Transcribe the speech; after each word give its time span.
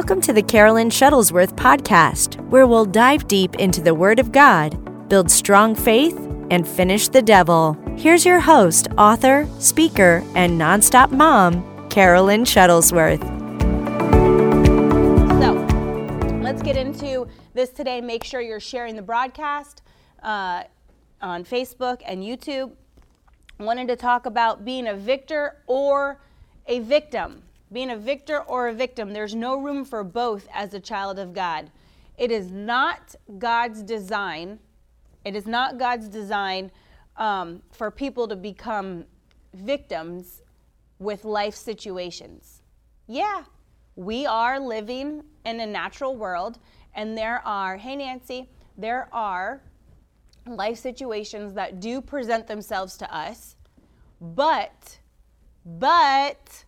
Welcome 0.00 0.22
to 0.22 0.32
the 0.32 0.42
Carolyn 0.42 0.88
Shuttlesworth 0.88 1.54
podcast, 1.56 2.40
where 2.48 2.66
we'll 2.66 2.86
dive 2.86 3.28
deep 3.28 3.56
into 3.56 3.82
the 3.82 3.94
Word 3.94 4.18
of 4.18 4.32
God, 4.32 5.10
build 5.10 5.30
strong 5.30 5.74
faith, 5.74 6.16
and 6.50 6.66
finish 6.66 7.08
the 7.08 7.20
devil. 7.20 7.76
Here's 7.98 8.24
your 8.24 8.40
host, 8.40 8.88
author, 8.96 9.46
speaker, 9.58 10.24
and 10.34 10.58
nonstop 10.58 11.10
mom, 11.12 11.86
Carolyn 11.90 12.44
Shuttlesworth. 12.44 13.20
So, 15.38 16.40
let's 16.40 16.62
get 16.62 16.78
into 16.78 17.28
this 17.52 17.68
today. 17.68 18.00
Make 18.00 18.24
sure 18.24 18.40
you're 18.40 18.58
sharing 18.58 18.96
the 18.96 19.02
broadcast 19.02 19.82
uh, 20.22 20.62
on 21.20 21.44
Facebook 21.44 22.00
and 22.06 22.22
YouTube. 22.22 22.72
Wanted 23.58 23.88
to 23.88 23.96
talk 23.96 24.24
about 24.24 24.64
being 24.64 24.86
a 24.86 24.94
victor 24.94 25.58
or 25.66 26.22
a 26.66 26.78
victim 26.78 27.42
being 27.72 27.90
a 27.90 27.96
victor 27.96 28.40
or 28.40 28.68
a 28.68 28.74
victim. 28.74 29.12
There's 29.12 29.34
no 29.34 29.56
room 29.60 29.84
for 29.84 30.02
both 30.04 30.48
as 30.52 30.74
a 30.74 30.80
child 30.80 31.18
of 31.18 31.32
God. 31.32 31.70
It 32.18 32.30
is 32.30 32.50
not 32.50 33.14
God's 33.38 33.82
design. 33.82 34.58
It 35.24 35.36
is 35.36 35.46
not 35.46 35.78
God's 35.78 36.08
design 36.08 36.70
um, 37.16 37.62
for 37.72 37.90
people 37.90 38.26
to 38.28 38.36
become 38.36 39.04
victims 39.54 40.42
with 40.98 41.24
life 41.24 41.54
situations. 41.54 42.62
Yeah, 43.06 43.44
we 43.96 44.26
are 44.26 44.60
living 44.60 45.22
in 45.44 45.60
a 45.60 45.66
natural 45.66 46.16
world, 46.16 46.58
and 46.94 47.16
there 47.16 47.40
are, 47.46 47.76
hey 47.76 47.96
Nancy, 47.96 48.48
there 48.76 49.08
are 49.12 49.62
life 50.46 50.78
situations 50.78 51.54
that 51.54 51.80
do 51.80 52.00
present 52.00 52.46
themselves 52.46 52.96
to 52.98 53.14
us, 53.14 53.56
but, 54.20 54.98
but, 55.64 56.64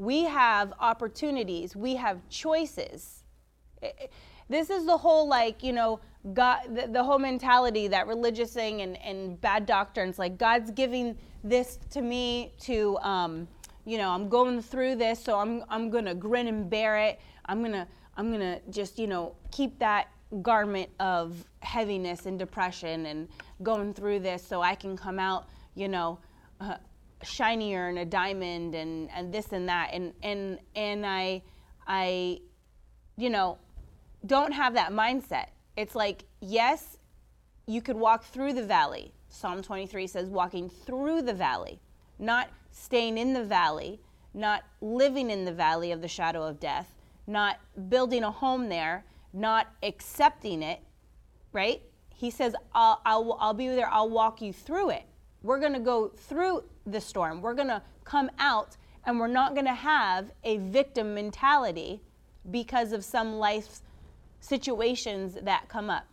we 0.00 0.24
have 0.24 0.72
opportunities, 0.80 1.76
we 1.76 1.94
have 1.94 2.26
choices. 2.30 3.22
This 4.48 4.70
is 4.70 4.86
the 4.86 4.96
whole, 4.96 5.28
like, 5.28 5.62
you 5.62 5.74
know, 5.74 6.00
God, 6.32 6.74
the, 6.74 6.86
the 6.86 7.04
whole 7.04 7.18
mentality 7.18 7.86
that 7.88 8.06
religious 8.06 8.54
thing 8.54 8.80
and, 8.80 8.96
and 9.02 9.38
bad 9.42 9.66
doctrines, 9.66 10.18
like, 10.18 10.38
God's 10.38 10.70
giving 10.70 11.18
this 11.44 11.78
to 11.90 12.00
me 12.00 12.54
to, 12.60 12.96
um, 13.02 13.46
you 13.84 13.98
know, 13.98 14.08
I'm 14.08 14.30
going 14.30 14.62
through 14.62 14.96
this, 14.96 15.22
so 15.22 15.38
I'm, 15.38 15.64
I'm 15.68 15.90
going 15.90 16.06
to 16.06 16.14
grin 16.14 16.48
and 16.48 16.70
bear 16.70 16.96
it. 16.96 17.20
I'm 17.44 17.60
going 17.60 17.72
to, 17.72 17.86
I'm 18.16 18.28
going 18.28 18.40
to 18.40 18.58
just, 18.70 18.98
you 18.98 19.06
know, 19.06 19.34
keep 19.50 19.78
that 19.80 20.08
garment 20.40 20.88
of 20.98 21.44
heaviness 21.60 22.24
and 22.24 22.38
depression 22.38 23.04
and 23.04 23.28
going 23.62 23.92
through 23.92 24.20
this 24.20 24.42
so 24.42 24.62
I 24.62 24.74
can 24.76 24.96
come 24.96 25.18
out, 25.18 25.46
you 25.74 25.88
know, 25.88 26.18
uh, 26.58 26.76
shinier 27.22 27.88
and 27.88 27.98
a 27.98 28.04
diamond 28.04 28.74
and 28.74 29.10
and 29.14 29.32
this 29.32 29.52
and 29.52 29.68
that 29.68 29.90
and 29.92 30.12
and 30.22 30.58
and 30.74 31.04
I 31.06 31.42
I 31.86 32.40
you 33.16 33.30
know 33.30 33.58
don't 34.26 34.52
have 34.52 34.74
that 34.74 34.92
mindset. 34.92 35.46
It's 35.76 35.94
like 35.94 36.24
yes, 36.40 36.98
you 37.66 37.82
could 37.82 37.96
walk 37.96 38.24
through 38.24 38.54
the 38.54 38.64
valley. 38.64 39.12
Psalm 39.28 39.62
23 39.62 40.06
says 40.06 40.28
walking 40.28 40.68
through 40.68 41.22
the 41.22 41.32
valley, 41.32 41.80
not 42.18 42.48
staying 42.72 43.16
in 43.16 43.32
the 43.32 43.44
valley, 43.44 44.00
not 44.34 44.64
living 44.80 45.30
in 45.30 45.44
the 45.44 45.52
valley 45.52 45.92
of 45.92 46.02
the 46.02 46.08
shadow 46.08 46.42
of 46.42 46.58
death, 46.58 46.94
not 47.26 47.58
building 47.88 48.24
a 48.24 48.30
home 48.30 48.68
there, 48.68 49.04
not 49.32 49.68
accepting 49.82 50.62
it, 50.62 50.80
right? 51.52 51.82
He 52.14 52.30
says, 52.30 52.54
I'll, 52.74 53.00
I'll, 53.04 53.36
I'll 53.40 53.54
be 53.54 53.68
there, 53.68 53.88
I'll 53.90 54.10
walk 54.10 54.42
you 54.42 54.52
through 54.52 54.90
it. 54.90 55.04
We're 55.42 55.60
going 55.60 55.72
to 55.72 55.80
go 55.80 56.08
through 56.08 56.64
the 56.86 57.00
storm. 57.00 57.40
We're 57.40 57.54
going 57.54 57.68
to 57.68 57.82
come 58.04 58.30
out 58.38 58.76
and 59.04 59.18
we're 59.18 59.28
not 59.28 59.54
going 59.54 59.66
to 59.66 59.74
have 59.74 60.30
a 60.44 60.58
victim 60.58 61.14
mentality 61.14 62.02
because 62.50 62.92
of 62.92 63.04
some 63.04 63.34
life 63.34 63.80
situations 64.40 65.36
that 65.42 65.68
come 65.68 65.90
up. 65.90 66.06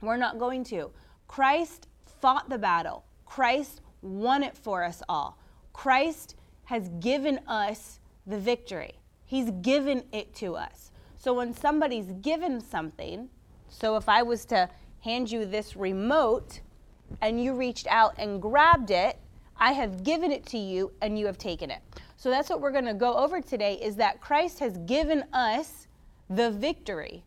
We're 0.00 0.16
not 0.16 0.38
going 0.38 0.64
to. 0.64 0.90
Christ 1.28 1.88
fought 2.20 2.48
the 2.48 2.58
battle, 2.58 3.04
Christ 3.24 3.80
won 4.02 4.42
it 4.42 4.56
for 4.56 4.84
us 4.84 5.02
all. 5.08 5.38
Christ 5.72 6.36
has 6.64 6.88
given 7.00 7.40
us 7.46 8.00
the 8.26 8.38
victory, 8.38 8.94
He's 9.24 9.50
given 9.62 10.04
it 10.12 10.34
to 10.36 10.56
us. 10.56 10.90
So 11.16 11.34
when 11.34 11.54
somebody's 11.54 12.12
given 12.20 12.60
something, 12.60 13.30
so 13.68 13.96
if 13.96 14.08
I 14.08 14.22
was 14.22 14.44
to 14.46 14.68
hand 15.00 15.30
you 15.30 15.46
this 15.46 15.74
remote, 15.74 16.60
and 17.20 17.42
you 17.42 17.54
reached 17.54 17.86
out 17.88 18.14
and 18.18 18.40
grabbed 18.40 18.90
it, 18.90 19.18
I 19.56 19.72
have 19.72 20.02
given 20.02 20.32
it 20.32 20.46
to 20.46 20.58
you 20.58 20.92
and 21.00 21.18
you 21.18 21.26
have 21.26 21.38
taken 21.38 21.70
it. 21.70 21.80
So 22.16 22.30
that's 22.30 22.48
what 22.48 22.60
we're 22.60 22.72
going 22.72 22.86
to 22.86 22.94
go 22.94 23.14
over 23.14 23.40
today 23.40 23.74
is 23.74 23.96
that 23.96 24.20
Christ 24.20 24.58
has 24.60 24.78
given 24.78 25.24
us 25.32 25.86
the 26.30 26.50
victory. 26.50 27.24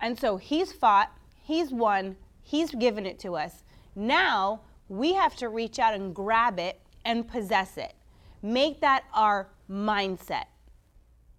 And 0.00 0.18
so 0.18 0.36
he's 0.36 0.72
fought, 0.72 1.12
he's 1.42 1.70
won, 1.70 2.16
he's 2.42 2.72
given 2.74 3.06
it 3.06 3.18
to 3.20 3.36
us. 3.36 3.64
Now 3.94 4.60
we 4.88 5.14
have 5.14 5.36
to 5.36 5.48
reach 5.48 5.78
out 5.78 5.94
and 5.94 6.14
grab 6.14 6.58
it 6.58 6.80
and 7.04 7.26
possess 7.26 7.76
it. 7.76 7.94
Make 8.42 8.80
that 8.80 9.04
our 9.14 9.48
mindset. 9.70 10.44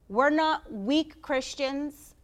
We're 0.08 0.30
not 0.30 0.72
weak 0.72 1.22
Christians. 1.22 2.16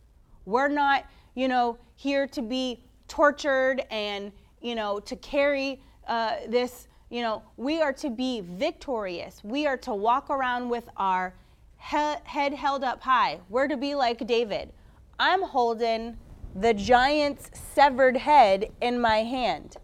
We're 0.46 0.68
not, 0.68 1.06
you 1.36 1.48
know, 1.48 1.78
here 1.96 2.28
to 2.28 2.42
be 2.42 2.84
tortured 3.08 3.84
and 3.92 4.32
you 4.66 4.74
know, 4.74 5.00
to 5.00 5.16
carry 5.18 5.80
uh, 6.08 6.38
this, 6.48 6.88
you 7.12 7.22
know, 7.22 7.44
we 7.56 7.84
are 7.84 7.94
to 7.94 8.10
be 8.10 8.42
victorious. 8.42 9.44
We 9.44 9.68
are 9.68 9.78
to 9.78 9.94
walk 9.94 10.32
around 10.32 10.70
with 10.70 10.90
our 10.98 11.36
he- 11.78 12.16
head 12.24 12.52
held 12.52 12.84
up 12.84 13.00
high. 13.00 13.40
We're 13.48 13.68
to 13.68 13.78
be 13.78 13.94
like 13.94 14.26
David. 14.26 14.74
I'm 15.20 15.44
holding 15.44 16.18
the 16.56 16.74
giant's 16.74 17.52
severed 17.54 18.18
head 18.18 18.72
in 18.82 19.00
my 19.00 19.18
hand. 19.18 19.78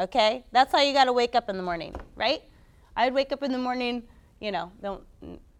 Okay? 0.00 0.44
That's 0.50 0.72
how 0.72 0.80
you 0.80 0.92
got 0.92 1.04
to 1.04 1.12
wake 1.12 1.36
up 1.36 1.48
in 1.48 1.56
the 1.56 1.62
morning, 1.62 1.94
right? 2.16 2.42
I'd 2.96 3.14
wake 3.14 3.30
up 3.30 3.44
in 3.44 3.52
the 3.52 3.58
morning, 3.58 4.02
you 4.40 4.50
know, 4.50 4.72
don't, 4.82 5.04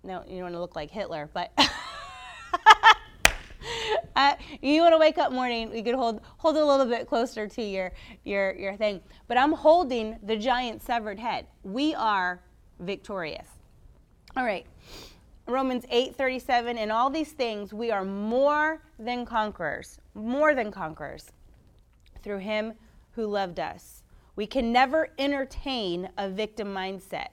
no, 0.02 0.24
you 0.26 0.34
don't 0.34 0.42
want 0.42 0.54
to 0.54 0.60
look 0.60 0.74
like 0.74 0.90
Hitler, 0.90 1.30
but. 1.32 1.52
uh, 4.16 4.34
you 4.62 4.82
want 4.82 4.92
to 4.94 4.98
wake 4.98 5.18
up 5.18 5.32
morning, 5.32 5.74
you 5.74 5.82
could 5.82 5.94
hold 5.94 6.20
hold 6.38 6.56
a 6.56 6.64
little 6.64 6.86
bit 6.86 7.06
closer 7.06 7.46
to 7.46 7.62
your 7.62 7.92
your 8.24 8.54
your 8.54 8.76
thing. 8.76 9.00
But 9.26 9.38
I'm 9.38 9.52
holding 9.52 10.18
the 10.22 10.36
giant 10.36 10.82
severed 10.82 11.18
head. 11.18 11.46
We 11.62 11.94
are 11.94 12.42
victorious. 12.80 13.46
All 14.36 14.44
right. 14.44 14.66
Romans 15.46 15.84
8:37 15.90 16.76
in 16.76 16.90
all 16.90 17.08
these 17.08 17.32
things 17.32 17.72
we 17.72 17.90
are 17.90 18.04
more 18.04 18.82
than 18.98 19.24
conquerors, 19.24 19.98
more 20.14 20.54
than 20.54 20.70
conquerors 20.70 21.32
through 22.22 22.38
him 22.38 22.74
who 23.12 23.26
loved 23.26 23.58
us. 23.58 24.02
We 24.36 24.46
can 24.46 24.72
never 24.72 25.08
entertain 25.18 26.10
a 26.16 26.28
victim 26.28 26.68
mindset. 26.68 27.28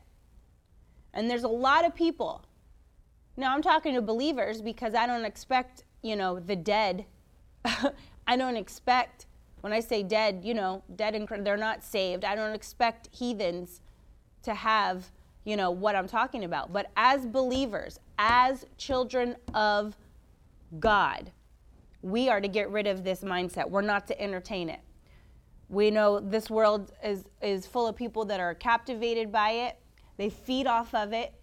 And 1.13 1.29
there's 1.29 1.43
a 1.43 1.47
lot 1.47 1.85
of 1.85 1.93
people. 1.93 2.43
Now 3.37 3.53
I'm 3.53 3.61
talking 3.61 3.95
to 3.95 4.01
believers 4.01 4.61
because 4.61 4.95
I 4.95 5.05
don't 5.05 5.25
expect 5.25 5.83
you 6.05 6.15
know, 6.15 6.39
the 6.39 6.55
dead. 6.55 7.05
I 8.27 8.37
don't 8.37 8.55
expect, 8.55 9.25
when 9.61 9.73
I 9.73 9.79
say 9.79 10.03
dead, 10.03 10.41
you 10.43 10.53
know, 10.53 10.83
dead 10.95 11.15
and 11.15 11.27
they're 11.45 11.57
not 11.57 11.83
saved. 11.83 12.23
I 12.23 12.35
don't 12.35 12.53
expect 12.53 13.09
heathens 13.11 13.81
to 14.43 14.53
have, 14.53 15.09
you 15.45 15.57
know, 15.57 15.71
what 15.71 15.95
I'm 15.95 16.07
talking 16.07 16.43
about. 16.43 16.71
But 16.71 16.91
as 16.95 17.25
believers, 17.25 17.99
as 18.19 18.67
children 18.77 19.35
of 19.55 19.97
God, 20.79 21.31
we 22.03 22.29
are 22.29 22.39
to 22.39 22.47
get 22.47 22.69
rid 22.69 22.85
of 22.85 23.03
this 23.03 23.21
mindset. 23.21 23.67
We're 23.67 23.81
not 23.81 24.05
to 24.07 24.21
entertain 24.21 24.69
it. 24.69 24.81
We 25.69 25.89
know 25.89 26.19
this 26.19 26.51
world 26.51 26.91
is, 27.03 27.25
is 27.41 27.65
full 27.65 27.87
of 27.87 27.95
people 27.95 28.25
that 28.25 28.39
are 28.39 28.53
captivated 28.53 29.31
by 29.31 29.49
it, 29.49 29.79
they 30.17 30.29
feed 30.29 30.67
off 30.67 30.93
of 30.93 31.13
it, 31.13 31.33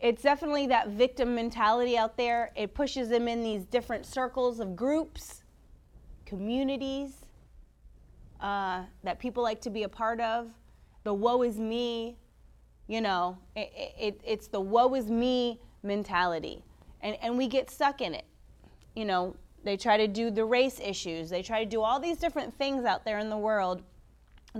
it's 0.00 0.22
definitely 0.22 0.66
that 0.68 0.88
victim 0.88 1.34
mentality 1.34 1.96
out 1.96 2.16
there. 2.16 2.52
It 2.54 2.74
pushes 2.74 3.08
them 3.08 3.28
in 3.28 3.42
these 3.42 3.64
different 3.64 4.04
circles 4.04 4.60
of 4.60 4.76
groups, 4.76 5.42
communities 6.26 7.26
uh, 8.40 8.82
that 9.04 9.18
people 9.18 9.42
like 9.42 9.60
to 9.62 9.70
be 9.70 9.84
a 9.84 9.88
part 9.88 10.20
of. 10.20 10.50
The 11.04 11.14
woe 11.14 11.42
is 11.42 11.58
me, 11.58 12.18
you 12.88 13.00
know, 13.00 13.38
it, 13.54 13.72
it, 13.98 14.20
it's 14.24 14.48
the 14.48 14.60
woe 14.60 14.94
is 14.94 15.10
me 15.10 15.60
mentality. 15.82 16.62
And, 17.00 17.16
and 17.22 17.38
we 17.38 17.46
get 17.46 17.70
stuck 17.70 18.00
in 18.00 18.14
it. 18.14 18.24
You 18.94 19.04
know, 19.04 19.36
they 19.64 19.76
try 19.76 19.96
to 19.96 20.08
do 20.08 20.30
the 20.30 20.44
race 20.44 20.80
issues, 20.80 21.30
they 21.30 21.42
try 21.42 21.64
to 21.64 21.68
do 21.68 21.80
all 21.80 21.98
these 22.00 22.18
different 22.18 22.52
things 22.54 22.84
out 22.84 23.04
there 23.04 23.18
in 23.18 23.30
the 23.30 23.38
world 23.38 23.82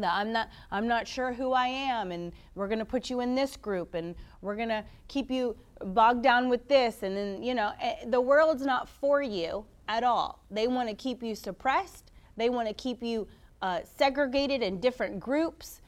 that 0.00 0.14
I'm 0.14 0.32
not 0.32 0.48
I'm 0.70 0.86
not 0.86 1.06
sure 1.06 1.32
who 1.32 1.52
I 1.52 1.66
am 1.66 2.12
and 2.12 2.32
we're 2.54 2.68
going 2.68 2.78
to 2.78 2.84
put 2.84 3.10
you 3.10 3.20
in 3.20 3.34
this 3.34 3.56
group 3.56 3.94
and 3.94 4.14
we're 4.40 4.56
going 4.56 4.68
to 4.68 4.84
keep 5.08 5.30
you 5.30 5.56
bogged 5.84 6.22
down 6.22 6.48
with 6.48 6.68
this 6.68 7.02
and 7.02 7.16
then 7.16 7.42
you 7.42 7.54
know 7.54 7.72
eh, 7.80 8.04
the 8.06 8.20
world's 8.20 8.64
not 8.64 8.88
for 8.88 9.22
you 9.22 9.64
at 9.88 10.04
all. 10.04 10.44
They 10.50 10.68
want 10.68 10.88
to 10.88 10.94
keep 10.94 11.22
you 11.22 11.34
suppressed. 11.34 12.10
They 12.36 12.50
want 12.50 12.68
to 12.68 12.74
keep 12.74 13.02
you 13.02 13.26
uh, 13.62 13.80
segregated 13.96 14.62
in 14.62 14.80
different 14.80 15.20
groups. 15.20 15.80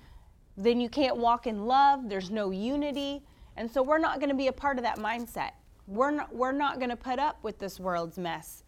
Then 0.57 0.81
you 0.81 0.89
can't 0.89 1.17
walk 1.17 1.47
in 1.47 1.67
love. 1.67 2.09
There's 2.09 2.31
no 2.31 2.51
unity. 2.51 3.23
And 3.57 3.71
so 3.71 3.83
we're 3.83 3.99
not 3.99 4.21
going 4.21 4.31
to 4.31 4.37
be 4.37 4.49
a 4.49 4.53
part 4.53 4.79
of 4.79 4.85
that 4.85 4.99
mindset. 4.99 5.51
We're 5.87 6.11
not, 6.11 6.35
we're 6.35 6.53
not 6.53 6.79
going 6.79 6.91
to 6.91 6.97
put 6.97 7.19
up 7.19 7.43
with 7.43 7.59
this 7.59 7.81
world's 7.81 8.19
mess. 8.19 8.65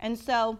And 0.00 0.18
so 0.18 0.58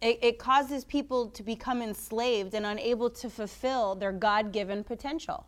it, 0.00 0.18
it 0.22 0.38
causes 0.38 0.84
people 0.84 1.28
to 1.30 1.42
become 1.42 1.82
enslaved 1.82 2.54
and 2.54 2.64
unable 2.64 3.10
to 3.10 3.28
fulfill 3.28 3.94
their 3.94 4.12
God 4.12 4.52
given 4.52 4.82
potential. 4.82 5.46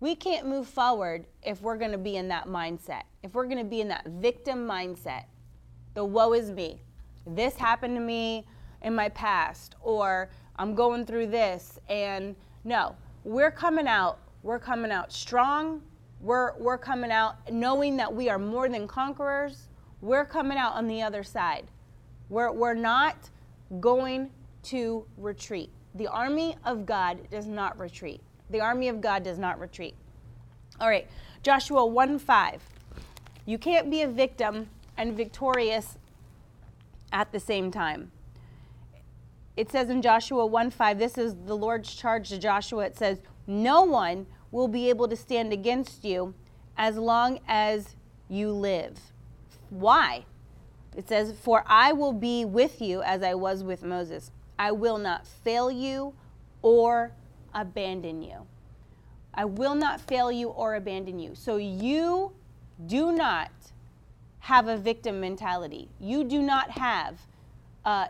We 0.00 0.14
can't 0.14 0.46
move 0.46 0.68
forward 0.68 1.26
if 1.42 1.60
we're 1.62 1.76
going 1.76 1.92
to 1.92 1.98
be 1.98 2.16
in 2.16 2.28
that 2.28 2.46
mindset, 2.46 3.02
if 3.22 3.34
we're 3.34 3.46
going 3.46 3.58
to 3.58 3.64
be 3.64 3.80
in 3.80 3.88
that 3.88 4.06
victim 4.06 4.66
mindset. 4.66 5.24
The 5.94 6.04
woe 6.04 6.34
is 6.34 6.50
me. 6.50 6.82
This 7.26 7.54
happened 7.54 7.96
to 7.96 8.00
me 8.00 8.46
in 8.82 8.94
my 8.94 9.08
past, 9.10 9.76
or 9.80 10.30
I'm 10.56 10.74
going 10.74 11.06
through 11.06 11.28
this. 11.28 11.78
And 11.88 12.36
no, 12.64 12.94
we're 13.24 13.50
coming 13.50 13.86
out, 13.86 14.18
we're 14.42 14.58
coming 14.58 14.90
out 14.90 15.12
strong. 15.12 15.82
We're, 16.20 16.56
we're 16.58 16.78
coming 16.78 17.10
out 17.10 17.50
knowing 17.52 17.96
that 17.98 18.14
we 18.14 18.30
are 18.30 18.38
more 18.38 18.68
than 18.68 18.88
conquerors. 18.88 19.68
We're 20.00 20.24
coming 20.24 20.56
out 20.56 20.74
on 20.74 20.86
the 20.86 21.02
other 21.02 21.22
side. 21.22 21.66
We're, 22.30 22.50
we're 22.50 22.74
not 22.74 23.30
going 23.80 24.30
to 24.64 25.06
retreat. 25.16 25.70
The 25.94 26.06
army 26.06 26.56
of 26.64 26.86
God 26.86 27.18
does 27.30 27.46
not 27.46 27.78
retreat. 27.78 28.20
The 28.50 28.60
army 28.60 28.88
of 28.88 29.00
God 29.00 29.22
does 29.22 29.38
not 29.38 29.60
retreat. 29.60 29.94
All 30.80 30.88
right, 30.88 31.08
Joshua 31.42 31.86
1 31.86 32.18
5. 32.18 32.62
You 33.46 33.58
can't 33.58 33.90
be 33.90 34.02
a 34.02 34.08
victim 34.08 34.68
and 34.96 35.16
victorious 35.16 35.98
at 37.12 37.30
the 37.32 37.40
same 37.40 37.70
time. 37.70 38.10
It 39.56 39.70
says 39.70 39.88
in 39.88 40.02
Joshua 40.02 40.44
1 40.46 40.70
5, 40.70 40.98
this 40.98 41.16
is 41.16 41.36
the 41.46 41.56
Lord's 41.56 41.94
charge 41.94 42.30
to 42.30 42.38
Joshua. 42.38 42.86
It 42.86 42.96
says, 42.96 43.20
No 43.46 43.82
one 43.82 44.26
will 44.50 44.68
be 44.68 44.88
able 44.88 45.08
to 45.08 45.16
stand 45.16 45.52
against 45.52 46.04
you 46.04 46.34
as 46.76 46.96
long 46.96 47.38
as 47.46 47.94
you 48.28 48.50
live. 48.50 48.98
Why? 49.70 50.24
It 50.96 51.08
says, 51.08 51.34
For 51.40 51.64
I 51.66 51.92
will 51.92 52.12
be 52.12 52.44
with 52.44 52.80
you 52.80 53.02
as 53.02 53.22
I 53.22 53.34
was 53.34 53.62
with 53.62 53.82
Moses. 53.82 54.30
I 54.58 54.72
will 54.72 54.98
not 54.98 55.26
fail 55.26 55.70
you 55.70 56.14
or 56.62 57.12
abandon 57.52 58.22
you. 58.22 58.46
I 59.32 59.44
will 59.44 59.74
not 59.74 60.00
fail 60.00 60.30
you 60.30 60.48
or 60.48 60.76
abandon 60.76 61.18
you. 61.18 61.34
So 61.34 61.56
you 61.56 62.32
do 62.86 63.12
not 63.12 63.50
have 64.40 64.68
a 64.68 64.76
victim 64.76 65.20
mentality. 65.20 65.88
You 65.98 66.22
do 66.24 66.40
not 66.42 66.70
have, 66.70 67.18
uh, 67.84 68.06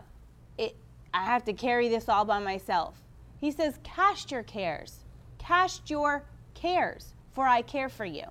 it, 0.57 0.75
I 1.13 1.23
have 1.25 1.43
to 1.45 1.53
carry 1.53 1.87
this 1.87 2.07
all 2.09 2.25
by 2.25 2.39
myself. 2.39 3.01
He 3.39 3.51
says, 3.51 3.79
Cast 3.83 4.31
your 4.31 4.43
cares. 4.43 5.05
Cast 5.37 5.89
your 5.89 6.25
cares, 6.53 7.13
for 7.31 7.47
I 7.47 7.61
care 7.61 7.89
for 7.89 8.05
you. 8.05 8.25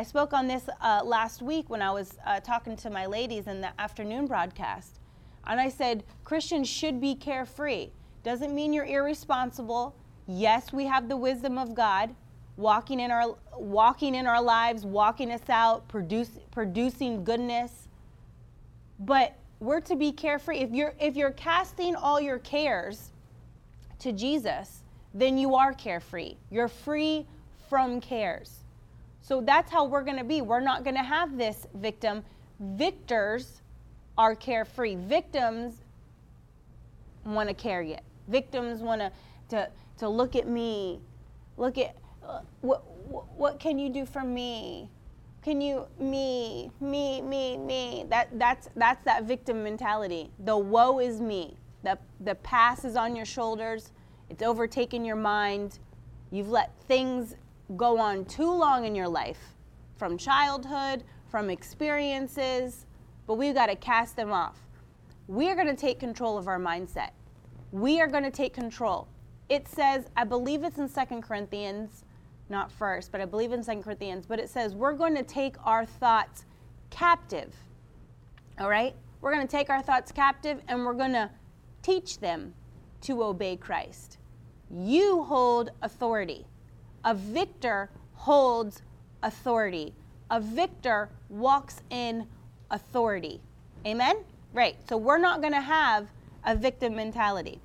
I 0.00 0.02
spoke 0.02 0.32
on 0.32 0.48
this 0.48 0.66
uh, 0.80 1.02
last 1.04 1.42
week 1.42 1.68
when 1.68 1.82
I 1.82 1.90
was 1.90 2.14
uh, 2.24 2.40
talking 2.40 2.74
to 2.78 2.88
my 2.88 3.04
ladies 3.04 3.46
in 3.46 3.60
the 3.60 3.78
afternoon 3.78 4.26
broadcast. 4.26 4.98
And 5.46 5.60
I 5.60 5.68
said, 5.68 6.04
Christians 6.24 6.70
should 6.70 7.02
be 7.02 7.14
carefree. 7.14 7.90
Doesn't 8.24 8.54
mean 8.54 8.72
you're 8.72 8.86
irresponsible. 8.86 9.94
Yes, 10.26 10.72
we 10.72 10.86
have 10.86 11.10
the 11.10 11.18
wisdom 11.18 11.58
of 11.58 11.74
God 11.74 12.14
walking 12.56 12.98
in 12.98 13.10
our 13.10 13.36
walking 13.58 14.14
in 14.14 14.26
our 14.26 14.40
lives, 14.40 14.86
walking 14.86 15.30
us 15.30 15.50
out, 15.50 15.86
produce, 15.86 16.30
producing 16.50 17.22
goodness. 17.22 17.86
But 19.00 19.36
we're 19.58 19.82
to 19.82 19.96
be 19.96 20.12
carefree. 20.12 20.60
If 20.60 20.70
you're 20.70 20.94
if 20.98 21.14
you're 21.14 21.32
casting 21.32 21.94
all 21.94 22.18
your 22.18 22.38
cares 22.38 23.10
to 23.98 24.12
Jesus, 24.12 24.82
then 25.12 25.36
you 25.36 25.54
are 25.56 25.74
carefree. 25.74 26.36
You're 26.48 26.68
free 26.68 27.26
from 27.68 28.00
cares. 28.00 28.59
So 29.30 29.40
that's 29.40 29.70
how 29.70 29.84
we're 29.84 30.02
going 30.02 30.16
to 30.16 30.24
be. 30.24 30.42
We're 30.42 30.58
not 30.58 30.82
going 30.82 30.96
to 30.96 31.04
have 31.04 31.38
this 31.38 31.64
victim. 31.74 32.24
Victors 32.58 33.62
are 34.18 34.34
carefree. 34.34 34.96
Victims 34.96 35.84
want 37.24 37.48
to 37.48 37.54
carry 37.54 37.92
it. 37.92 38.02
Victims 38.26 38.80
want 38.80 39.00
to 39.00 39.12
to 39.50 39.70
to 39.98 40.08
look 40.08 40.34
at 40.34 40.48
me, 40.48 40.98
look 41.56 41.78
at 41.78 41.94
uh, 42.26 42.40
what, 42.62 42.82
what 43.06 43.32
what 43.36 43.60
can 43.60 43.78
you 43.78 43.88
do 43.88 44.04
for 44.04 44.24
me? 44.24 44.90
Can 45.44 45.60
you 45.60 45.86
me 46.00 46.72
me 46.80 47.22
me 47.22 47.56
me? 47.56 48.06
That 48.08 48.36
that's 48.36 48.68
that's 48.74 49.04
that 49.04 49.26
victim 49.26 49.62
mentality. 49.62 50.32
The 50.40 50.58
woe 50.58 50.98
is 50.98 51.20
me. 51.20 51.56
The 51.84 51.96
the 52.18 52.34
past 52.34 52.84
is 52.84 52.96
on 52.96 53.14
your 53.14 53.26
shoulders. 53.26 53.92
It's 54.28 54.42
overtaken 54.42 55.04
your 55.04 55.14
mind. 55.14 55.78
You've 56.32 56.50
let 56.50 56.72
things 56.88 57.36
go 57.76 57.98
on 57.98 58.24
too 58.24 58.52
long 58.52 58.84
in 58.84 58.94
your 58.94 59.08
life 59.08 59.54
from 59.96 60.16
childhood, 60.16 61.04
from 61.30 61.50
experiences, 61.50 62.86
but 63.26 63.34
we've 63.34 63.54
got 63.54 63.66
to 63.66 63.76
cast 63.76 64.16
them 64.16 64.32
off. 64.32 64.58
We're 65.28 65.54
going 65.54 65.68
to 65.68 65.76
take 65.76 66.00
control 66.00 66.36
of 66.36 66.48
our 66.48 66.58
mindset. 66.58 67.10
We 67.70 68.00
are 68.00 68.08
going 68.08 68.24
to 68.24 68.30
take 68.30 68.52
control. 68.52 69.06
It 69.48 69.68
says, 69.68 70.06
I 70.16 70.24
believe 70.24 70.64
it's 70.64 70.78
in 70.78 70.88
Second 70.88 71.22
Corinthians, 71.22 72.04
not 72.48 72.72
first, 72.72 73.12
but 73.12 73.20
I 73.20 73.26
believe 73.26 73.52
in 73.52 73.62
Second 73.62 73.84
Corinthians, 73.84 74.26
but 74.26 74.40
it 74.40 74.48
says 74.48 74.74
we're 74.74 74.92
going 74.92 75.14
to 75.14 75.22
take 75.22 75.54
our 75.64 75.84
thoughts 75.84 76.46
captive. 76.90 77.54
All 78.58 78.68
right? 78.68 78.94
We're 79.20 79.32
going 79.32 79.46
to 79.46 79.50
take 79.50 79.70
our 79.70 79.82
thoughts 79.82 80.10
captive 80.10 80.60
and 80.66 80.84
we're 80.84 80.94
going 80.94 81.12
to 81.12 81.30
teach 81.82 82.18
them 82.18 82.54
to 83.02 83.22
obey 83.22 83.56
Christ. 83.56 84.18
You 84.70 85.22
hold 85.24 85.70
authority. 85.82 86.46
A 87.04 87.14
victor 87.14 87.90
holds 88.14 88.82
authority. 89.22 89.94
A 90.30 90.40
victor 90.40 91.08
walks 91.28 91.80
in 91.90 92.26
authority. 92.70 93.40
Amen? 93.86 94.16
Right. 94.52 94.76
So 94.88 94.96
we're 94.96 95.18
not 95.18 95.40
going 95.40 95.52
to 95.52 95.60
have 95.60 96.08
a 96.44 96.54
victim 96.54 96.96
mentality. 96.96 97.60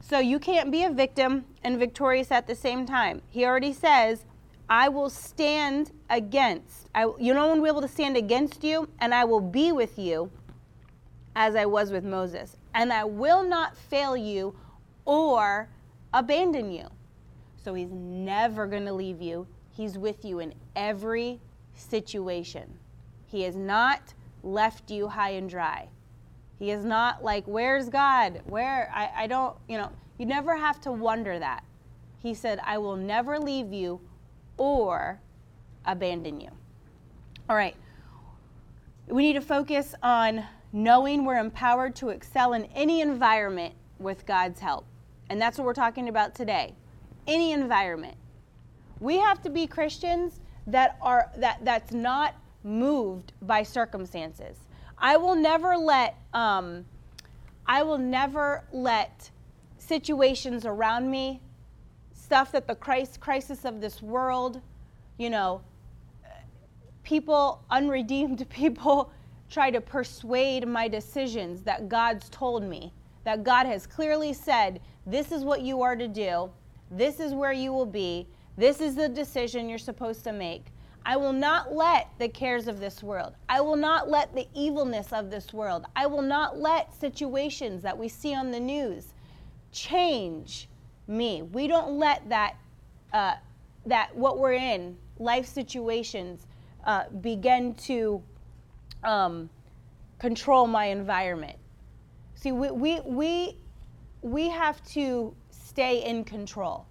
So 0.00 0.20
you 0.20 0.38
can't 0.38 0.70
be 0.70 0.84
a 0.84 0.90
victim 0.90 1.44
and 1.64 1.78
victorious 1.78 2.30
at 2.30 2.46
the 2.46 2.54
same 2.54 2.86
time. 2.86 3.22
He 3.28 3.44
already 3.44 3.72
says, 3.72 4.24
I 4.68 4.88
will 4.88 5.10
stand 5.10 5.90
against. 6.10 6.88
I, 6.94 7.10
you 7.18 7.34
no 7.34 7.48
one 7.48 7.58
will 7.58 7.64
be 7.64 7.70
able 7.70 7.82
to 7.82 7.88
stand 7.88 8.16
against 8.16 8.64
you, 8.64 8.88
and 9.00 9.14
I 9.14 9.24
will 9.24 9.40
be 9.40 9.72
with 9.72 9.98
you 9.98 10.30
as 11.34 11.54
I 11.56 11.66
was 11.66 11.90
with 11.90 12.04
Moses. 12.04 12.56
And 12.74 12.92
I 12.92 13.04
will 13.04 13.42
not 13.42 13.76
fail 13.76 14.16
you 14.16 14.54
or 15.04 15.68
abandon 16.12 16.70
you. 16.70 16.86
So 17.66 17.74
he's 17.74 17.90
never 17.90 18.68
going 18.68 18.84
to 18.84 18.92
leave 18.92 19.20
you. 19.20 19.44
He's 19.76 19.98
with 19.98 20.24
you 20.24 20.38
in 20.38 20.54
every 20.76 21.40
situation. 21.74 22.78
He 23.26 23.42
has 23.42 23.56
not 23.56 24.14
left 24.44 24.88
you 24.88 25.08
high 25.08 25.30
and 25.30 25.50
dry. 25.50 25.88
He 26.60 26.70
is 26.70 26.84
not 26.84 27.24
like, 27.24 27.42
where's 27.46 27.88
God? 27.88 28.40
Where? 28.46 28.88
I, 28.94 29.24
I 29.24 29.26
don't, 29.26 29.56
you 29.68 29.78
know, 29.78 29.90
you 30.16 30.26
never 30.26 30.54
have 30.54 30.80
to 30.82 30.92
wonder 30.92 31.40
that. 31.40 31.64
He 32.22 32.34
said, 32.34 32.60
I 32.64 32.78
will 32.78 32.94
never 32.94 33.36
leave 33.36 33.72
you 33.72 34.00
or 34.58 35.18
abandon 35.86 36.38
you. 36.38 36.50
All 37.50 37.56
right. 37.56 37.74
We 39.08 39.24
need 39.24 39.34
to 39.34 39.40
focus 39.40 39.92
on 40.04 40.44
knowing 40.72 41.24
we're 41.24 41.40
empowered 41.40 41.96
to 41.96 42.10
excel 42.10 42.52
in 42.52 42.66
any 42.76 43.00
environment 43.00 43.74
with 43.98 44.24
God's 44.24 44.60
help. 44.60 44.86
And 45.28 45.42
that's 45.42 45.58
what 45.58 45.64
we're 45.64 45.74
talking 45.74 46.08
about 46.08 46.36
today 46.36 46.76
any 47.26 47.52
environment. 47.52 48.16
We 49.00 49.18
have 49.18 49.42
to 49.42 49.50
be 49.50 49.66
Christians 49.66 50.40
that 50.66 50.96
are 51.00 51.30
that 51.36 51.64
that's 51.64 51.92
not 51.92 52.34
moved 52.64 53.32
by 53.42 53.62
circumstances. 53.62 54.56
I 54.98 55.16
will 55.16 55.36
never 55.36 55.76
let 55.76 56.16
um, 56.32 56.84
I 57.66 57.82
will 57.82 57.98
never 57.98 58.64
let 58.72 59.30
situations 59.78 60.66
around 60.66 61.10
me, 61.10 61.40
stuff 62.12 62.52
that 62.52 62.66
the 62.66 62.74
Christ 62.74 63.20
crisis 63.20 63.64
of 63.64 63.80
this 63.80 64.02
world, 64.02 64.60
you 65.18 65.30
know, 65.30 65.60
people 67.02 67.62
unredeemed 67.70 68.48
people 68.50 69.12
try 69.48 69.70
to 69.70 69.80
persuade 69.80 70.66
my 70.66 70.88
decisions 70.88 71.62
that 71.62 71.88
God's 71.88 72.28
told 72.30 72.64
me, 72.64 72.92
that 73.24 73.44
God 73.44 73.66
has 73.66 73.86
clearly 73.86 74.32
said, 74.32 74.80
this 75.06 75.30
is 75.30 75.44
what 75.44 75.62
you 75.62 75.82
are 75.82 75.94
to 75.94 76.08
do. 76.08 76.50
This 76.90 77.20
is 77.20 77.34
where 77.34 77.52
you 77.52 77.72
will 77.72 77.86
be. 77.86 78.26
This 78.56 78.80
is 78.80 78.94
the 78.94 79.08
decision 79.08 79.68
you're 79.68 79.78
supposed 79.78 80.24
to 80.24 80.32
make. 80.32 80.66
I 81.04 81.16
will 81.16 81.32
not 81.32 81.72
let 81.72 82.08
the 82.18 82.28
cares 82.28 82.66
of 82.66 82.80
this 82.80 83.00
world, 83.00 83.34
I 83.48 83.60
will 83.60 83.76
not 83.76 84.10
let 84.10 84.34
the 84.34 84.48
evilness 84.54 85.12
of 85.12 85.30
this 85.30 85.52
world, 85.52 85.86
I 85.94 86.06
will 86.06 86.22
not 86.22 86.58
let 86.58 86.92
situations 86.92 87.82
that 87.82 87.96
we 87.96 88.08
see 88.08 88.34
on 88.34 88.50
the 88.50 88.58
news 88.58 89.14
change 89.70 90.68
me. 91.06 91.42
We 91.42 91.68
don't 91.68 91.98
let 91.98 92.28
that, 92.28 92.56
uh, 93.12 93.34
that 93.86 94.16
what 94.16 94.38
we're 94.38 94.54
in, 94.54 94.96
life 95.20 95.46
situations, 95.46 96.48
uh, 96.84 97.04
begin 97.20 97.74
to 97.74 98.20
um, 99.04 99.48
control 100.18 100.66
my 100.66 100.86
environment. 100.86 101.56
See, 102.34 102.50
we, 102.50 102.70
we, 102.72 103.00
we, 103.02 103.56
we 104.22 104.48
have 104.48 104.82
to 104.88 105.36
stay 105.76 106.02
in 106.02 106.24
control. 106.24 106.86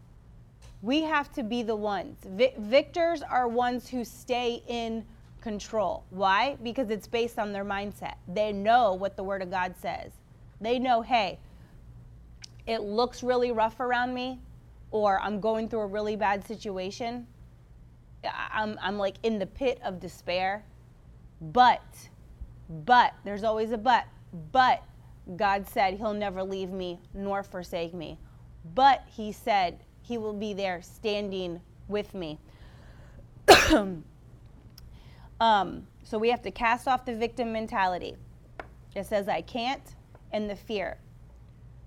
We 0.83 1.01
have 1.01 1.33
to 1.33 1.41
be 1.41 1.63
the 1.63 1.75
ones. 1.75 2.19
Vi- 2.23 2.53
victors 2.59 3.23
are 3.23 3.47
ones 3.47 3.89
who 3.89 4.05
stay 4.05 4.61
in 4.67 5.03
control. 5.41 6.03
Why? 6.11 6.57
Because 6.61 6.91
it's 6.91 7.07
based 7.07 7.39
on 7.39 7.51
their 7.51 7.65
mindset. 7.65 8.13
They 8.27 8.53
know 8.53 8.93
what 8.93 9.17
the 9.17 9.23
Word 9.23 9.41
of 9.41 9.49
God 9.49 9.73
says. 9.75 10.11
They 10.61 10.77
know, 10.77 11.01
hey, 11.01 11.39
it 12.67 12.81
looks 12.81 13.23
really 13.23 13.51
rough 13.51 13.79
around 13.79 14.13
me, 14.13 14.39
or 14.91 15.19
I'm 15.19 15.39
going 15.39 15.67
through 15.67 15.79
a 15.79 15.87
really 15.87 16.15
bad 16.15 16.45
situation. 16.45 17.25
I'm, 18.53 18.77
I'm 18.79 18.99
like 18.99 19.15
in 19.23 19.39
the 19.39 19.47
pit 19.47 19.79
of 19.83 19.99
despair. 19.99 20.63
But, 21.41 21.81
but, 22.69 23.15
there's 23.23 23.43
always 23.43 23.71
a 23.71 23.79
but. 23.79 24.05
But 24.51 24.83
God 25.37 25.67
said 25.67 25.95
He'll 25.95 26.13
never 26.13 26.43
leave 26.43 26.69
me 26.69 26.99
nor 27.15 27.41
forsake 27.41 27.95
me. 27.95 28.19
But 28.73 29.03
He 29.07 29.31
said 29.31 29.79
He 30.01 30.17
will 30.17 30.33
be 30.33 30.53
there 30.53 30.81
standing 30.81 31.61
with 31.87 32.13
me. 32.13 32.39
um, 35.39 35.87
so 36.03 36.17
we 36.17 36.29
have 36.29 36.41
to 36.43 36.51
cast 36.51 36.87
off 36.87 37.05
the 37.05 37.15
victim 37.15 37.51
mentality. 37.51 38.15
It 38.95 39.05
says, 39.05 39.27
I 39.27 39.41
can't, 39.41 39.95
and 40.31 40.49
the 40.49 40.55
fear. 40.55 40.97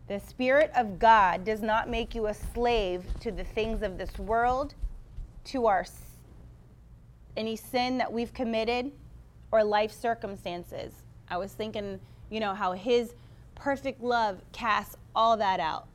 The 0.09 0.21
Spirit 0.21 0.71
of 0.75 0.99
God 0.99 1.45
does 1.45 1.63
not 1.63 1.89
make 1.89 2.15
you 2.15 2.27
a 2.27 2.35
slave 2.35 3.05
to 3.21 3.31
the 3.31 3.45
things 3.45 3.83
of 3.83 3.99
this 3.99 4.19
world, 4.19 4.75
to 5.45 5.67
our 5.67 5.85
any 7.37 7.57
sin 7.57 7.99
that 7.99 8.13
we've 8.13 8.33
committed, 8.33 8.91
or 9.53 9.63
life 9.63 9.93
circumstances. 9.93 10.93
I 11.29 11.37
was 11.37 11.53
thinking, 11.53 12.01
you 12.31 12.41
know, 12.41 12.55
how 12.55 12.73
His 12.73 13.15
perfect 13.55 14.03
love 14.03 14.41
casts 14.53 14.97
all 15.15 15.37
that 15.37 15.61
out. 15.61 15.87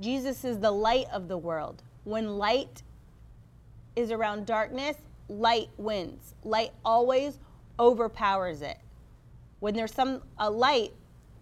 Jesus 0.00 0.44
is 0.44 0.58
the 0.58 0.70
light 0.70 1.06
of 1.12 1.28
the 1.28 1.38
world. 1.38 1.82
When 2.04 2.38
light 2.38 2.82
is 3.96 4.10
around 4.10 4.46
darkness, 4.46 4.96
light 5.28 5.68
wins. 5.76 6.34
Light 6.44 6.72
always 6.84 7.38
overpowers 7.78 8.62
it. 8.62 8.78
When 9.60 9.74
there's 9.74 9.92
some 9.94 10.22
a 10.38 10.50
light, 10.50 10.92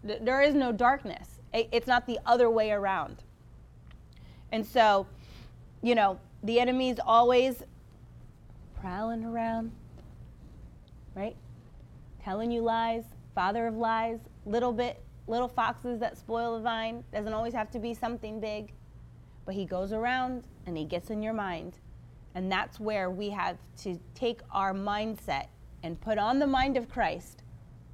th- 0.06 0.20
there 0.22 0.42
is 0.42 0.54
no 0.54 0.72
darkness. 0.72 1.40
It, 1.52 1.68
it's 1.72 1.86
not 1.86 2.06
the 2.06 2.18
other 2.26 2.50
way 2.50 2.70
around. 2.70 3.22
And 4.52 4.64
so, 4.64 5.06
you 5.82 5.94
know, 5.94 6.20
the 6.42 6.60
enemy's 6.60 6.98
always 7.04 7.62
prowling 8.80 9.24
around, 9.24 9.72
right? 11.14 11.36
Telling 12.22 12.50
you 12.50 12.62
lies, 12.62 13.04
father 13.34 13.66
of 13.66 13.76
lies, 13.76 14.18
little 14.44 14.72
bit, 14.72 15.02
little 15.26 15.48
foxes 15.48 16.00
that 16.00 16.18
spoil 16.18 16.56
the 16.56 16.62
vine. 16.62 17.04
Doesn't 17.12 17.32
always 17.32 17.54
have 17.54 17.70
to 17.72 17.78
be 17.78 17.94
something 17.94 18.40
big, 18.40 18.72
but 19.46 19.54
he 19.54 19.64
goes 19.64 19.92
around 19.92 20.44
and 20.66 20.76
he 20.76 20.84
gets 20.84 21.10
in 21.10 21.22
your 21.22 21.32
mind 21.32 21.78
and 22.34 22.50
that's 22.50 22.80
where 22.80 23.10
we 23.10 23.30
have 23.30 23.58
to 23.82 23.98
take 24.14 24.40
our 24.50 24.72
mindset 24.72 25.46
and 25.82 26.00
put 26.00 26.18
on 26.18 26.38
the 26.38 26.46
mind 26.46 26.76
of 26.76 26.88
Christ. 26.88 27.42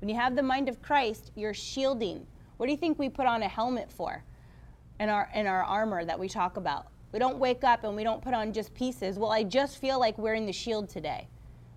When 0.00 0.08
you 0.08 0.14
have 0.14 0.37
the 0.37 0.42
mind 0.42 0.68
of 0.68 0.80
Christ, 0.80 1.32
you're 1.35 1.54
shielding. 1.54 2.26
What 2.56 2.66
do 2.66 2.73
you 2.73 2.78
think 2.78 2.99
we 2.99 3.08
put 3.08 3.26
on 3.26 3.42
a 3.42 3.49
helmet 3.49 3.90
for 3.90 4.23
in 5.00 5.08
our, 5.08 5.28
in 5.35 5.47
our 5.47 5.64
armor 5.64 6.04
that 6.04 6.18
we 6.18 6.28
talk 6.28 6.56
about? 6.56 6.87
We 7.12 7.18
don't 7.18 7.38
wake 7.38 7.64
up 7.64 7.85
and 7.85 7.97
we 7.97 8.04
don't 8.04 8.23
put 8.23 8.35
on 8.35 8.52
just 8.52 8.75
pieces. 8.75 9.18
Well, 9.18 9.32
I 9.32 9.42
just 9.42 9.78
feel 9.78 9.99
like 9.99 10.18
wearing 10.18 10.47
the 10.47 10.52
shield 10.52 10.88
today. 10.88 11.26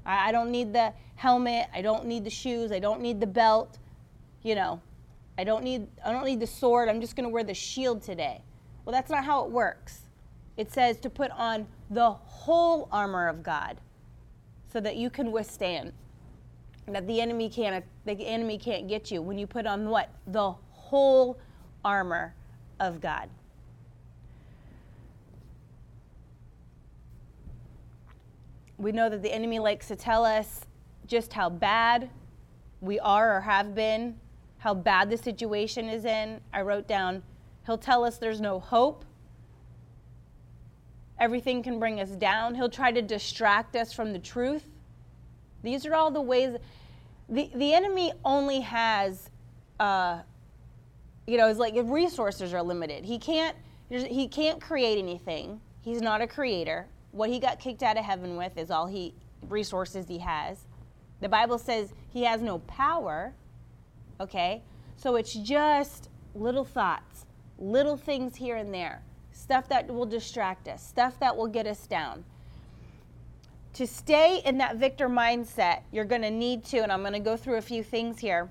I, 0.05 0.29
I 0.29 0.31
don't 0.31 0.51
need 0.51 0.74
the 0.74 0.93
helmet. 1.15 1.67
I 1.74 1.81
don't 1.81 2.05
need 2.05 2.25
the 2.25 2.29
shoes. 2.29 2.72
I 2.72 2.79
don't 2.79 3.01
need 3.01 3.20
the 3.20 3.27
belt. 3.27 3.79
You 4.43 4.55
know, 4.55 4.81
I 5.41 5.43
don't 5.43 5.63
need, 5.63 5.88
I 6.05 6.12
don't 6.12 6.24
need 6.24 6.39
the 6.39 6.45
sword. 6.45 6.88
I'm 6.88 7.01
just 7.01 7.15
going 7.15 7.24
to 7.24 7.33
wear 7.33 7.43
the 7.43 7.55
shield 7.55 8.03
today. 8.03 8.43
Well, 8.86 8.93
that's 8.93 9.10
not 9.10 9.25
how 9.25 9.43
it 9.43 9.50
works. 9.50 10.01
It 10.55 10.71
says 10.71 11.00
to 11.00 11.10
put 11.10 11.31
on 11.31 11.65
the 11.89 12.12
whole 12.12 12.88
armor 12.91 13.27
of 13.27 13.41
God 13.41 13.81
so 14.71 14.79
that 14.81 14.98
you 14.98 15.10
can 15.10 15.31
withstand. 15.31 15.93
That 16.86 17.07
the 17.07 17.19
enemy 17.19 17.50
can't 17.50 17.83
the 18.05 18.13
enemy 18.24 18.60
can't 18.60 18.88
get 18.88 19.10
you 19.10 19.24
when 19.24 19.39
you 19.39 19.48
put 19.48 19.65
on 19.65 19.89
what? 19.89 20.10
The 20.27 20.51
whole 20.69 21.39
armor 21.83 22.36
of 22.79 23.01
God. 23.01 23.27
We 28.77 28.91
know 28.91 29.10
that 29.10 29.24
the 29.24 29.33
enemy 29.33 29.57
likes 29.57 29.88
to 29.88 29.95
tell 29.95 30.24
us 30.24 30.67
just 31.07 31.33
how 31.33 31.50
bad 31.50 32.12
we 32.79 33.00
are 33.00 33.38
or 33.38 33.41
have 33.41 33.74
been, 33.74 34.19
how 34.62 34.74
bad 34.74 35.10
the 35.10 35.18
situation 35.18 35.89
is 35.89 36.06
in. 36.06 36.39
I 36.53 36.62
wrote 36.62 36.88
down, 36.88 37.22
he'll 37.65 37.77
tell 37.77 38.06
us 38.06 38.18
there's 38.18 38.41
no 38.41 38.60
hope, 38.60 39.06
Everything 41.22 41.62
can 41.62 41.77
bring 41.77 42.00
us 42.00 42.10
down. 42.10 42.56
He'll 42.56 42.68
try 42.68 42.91
to 42.91 43.01
distract 43.01 43.75
us 43.75 43.94
from 43.94 44.12
the 44.12 44.18
truth. 44.18 44.65
These 45.62 45.86
are 45.86 45.94
all 45.94 46.10
the 46.10 46.20
ways. 46.20 46.58
The, 47.30 47.51
the 47.53 47.75
enemy 47.75 48.12
only 48.25 48.60
has, 48.62 49.30
uh, 49.80 50.22
you 51.27 51.38
know, 51.38 51.48
it's 51.48 51.60
like 51.60 51.75
resources 51.77 52.56
are 52.56 52.63
limited. 52.63 53.06
He 53.06 53.20
can't, 53.20 53.56
he 53.88 54.27
can't 54.27 54.60
create 54.60 54.98
anything. 54.98 55.62
He's 55.82 56.01
not 56.01 56.22
a 56.22 56.27
creator. 56.27 56.88
What 57.12 57.30
he 57.30 57.39
got 57.39 57.60
kicked 57.60 57.84
out 57.84 58.00
of 58.00 58.03
heaven 58.03 58.36
with 58.36 58.58
is 58.58 58.72
all 58.72 58.88
he 58.88 59.13
resources 59.48 60.08
he 60.08 60.18
has. 60.18 60.65
The 61.20 61.30
Bible 61.30 61.60
says 61.60 61.94
he 62.10 62.24
has 62.24 62.41
no 62.41 62.58
power. 62.60 63.36
Okay? 64.20 64.63
So 64.98 65.15
it's 65.15 65.34
just 65.34 66.10
little 66.36 66.65
thoughts, 66.65 67.25
little 67.58 67.98
things 67.98 68.36
here 68.36 68.58
and 68.58 68.74
there 68.74 69.03
stuff 69.41 69.68
that 69.70 69.88
will 69.88 70.06
distract 70.06 70.68
us, 70.68 70.86
stuff 70.86 71.20
that 71.20 71.36
will 71.36 71.48
get 71.48 71.68
us 71.68 71.88
down. 71.88 72.24
To 73.74 73.88
stay 73.88 74.41
in 74.46 74.58
that 74.58 74.75
victor 74.75 75.10
mindset, 75.10 75.82
you're 75.91 76.06
going 76.06 76.22
to 76.22 76.32
need 76.32 76.63
to, 76.65 76.80
and 76.80 76.91
I'm 76.91 77.01
going 77.01 77.13
to 77.13 77.20
go 77.20 77.38
through 77.38 77.58
a 77.58 77.62
few 77.62 77.84
things 77.84 78.20
here. 78.20 78.50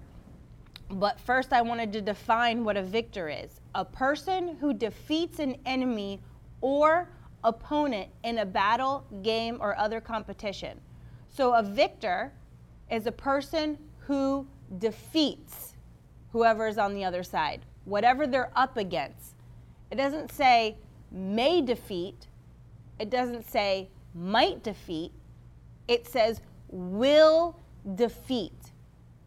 But 0.91 1.21
first, 1.21 1.53
I 1.53 1.63
wanted 1.63 1.93
to 1.93 2.01
define 2.01 2.65
what 2.65 2.77
a 2.77 2.83
victor 2.83 3.29
is 3.29 3.61
a 3.75 3.85
person 3.85 4.57
who 4.57 4.75
defeats 4.75 5.39
an 5.39 5.57
enemy 5.65 6.21
or 6.61 7.09
opponent 7.45 8.09
in 8.25 8.39
a 8.39 8.47
battle, 8.47 9.07
game, 9.23 9.59
or 9.61 9.79
other 9.79 10.01
competition. 10.01 10.81
So, 11.29 11.55
a 11.55 11.63
victor 11.63 12.33
is 12.91 13.07
a 13.07 13.13
person 13.13 13.79
who 13.99 14.47
defeats 14.79 15.75
whoever 16.33 16.67
is 16.67 16.79
on 16.79 16.95
the 16.95 17.05
other 17.05 17.23
side, 17.23 17.63
whatever 17.85 18.27
they're 18.27 18.53
up 18.55 18.77
against. 18.77 19.35
It 19.91 19.97
doesn't 19.97 20.31
say 20.31 20.77
may 21.11 21.61
defeat, 21.61 22.27
it 22.99 23.11
doesn't 23.11 23.45
say 23.45 23.89
might 24.15 24.63
defeat, 24.63 25.13
it 25.89 26.07
says 26.07 26.41
will 26.69 27.57
defeat. 27.95 28.73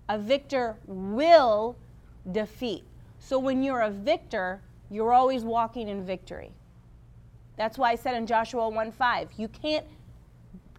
A 0.09 0.17
victor 0.17 0.77
will 0.85 1.75
defeat. 2.31 2.83
So 3.19 3.39
when 3.39 3.63
you're 3.63 3.81
a 3.81 3.89
victor, 3.89 4.62
you're 4.89 5.13
always 5.13 5.43
walking 5.43 5.89
in 5.89 6.05
victory. 6.05 6.51
That's 7.57 7.77
why 7.77 7.91
I 7.91 7.95
said 7.95 8.15
in 8.15 8.27
Joshua 8.27 8.69
1:5, 8.69 9.29
you 9.38 9.47
can't 9.47 9.85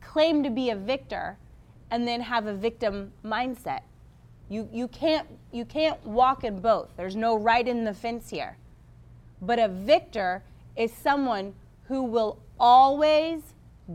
claim 0.00 0.42
to 0.42 0.50
be 0.50 0.70
a 0.70 0.76
victor 0.76 1.38
and 1.90 2.06
then 2.06 2.20
have 2.20 2.46
a 2.46 2.54
victim 2.54 3.12
mindset. 3.24 3.82
You, 4.48 4.68
you, 4.72 4.88
can't, 4.88 5.26
you 5.52 5.64
can't 5.64 6.04
walk 6.06 6.44
in 6.44 6.60
both. 6.60 6.90
There's 6.96 7.16
no 7.16 7.36
right 7.36 7.66
in 7.66 7.84
the 7.84 7.94
fence 7.94 8.30
here. 8.30 8.56
But 9.40 9.58
a 9.58 9.68
victor 9.68 10.42
is 10.76 10.92
someone 10.92 11.54
who 11.84 12.02
will 12.02 12.40
always 12.58 13.42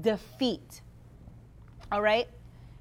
defeat. 0.02 0.82
All 1.92 2.02
right? 2.02 2.28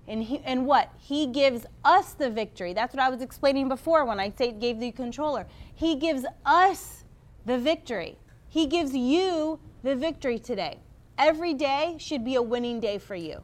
And, 0.07 0.23
he, 0.23 0.41
and 0.45 0.67
what? 0.67 0.91
He 0.99 1.27
gives 1.27 1.67
us 1.85 2.15
the 2.15 2.31
victory. 2.31 2.73
That's 2.73 2.95
what 2.95 3.03
I 3.03 3.11
was 3.11 3.21
explaining 3.21 3.69
before 3.69 4.05
when 4.07 4.19
I 4.19 4.31
say, 4.31 4.53
gave 4.53 4.81
the 4.81 4.91
controller. 4.91 5.47
He 5.75 5.97
gives 5.97 6.25
us 6.47 7.05
the 7.45 7.59
victory. 7.59 8.19
He 8.49 8.67
gives 8.67 8.95
you 8.95 9.61
the 9.83 9.95
victory 9.95 10.39
today. 10.39 10.79
Every 11.19 11.53
day 11.53 11.97
should 11.99 12.25
be 12.25 12.37
a 12.37 12.43
winning 12.43 12.81
day 12.81 12.99
for 12.99 13.15
you. 13.15 13.43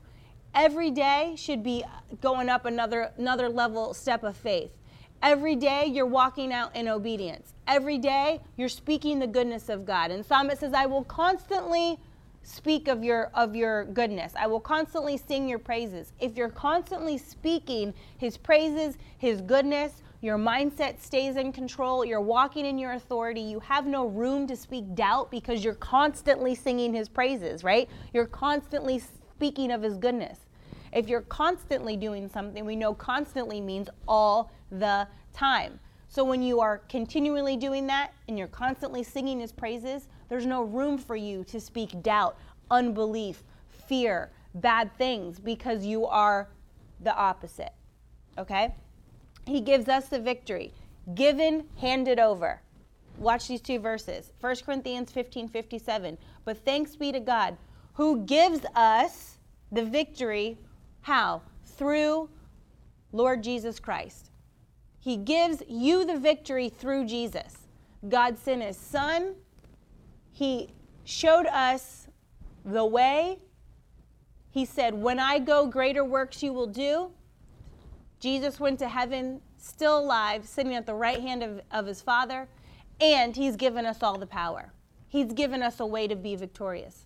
Every 0.54 0.92
day 0.92 1.34
should 1.37 1.64
be 1.64 1.84
going 2.20 2.49
up 2.49 2.64
another 2.64 3.11
another 3.18 3.49
level 3.49 3.92
step 3.92 4.23
of 4.23 4.37
faith. 4.37 4.70
Every 5.20 5.56
day 5.56 5.87
you're 5.87 6.06
walking 6.06 6.52
out 6.52 6.76
in 6.76 6.87
obedience. 6.87 7.54
Every 7.66 7.99
day 7.99 8.40
you're 8.56 8.68
speaking 8.68 9.18
the 9.18 9.26
goodness 9.26 9.68
of 9.68 9.84
God. 9.84 10.12
And 10.12 10.25
Psalm 10.25 10.50
it 10.50 10.58
says, 10.58 10.73
I 10.73 10.87
will 10.87 11.04
constantly 11.04 11.99
speak 12.44 12.87
of 12.87 13.02
your 13.02 13.30
of 13.34 13.56
your 13.56 13.87
goodness. 13.87 14.32
I 14.38 14.46
will 14.46 14.61
constantly 14.61 15.16
sing 15.16 15.49
your 15.49 15.58
praises. 15.58 16.12
If 16.20 16.37
you're 16.37 16.50
constantly 16.50 17.18
speaking 17.18 17.92
his 18.18 18.37
praises, 18.37 18.96
his 19.18 19.40
goodness, 19.40 20.02
your 20.20 20.38
mindset 20.38 21.00
stays 21.00 21.37
in 21.37 21.52
control, 21.52 22.04
you're 22.04 22.20
walking 22.20 22.64
in 22.64 22.78
your 22.78 22.92
authority, 22.92 23.40
you 23.40 23.58
have 23.61 23.87
no 23.87 24.06
room 24.06 24.46
to 24.46 24.56
speak 24.56 24.94
doubt 24.94 25.30
because 25.32 25.64
you're 25.64 25.75
constantly 25.75 26.54
singing 26.54 26.94
his 26.94 27.08
praises, 27.08 27.64
right? 27.64 27.88
You're 28.12 28.26
constantly 28.26 29.02
speaking 29.35 29.73
of 29.73 29.83
his 29.83 29.97
goodness. 29.97 30.38
If 30.93 31.09
you're 31.09 31.23
constantly 31.23 31.97
doing 31.97 32.29
something, 32.29 32.64
we 32.64 32.76
know 32.76 32.95
constantly 32.95 33.61
means 33.61 33.88
all 34.07 34.53
the 34.71 35.09
time. 35.33 35.81
So 36.09 36.23
when 36.23 36.41
you 36.41 36.61
are 36.61 36.79
continually 36.88 37.57
doing 37.57 37.88
that 37.88 38.12
and 38.29 38.38
you're 38.38 38.47
constantly 38.47 39.03
singing 39.03 39.41
his 39.41 39.50
praises, 39.50 40.07
there's 40.29 40.47
no 40.47 40.62
room 40.62 40.97
for 40.97 41.17
you 41.17 41.43
to 41.45 41.61
speak 41.61 42.00
doubt, 42.03 42.38
unbelief, 42.71 43.43
fear, 43.88 44.31
bad 44.55 44.97
things 44.97 45.41
because 45.41 45.85
you 45.85 46.07
are 46.07 46.49
the 47.00 47.14
opposite. 47.17 47.73
Okay? 48.38 48.73
He 49.47 49.61
gives 49.61 49.88
us 49.88 50.09
the 50.09 50.21
victory. 50.21 50.73
Given, 51.17 51.64
handed 51.79 52.21
over. 52.21 52.62
Watch 53.19 53.49
these 53.49 53.61
two 53.61 53.81
verses 53.81 54.33
1 54.41 54.57
Corinthians 54.64 55.11
15 55.11 55.49
57. 55.49 56.19
But 56.45 56.64
thanks 56.64 56.95
be 56.95 57.11
to 57.11 57.21
God 57.21 57.57
who 57.94 58.24
gives 58.24 58.60
us 58.74 59.38
the 59.72 59.84
victory. 59.84 60.58
How? 61.02 61.42
Through 61.64 62.28
Lord 63.12 63.42
Jesus 63.42 63.80
Christ. 63.80 64.30
He 65.00 65.16
gives 65.16 65.62
you 65.68 66.04
the 66.04 66.18
victory 66.18 66.68
through 66.68 67.06
Jesus. 67.06 67.58
God 68.08 68.38
sent 68.38 68.62
his 68.62 68.76
son. 68.76 69.34
He 70.32 70.70
showed 71.04 71.46
us 71.46 72.08
the 72.64 72.84
way. 72.84 73.38
He 74.50 74.64
said, 74.64 74.94
When 74.94 75.18
I 75.18 75.38
go, 75.38 75.66
greater 75.66 76.04
works 76.04 76.42
you 76.42 76.52
will 76.52 76.66
do. 76.66 77.10
Jesus 78.18 78.58
went 78.58 78.78
to 78.78 78.88
heaven, 78.88 79.40
still 79.58 79.98
alive, 79.98 80.46
sitting 80.46 80.74
at 80.74 80.86
the 80.86 80.94
right 80.94 81.20
hand 81.20 81.42
of, 81.42 81.60
of 81.70 81.86
his 81.86 82.00
Father, 82.00 82.48
and 83.00 83.36
he's 83.36 83.56
given 83.56 83.84
us 83.84 84.02
all 84.02 84.18
the 84.18 84.26
power. 84.26 84.72
He's 85.08 85.32
given 85.32 85.62
us 85.62 85.80
a 85.80 85.86
way 85.86 86.08
to 86.08 86.16
be 86.16 86.34
victorious. 86.34 87.04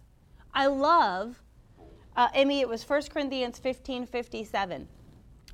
I 0.52 0.66
love, 0.66 1.42
uh, 2.16 2.28
Emmy, 2.34 2.60
it 2.60 2.68
was 2.68 2.88
1 2.88 3.02
Corinthians 3.10 3.58
15 3.58 4.06
57. 4.06 4.88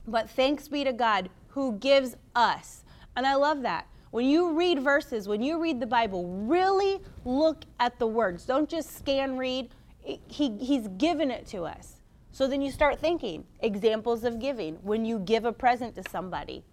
But 0.07 0.29
thanks 0.31 0.69
be 0.69 0.85
to 0.85 0.93
God 0.93 1.31
who 1.49 1.79
gives 1.79 2.17
us. 2.35 2.85
And 3.17 3.27
I 3.27 3.35
love 3.35 3.63
that. 3.63 3.87
When 4.11 4.27
you 4.27 4.53
read 4.53 4.81
verses, 4.83 5.27
when 5.27 5.43
you 5.43 5.61
read 5.61 5.81
the 5.81 5.87
Bible, 5.87 6.29
really 6.47 7.01
look 7.25 7.65
at 7.81 7.99
the 7.99 8.07
words. 8.07 8.45
Don't 8.45 8.69
just 8.69 8.97
scan 8.97 9.37
read. 9.37 9.71
He, 10.03 10.57
he's 10.59 10.89
given 10.99 11.31
it 11.31 11.47
to 11.49 11.63
us. 11.63 12.03
So 12.31 12.47
then 12.47 12.61
you 12.61 12.71
start 12.71 13.01
thinking 13.01 13.45
examples 13.61 14.25
of 14.25 14.39
giving. 14.39 14.75
When 14.83 15.05
you 15.05 15.19
give 15.19 15.45
a 15.45 15.53
present 15.53 15.95
to 15.97 16.03
somebody 16.11 16.65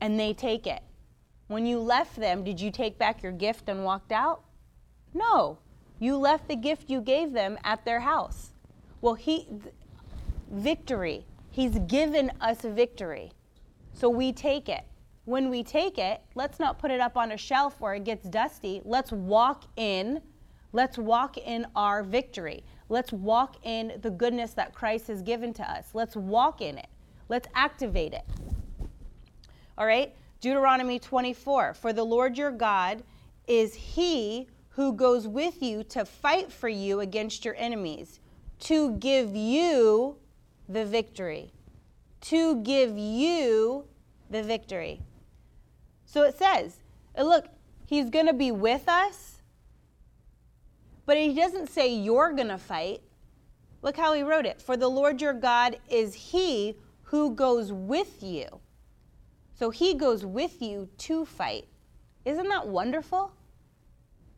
and 0.00 0.18
they 0.18 0.32
take 0.32 0.66
it. 0.66 0.82
When 1.46 1.66
you 1.66 1.78
left 1.78 2.16
them, 2.16 2.44
did 2.44 2.60
you 2.60 2.70
take 2.70 2.98
back 2.98 3.22
your 3.22 3.32
gift 3.32 3.68
and 3.68 3.84
walked 3.84 4.12
out? 4.12 4.42
No. 5.14 5.58
You 5.98 6.16
left 6.16 6.48
the 6.48 6.56
gift 6.56 6.90
you 6.90 7.00
gave 7.00 7.32
them 7.32 7.58
at 7.64 7.84
their 7.84 8.00
house. 8.00 8.52
Well, 9.00 9.14
he 9.14 9.48
victory. 10.50 11.24
He's 11.50 11.78
given 11.80 12.30
us 12.40 12.62
victory. 12.62 13.32
So 13.92 14.08
we 14.08 14.32
take 14.32 14.68
it. 14.68 14.84
When 15.24 15.50
we 15.50 15.62
take 15.62 15.98
it, 15.98 16.20
let's 16.34 16.58
not 16.58 16.78
put 16.78 16.90
it 16.90 17.00
up 17.00 17.16
on 17.16 17.32
a 17.32 17.36
shelf 17.36 17.80
where 17.80 17.94
it 17.94 18.04
gets 18.04 18.28
dusty. 18.28 18.80
Let's 18.84 19.12
walk 19.12 19.64
in. 19.76 20.20
Let's 20.72 20.98
walk 20.98 21.36
in 21.38 21.66
our 21.76 22.02
victory. 22.02 22.64
Let's 22.88 23.12
walk 23.12 23.56
in 23.62 23.98
the 24.02 24.10
goodness 24.10 24.52
that 24.54 24.74
Christ 24.74 25.06
has 25.08 25.22
given 25.22 25.52
to 25.54 25.70
us. 25.70 25.90
Let's 25.94 26.16
walk 26.16 26.60
in 26.60 26.78
it. 26.78 26.88
Let's 27.28 27.48
activate 27.54 28.12
it. 28.14 28.24
All 29.78 29.86
right? 29.86 30.14
Deuteronomy 30.40 30.98
24 30.98 31.74
For 31.74 31.92
the 31.92 32.04
Lord 32.04 32.36
your 32.36 32.50
God 32.50 33.02
is 33.46 33.74
he 33.74 34.48
who 34.74 34.92
goes 34.94 35.28
with 35.28 35.62
you 35.62 35.84
to 35.84 36.04
fight 36.04 36.50
for 36.50 36.68
you 36.68 37.00
against 37.00 37.44
your 37.44 37.54
enemies, 37.56 38.20
to 38.60 38.96
give 38.96 39.36
you 39.36 40.16
the 40.68 40.84
victory. 40.84 41.52
To 42.22 42.62
give 42.62 42.96
you 42.96 43.84
the 44.30 44.42
victory. 44.42 45.02
So 46.06 46.22
it 46.22 46.38
says, 46.38 46.76
uh, 47.16 47.22
look, 47.22 47.46
he's 47.86 48.08
going 48.08 48.26
to 48.26 48.32
be 48.32 48.50
with 48.50 48.88
us, 48.88 49.42
but 51.04 51.16
he 51.16 51.34
doesn't 51.34 51.68
say 51.68 51.92
you're 51.92 52.32
going 52.32 52.48
to 52.48 52.58
fight. 52.58 53.02
Look 53.82 53.96
how 53.96 54.12
he 54.14 54.22
wrote 54.22 54.46
it. 54.46 54.62
For 54.62 54.76
the 54.76 54.88
Lord 54.88 55.20
your 55.20 55.34
God 55.34 55.76
is 55.90 56.14
he 56.14 56.76
who 57.02 57.34
goes 57.34 57.72
with 57.72 58.22
you. 58.22 58.60
So 59.58 59.70
he 59.70 59.94
goes 59.94 60.24
with 60.24 60.62
you 60.62 60.88
to 60.98 61.24
fight. 61.24 61.66
Isn't 62.24 62.48
that 62.48 62.68
wonderful? 62.68 63.32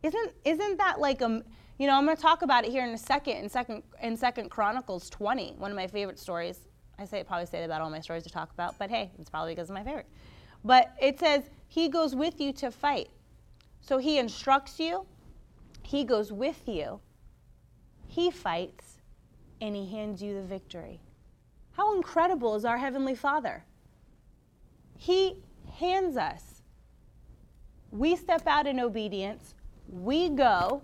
Isn't 0.05 0.33
isn't 0.45 0.77
that 0.77 1.01
like 1.01 1.23
a 1.23 1.43
you 1.79 1.89
know, 1.89 1.95
I'm 1.95 2.05
going 2.05 2.15
to 2.15 2.23
talk 2.23 2.43
about 2.43 2.65
it 2.65 2.71
here 2.71 2.85
in 2.85 2.91
a 2.91 2.99
second 2.99 3.39
in 3.39 3.49
second 3.49 3.83
in 4.03 4.17
second 4.19 4.51
Chronicles 4.51 5.09
20, 5.09 5.55
one 5.57 5.71
of 5.71 5.77
my 5.77 5.87
favorite 5.87 6.19
stories. 6.19 6.59
I 6.99 7.07
say 7.07 7.25
probably 7.25 7.47
say 7.47 7.61
that 7.61 7.65
about 7.65 7.81
all 7.81 7.91
my 7.91 8.01
stories 8.01 8.23
to 8.25 8.31
talk 8.31 8.53
about, 8.53 8.79
but 8.79 8.91
hey, 8.91 9.11
it's 9.19 9.31
probably 9.31 9.55
because 9.55 9.71
of 9.71 9.75
my 9.75 9.83
favorite. 9.83 10.07
But 10.63 10.95
it 11.01 11.19
says 11.19 11.45
he 11.69 11.89
goes 11.89 12.15
with 12.15 12.39
you 12.39 12.53
to 12.53 12.71
fight. 12.71 13.09
So 13.81 13.97
he 13.97 14.19
instructs 14.19 14.79
you, 14.79 15.07
he 15.83 16.05
goes 16.05 16.31
with 16.31 16.69
you, 16.69 17.01
he 18.07 18.31
fights, 18.31 18.99
and 19.63 19.75
he 19.75 19.91
hands 19.91 20.23
you 20.23 20.35
the 20.35 20.43
victory. 20.43 21.01
How 21.73 21.97
incredible 21.97 22.55
is 22.57 22.67
our 22.67 22.77
Heavenly 22.77 23.15
Father? 23.15 23.65
He 24.99 25.37
hands 25.79 26.19
us. 26.19 26.63
We 27.91 28.17
step 28.17 28.47
out 28.47 28.67
in 28.67 28.79
obedience, 28.81 29.54
we 29.89 30.29
go 30.31 30.83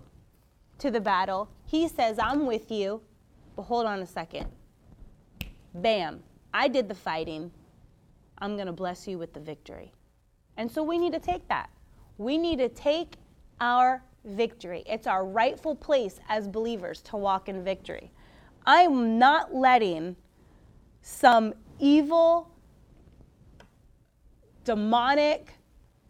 to 0.79 0.91
the 0.91 1.01
battle. 1.01 1.49
He 1.65 1.87
says, 1.87 2.17
I'm 2.19 2.45
with 2.45 2.71
you. 2.71 3.01
But 3.55 3.63
hold 3.63 3.85
on 3.85 3.99
a 3.99 4.05
second. 4.05 4.47
Bam, 5.73 6.21
I 6.53 6.67
did 6.67 6.87
the 6.87 6.95
fighting. 6.95 7.51
I'm 8.39 8.55
going 8.55 8.67
to 8.67 8.73
bless 8.73 9.07
you 9.07 9.17
with 9.17 9.33
the 9.33 9.39
victory. 9.39 9.91
And 10.57 10.71
so 10.71 10.83
we 10.83 10.97
need 10.97 11.13
to 11.13 11.19
take 11.19 11.47
that. 11.47 11.69
We 12.17 12.37
need 12.37 12.59
to 12.59 12.69
take 12.69 13.15
our 13.59 14.03
victory. 14.25 14.83
It's 14.85 15.07
our 15.07 15.25
rightful 15.25 15.75
place 15.75 16.19
as 16.29 16.47
believers 16.47 17.01
to 17.03 17.17
walk 17.17 17.49
in 17.49 17.63
victory. 17.63 18.11
I'm 18.65 19.17
not 19.17 19.53
letting 19.53 20.15
some 21.01 21.53
evil, 21.79 22.51
demonic 24.63 25.53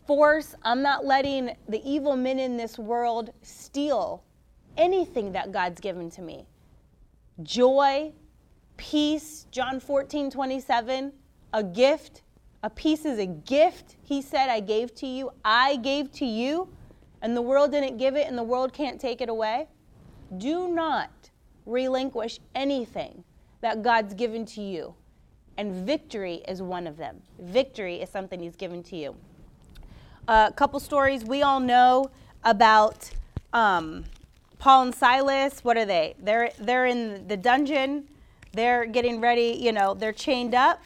force, 0.05 0.55
I'm 0.63 0.81
not 0.81 1.05
letting 1.05 1.55
the 1.67 1.81
evil 1.89 2.15
men 2.15 2.39
in 2.39 2.57
this 2.57 2.77
world 2.77 3.31
steal 3.41 4.23
anything 4.77 5.31
that 5.33 5.51
God's 5.51 5.79
given 5.79 6.09
to 6.11 6.21
me. 6.21 6.45
Joy, 7.43 8.13
peace, 8.77 9.47
John 9.51 9.79
14, 9.79 10.31
27, 10.31 11.13
a 11.53 11.63
gift 11.63 12.23
a 12.63 12.69
peace 12.69 13.05
is 13.05 13.17
a 13.17 13.25
gift, 13.25 13.95
he 14.03 14.21
said, 14.21 14.49
I 14.49 14.59
gave 14.59 14.93
to 14.95 15.07
you. 15.07 15.31
I 15.43 15.77
gave 15.77 16.11
to 16.13 16.25
you, 16.25 16.69
and 17.23 17.35
the 17.35 17.41
world 17.41 17.71
didn't 17.71 17.97
give 17.97 18.15
it, 18.15 18.27
and 18.27 18.37
the 18.37 18.43
world 18.43 18.71
can't 18.71 19.01
take 19.01 19.19
it 19.19 19.29
away. 19.29 19.67
Do 20.37 20.67
not 20.67 21.09
relinquish 21.65 22.39
anything 22.53 23.23
that 23.61 23.81
God's 23.81 24.13
given 24.13 24.45
to 24.47 24.61
you. 24.61 24.93
And 25.57 25.85
victory 25.85 26.43
is 26.47 26.61
one 26.61 26.85
of 26.85 26.97
them. 26.97 27.21
Victory 27.39 27.95
is 27.95 28.09
something 28.09 28.39
he's 28.39 28.55
given 28.55 28.83
to 28.83 28.95
you. 28.95 29.15
A 30.31 30.49
couple 30.55 30.79
stories 30.79 31.25
we 31.25 31.41
all 31.41 31.59
know 31.59 32.09
about 32.45 33.11
um, 33.51 34.05
Paul 34.59 34.83
and 34.83 34.95
Silas. 34.95 35.61
What 35.61 35.75
are 35.75 35.83
they? 35.83 36.15
They're, 36.23 36.53
they're 36.57 36.85
in 36.85 37.27
the 37.27 37.35
dungeon. 37.35 38.07
They're 38.53 38.85
getting 38.85 39.19
ready, 39.19 39.57
you 39.59 39.73
know, 39.73 39.93
they're 39.93 40.13
chained 40.13 40.55
up 40.55 40.81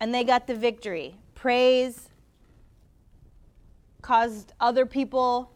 and 0.00 0.14
they 0.14 0.22
got 0.22 0.46
the 0.46 0.54
victory. 0.54 1.14
Praise 1.34 2.10
caused 4.02 4.52
other 4.60 4.84
people 4.84 5.50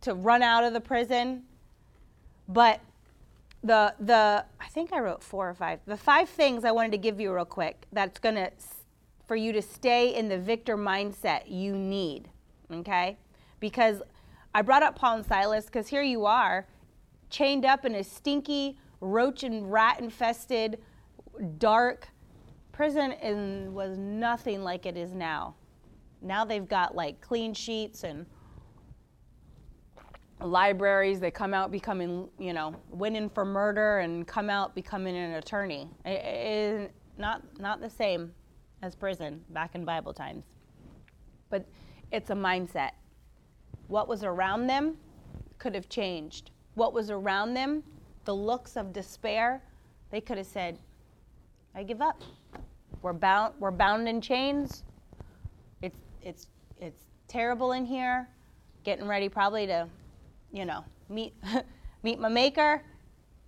to 0.00 0.14
run 0.14 0.42
out 0.42 0.64
of 0.64 0.72
the 0.72 0.80
prison. 0.80 1.42
But 2.48 2.80
the 3.62 3.94
the 4.00 4.46
I 4.58 4.68
think 4.68 4.94
I 4.94 5.00
wrote 5.00 5.22
four 5.22 5.50
or 5.50 5.54
five. 5.54 5.80
The 5.84 5.98
five 5.98 6.30
things 6.30 6.64
I 6.64 6.70
wanted 6.70 6.92
to 6.92 6.98
give 6.98 7.20
you 7.20 7.34
real 7.34 7.44
quick 7.44 7.84
that's 7.92 8.18
going 8.18 8.36
to 8.36 8.50
for 9.30 9.36
you 9.36 9.52
to 9.52 9.62
stay 9.62 10.16
in 10.16 10.28
the 10.28 10.36
victor 10.36 10.76
mindset 10.76 11.42
you 11.46 11.76
need, 11.76 12.28
okay? 12.72 13.16
Because 13.60 14.02
I 14.52 14.62
brought 14.62 14.82
up 14.82 14.96
Paul 14.96 15.18
and 15.18 15.24
Silas 15.24 15.70
cuz 15.70 15.86
here 15.86 16.02
you 16.02 16.26
are 16.26 16.66
chained 17.28 17.64
up 17.64 17.84
in 17.84 17.94
a 17.94 18.02
stinky 18.02 18.76
roach 19.00 19.44
and 19.44 19.70
rat 19.70 20.00
infested 20.00 20.82
dark 21.58 22.08
prison 22.72 23.12
and 23.12 23.72
was 23.72 23.96
nothing 23.96 24.64
like 24.64 24.84
it 24.84 24.96
is 24.96 25.14
now. 25.14 25.54
Now 26.20 26.44
they've 26.44 26.66
got 26.66 26.96
like 26.96 27.20
clean 27.20 27.54
sheets 27.54 28.02
and 28.02 28.26
libraries. 30.40 31.20
They 31.20 31.30
come 31.30 31.54
out 31.54 31.70
becoming, 31.70 32.28
you 32.36 32.52
know, 32.52 32.74
winning 32.90 33.30
for 33.30 33.44
murder 33.44 34.00
and 34.00 34.26
come 34.26 34.50
out 34.50 34.74
becoming 34.74 35.16
an 35.16 35.34
attorney. 35.34 35.88
It 36.04 36.24
is 36.24 36.90
not 37.16 37.42
not 37.60 37.80
the 37.80 37.90
same 37.90 38.34
as 38.82 38.94
prison 38.94 39.44
back 39.50 39.74
in 39.74 39.84
Bible 39.84 40.12
times. 40.12 40.44
But 41.48 41.66
it's 42.10 42.30
a 42.30 42.34
mindset. 42.34 42.90
What 43.88 44.08
was 44.08 44.24
around 44.24 44.66
them 44.66 44.96
could 45.58 45.74
have 45.74 45.88
changed. 45.88 46.50
What 46.74 46.92
was 46.92 47.10
around 47.10 47.54
them, 47.54 47.82
the 48.24 48.34
looks 48.34 48.76
of 48.76 48.92
despair, 48.92 49.62
they 50.10 50.20
could 50.20 50.38
have 50.38 50.46
said, 50.46 50.78
I 51.74 51.82
give 51.82 52.00
up. 52.02 52.22
We're 53.02 53.12
bound, 53.12 53.54
we're 53.58 53.70
bound 53.70 54.08
in 54.08 54.20
chains. 54.20 54.82
It's, 55.82 55.98
it's, 56.22 56.46
it's 56.80 57.02
terrible 57.28 57.72
in 57.72 57.84
here. 57.84 58.28
Getting 58.84 59.06
ready 59.06 59.28
probably 59.28 59.66
to, 59.66 59.88
you 60.52 60.64
know, 60.64 60.84
meet, 61.08 61.34
meet 62.02 62.18
my 62.18 62.28
maker. 62.28 62.82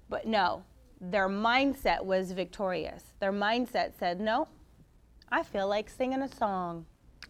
But 0.09 0.27
no, 0.27 0.63
their 1.01 1.29
mindset 1.29 2.05
was 2.05 2.33
victorious. 2.33 3.03
Their 3.19 3.33
mindset 3.33 3.93
said, 3.99 4.21
No, 4.21 4.47
I 5.35 5.43
feel 5.43 5.67
like 5.67 5.89
singing 5.89 6.21
a 6.21 6.29
song. 6.29 6.85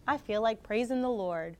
I 0.05 0.17
feel 0.17 0.41
like 0.41 0.61
praising 0.61 1.01
the 1.01 1.09
Lord. 1.09 1.55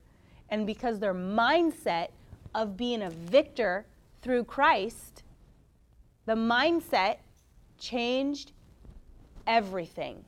And 0.50 0.66
because 0.66 0.98
their 0.98 1.14
mindset 1.14 2.08
of 2.54 2.76
being 2.76 3.00
a 3.00 3.08
victor 3.08 3.86
through 4.20 4.44
Christ, 4.44 5.22
the 6.26 6.34
mindset 6.34 7.16
changed 7.78 8.52
everything. 9.46 10.22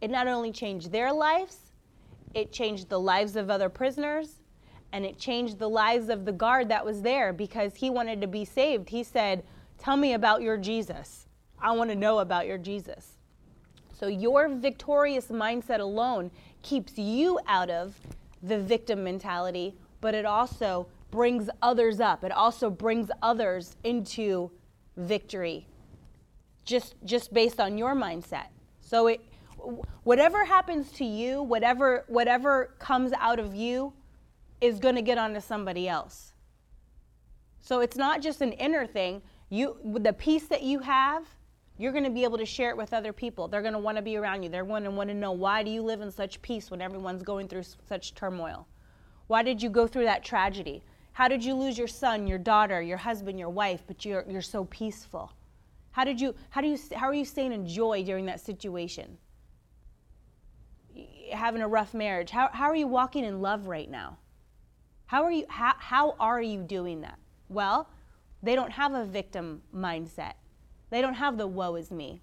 It 0.00 0.12
not 0.12 0.28
only 0.28 0.52
changed 0.52 0.92
their 0.92 1.12
lives, 1.12 1.72
it 2.34 2.52
changed 2.52 2.88
the 2.88 3.00
lives 3.00 3.34
of 3.34 3.50
other 3.50 3.68
prisoners, 3.68 4.42
and 4.92 5.04
it 5.04 5.18
changed 5.18 5.58
the 5.58 5.68
lives 5.68 6.08
of 6.08 6.24
the 6.24 6.32
guard 6.32 6.68
that 6.68 6.84
was 6.84 7.02
there 7.02 7.32
because 7.32 7.74
he 7.74 7.90
wanted 7.90 8.20
to 8.20 8.28
be 8.28 8.44
saved. 8.44 8.90
He 8.90 9.02
said, 9.02 9.42
Tell 9.76 9.96
me 9.96 10.12
about 10.12 10.40
your 10.40 10.56
Jesus. 10.56 11.26
I 11.60 11.72
want 11.72 11.90
to 11.90 11.96
know 11.96 12.20
about 12.20 12.46
your 12.46 12.58
Jesus. 12.58 13.18
So, 14.02 14.08
your 14.08 14.48
victorious 14.48 15.28
mindset 15.28 15.78
alone 15.78 16.32
keeps 16.62 16.98
you 16.98 17.38
out 17.46 17.70
of 17.70 17.94
the 18.42 18.58
victim 18.58 19.04
mentality, 19.04 19.76
but 20.00 20.12
it 20.12 20.24
also 20.24 20.88
brings 21.12 21.48
others 21.62 22.00
up. 22.00 22.24
It 22.24 22.32
also 22.32 22.68
brings 22.68 23.12
others 23.22 23.76
into 23.84 24.50
victory 24.96 25.68
just 26.64 26.96
just 27.04 27.32
based 27.32 27.60
on 27.60 27.78
your 27.78 27.94
mindset. 27.94 28.46
So 28.80 29.06
it 29.06 29.20
whatever 30.02 30.44
happens 30.44 30.90
to 30.94 31.04
you, 31.04 31.40
whatever 31.40 32.04
whatever 32.08 32.74
comes 32.80 33.12
out 33.20 33.38
of 33.38 33.54
you 33.54 33.92
is 34.60 34.80
going 34.80 34.96
to 34.96 35.02
get 35.02 35.16
onto 35.16 35.40
somebody 35.40 35.88
else. 35.88 36.32
So 37.60 37.78
it's 37.78 37.96
not 37.96 38.20
just 38.20 38.40
an 38.40 38.50
inner 38.54 38.84
thing. 38.84 39.22
You 39.48 39.76
the 40.00 40.12
peace 40.12 40.48
that 40.48 40.64
you 40.64 40.80
have, 40.80 41.24
you're 41.82 41.90
going 41.90 42.04
to 42.04 42.10
be 42.10 42.22
able 42.22 42.38
to 42.38 42.46
share 42.46 42.70
it 42.70 42.76
with 42.76 42.92
other 42.92 43.12
people. 43.12 43.48
They're 43.48 43.60
going 43.60 43.72
to 43.72 43.78
want 43.80 43.96
to 43.96 44.02
be 44.02 44.16
around 44.16 44.44
you. 44.44 44.48
They're 44.48 44.64
going 44.64 44.84
to 44.84 44.90
want 44.92 45.10
to 45.10 45.14
know 45.14 45.32
why 45.32 45.64
do 45.64 45.70
you 45.70 45.82
live 45.82 46.00
in 46.00 46.12
such 46.12 46.40
peace 46.40 46.70
when 46.70 46.80
everyone's 46.80 47.24
going 47.24 47.48
through 47.48 47.64
such 47.88 48.14
turmoil? 48.14 48.68
Why 49.26 49.42
did 49.42 49.60
you 49.60 49.68
go 49.68 49.88
through 49.88 50.04
that 50.04 50.22
tragedy? 50.22 50.84
How 51.10 51.26
did 51.26 51.44
you 51.44 51.54
lose 51.54 51.76
your 51.76 51.88
son, 51.88 52.28
your 52.28 52.38
daughter, 52.38 52.80
your 52.80 52.98
husband, 52.98 53.36
your 53.36 53.50
wife, 53.50 53.82
but 53.88 54.04
you're, 54.04 54.24
you're 54.28 54.42
so 54.42 54.64
peaceful? 54.66 55.32
How 55.90 56.04
did 56.04 56.20
you 56.20 56.36
how 56.50 56.60
do 56.60 56.68
you 56.68 56.78
how 56.94 57.06
are 57.06 57.14
you 57.14 57.24
staying 57.24 57.52
in 57.52 57.66
joy 57.66 58.04
during 58.04 58.26
that 58.26 58.40
situation? 58.40 59.18
Having 61.32 61.62
a 61.62 61.68
rough 61.68 61.94
marriage. 61.94 62.30
How 62.30 62.48
how 62.52 62.66
are 62.66 62.76
you 62.76 62.86
walking 62.86 63.24
in 63.24 63.42
love 63.42 63.66
right 63.66 63.90
now? 63.90 64.18
How 65.06 65.24
are 65.24 65.32
you 65.32 65.46
how, 65.48 65.74
how 65.78 66.14
are 66.20 66.40
you 66.40 66.62
doing 66.62 67.00
that? 67.02 67.18
Well, 67.48 67.90
they 68.42 68.54
don't 68.54 68.70
have 68.70 68.94
a 68.94 69.04
victim 69.04 69.62
mindset. 69.74 70.34
They 70.92 71.00
don't 71.00 71.14
have 71.14 71.38
the 71.38 71.46
woe 71.46 71.76
is 71.76 71.90
me. 71.90 72.20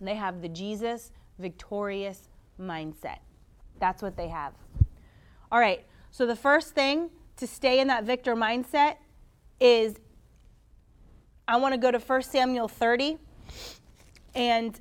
They 0.00 0.14
have 0.14 0.40
the 0.40 0.48
Jesus 0.48 1.12
victorious 1.38 2.30
mindset. 2.58 3.18
That's 3.80 4.00
what 4.00 4.16
they 4.16 4.28
have. 4.28 4.54
All 5.52 5.60
right. 5.60 5.84
So 6.10 6.24
the 6.24 6.34
first 6.34 6.74
thing 6.74 7.10
to 7.36 7.46
stay 7.46 7.80
in 7.80 7.88
that 7.88 8.04
victor 8.04 8.34
mindset 8.34 8.96
is 9.60 9.96
I 11.46 11.58
want 11.58 11.74
to 11.74 11.78
go 11.78 11.90
to 11.90 11.98
1 11.98 12.22
Samuel 12.22 12.66
30. 12.66 13.18
And 14.34 14.80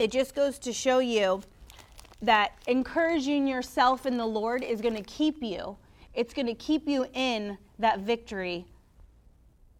it 0.00 0.10
just 0.10 0.34
goes 0.34 0.58
to 0.58 0.72
show 0.72 0.98
you 0.98 1.42
that 2.22 2.54
encouraging 2.66 3.46
yourself 3.46 4.04
in 4.04 4.16
the 4.16 4.26
Lord 4.26 4.64
is 4.64 4.80
going 4.80 4.96
to 4.96 5.04
keep 5.04 5.44
you. 5.44 5.76
It's 6.12 6.34
going 6.34 6.46
to 6.46 6.54
keep 6.54 6.88
you 6.88 7.06
in 7.14 7.56
that 7.78 8.00
victory 8.00 8.66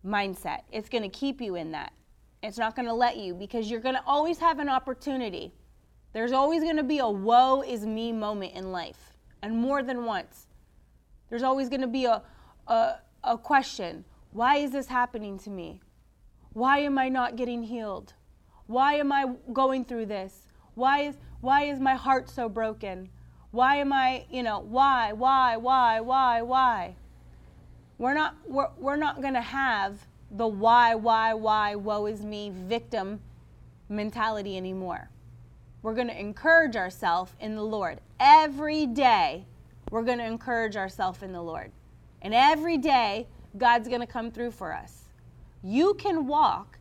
mindset. 0.06 0.60
It's 0.70 0.88
going 0.88 1.02
to 1.02 1.08
keep 1.08 1.40
you 1.40 1.56
in 1.56 1.72
that. 1.72 1.92
It's 2.42 2.58
not 2.58 2.74
going 2.74 2.86
to 2.86 2.94
let 2.94 3.16
you 3.16 3.34
because 3.34 3.70
you're 3.70 3.80
going 3.80 3.94
to 3.94 4.04
always 4.06 4.38
have 4.38 4.58
an 4.58 4.68
opportunity. 4.68 5.52
There's 6.12 6.32
always 6.32 6.62
going 6.62 6.76
to 6.76 6.82
be 6.82 6.98
a 6.98 7.08
woe 7.08 7.62
is 7.62 7.84
me 7.86 8.12
moment 8.12 8.54
in 8.54 8.72
life, 8.72 9.16
and 9.42 9.56
more 9.56 9.82
than 9.82 10.04
once. 10.04 10.46
There's 11.28 11.42
always 11.42 11.68
going 11.68 11.82
to 11.82 11.86
be 11.86 12.06
a, 12.06 12.22
a, 12.66 12.94
a 13.22 13.38
question 13.38 14.04
why 14.32 14.56
is 14.56 14.70
this 14.70 14.86
happening 14.86 15.38
to 15.40 15.50
me? 15.50 15.80
Why 16.52 16.78
am 16.78 16.98
I 16.98 17.08
not 17.08 17.36
getting 17.36 17.64
healed? 17.64 18.14
Why 18.66 18.94
am 18.94 19.10
I 19.10 19.26
going 19.52 19.84
through 19.84 20.06
this? 20.06 20.46
Why 20.74 21.00
is 21.00 21.16
why 21.40 21.64
is 21.64 21.80
my 21.80 21.94
heart 21.94 22.28
so 22.30 22.48
broken? 22.48 23.08
Why 23.50 23.76
am 23.76 23.92
I, 23.92 24.26
you 24.30 24.44
know, 24.44 24.60
why, 24.60 25.12
why, 25.12 25.56
why, 25.56 26.00
why, 26.00 26.42
why? 26.42 26.94
We're 27.98 28.14
not 28.14 28.36
we're, 28.46 28.70
we're 28.78 28.96
not 28.96 29.20
going 29.20 29.34
to 29.34 29.40
have 29.40 30.06
the 30.30 30.46
why, 30.46 30.94
why, 30.94 31.34
why, 31.34 31.74
woe 31.74 32.06
is 32.06 32.22
me 32.24 32.50
victim 32.50 33.20
mentality 33.88 34.56
anymore. 34.56 35.10
We're 35.82 35.94
going 35.94 36.08
to 36.08 36.18
encourage 36.18 36.76
ourselves 36.76 37.32
in 37.40 37.54
the 37.56 37.62
Lord. 37.62 38.00
Every 38.18 38.86
day, 38.86 39.44
we're 39.90 40.02
going 40.02 40.18
to 40.18 40.26
encourage 40.26 40.76
ourselves 40.76 41.22
in 41.22 41.32
the 41.32 41.42
Lord. 41.42 41.72
And 42.22 42.34
every 42.34 42.78
day, 42.78 43.26
God's 43.56 43.88
going 43.88 44.00
to 44.00 44.06
come 44.06 44.30
through 44.30 44.52
for 44.52 44.74
us. 44.74 45.04
You 45.62 45.94
can 45.94 46.26
walk 46.26 46.78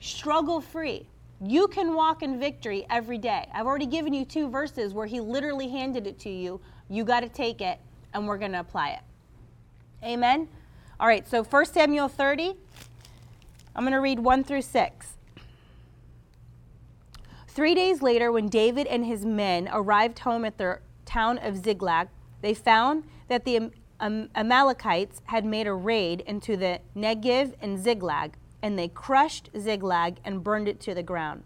struggle 0.00 0.60
free. 0.60 1.06
You 1.42 1.68
can 1.68 1.94
walk 1.94 2.22
in 2.22 2.38
victory 2.38 2.86
every 2.90 3.18
day. 3.18 3.48
I've 3.54 3.66
already 3.66 3.86
given 3.86 4.12
you 4.12 4.24
two 4.24 4.48
verses 4.48 4.92
where 4.92 5.06
He 5.06 5.20
literally 5.20 5.68
handed 5.68 6.06
it 6.06 6.18
to 6.20 6.30
you. 6.30 6.60
You 6.88 7.04
got 7.04 7.20
to 7.20 7.28
take 7.28 7.60
it, 7.60 7.78
and 8.12 8.26
we're 8.26 8.38
going 8.38 8.52
to 8.52 8.60
apply 8.60 8.90
it. 8.90 9.00
Amen? 10.04 10.48
All 11.00 11.06
right, 11.06 11.26
so 11.26 11.42
1 11.42 11.64
Samuel 11.64 12.08
30, 12.08 12.52
I'm 13.74 13.84
going 13.84 13.94
to 13.94 14.00
read 14.00 14.18
1 14.18 14.44
through 14.44 14.60
6. 14.60 15.06
Three 17.48 17.74
days 17.74 18.02
later, 18.02 18.30
when 18.30 18.50
David 18.50 18.86
and 18.86 19.06
his 19.06 19.24
men 19.24 19.66
arrived 19.72 20.18
home 20.18 20.44
at 20.44 20.58
their 20.58 20.82
town 21.06 21.38
of 21.38 21.56
Ziklag, 21.56 22.08
they 22.42 22.52
found 22.52 23.04
that 23.28 23.46
the 23.46 23.70
Amalekites 23.98 25.22
had 25.24 25.46
made 25.46 25.66
a 25.66 25.72
raid 25.72 26.20
into 26.26 26.54
the 26.54 26.80
Negev 26.94 27.54
and 27.62 27.78
Ziklag, 27.78 28.34
and 28.60 28.78
they 28.78 28.88
crushed 28.88 29.48
Ziklag 29.58 30.18
and 30.22 30.44
burned 30.44 30.68
it 30.68 30.80
to 30.80 30.92
the 30.92 31.02
ground. 31.02 31.44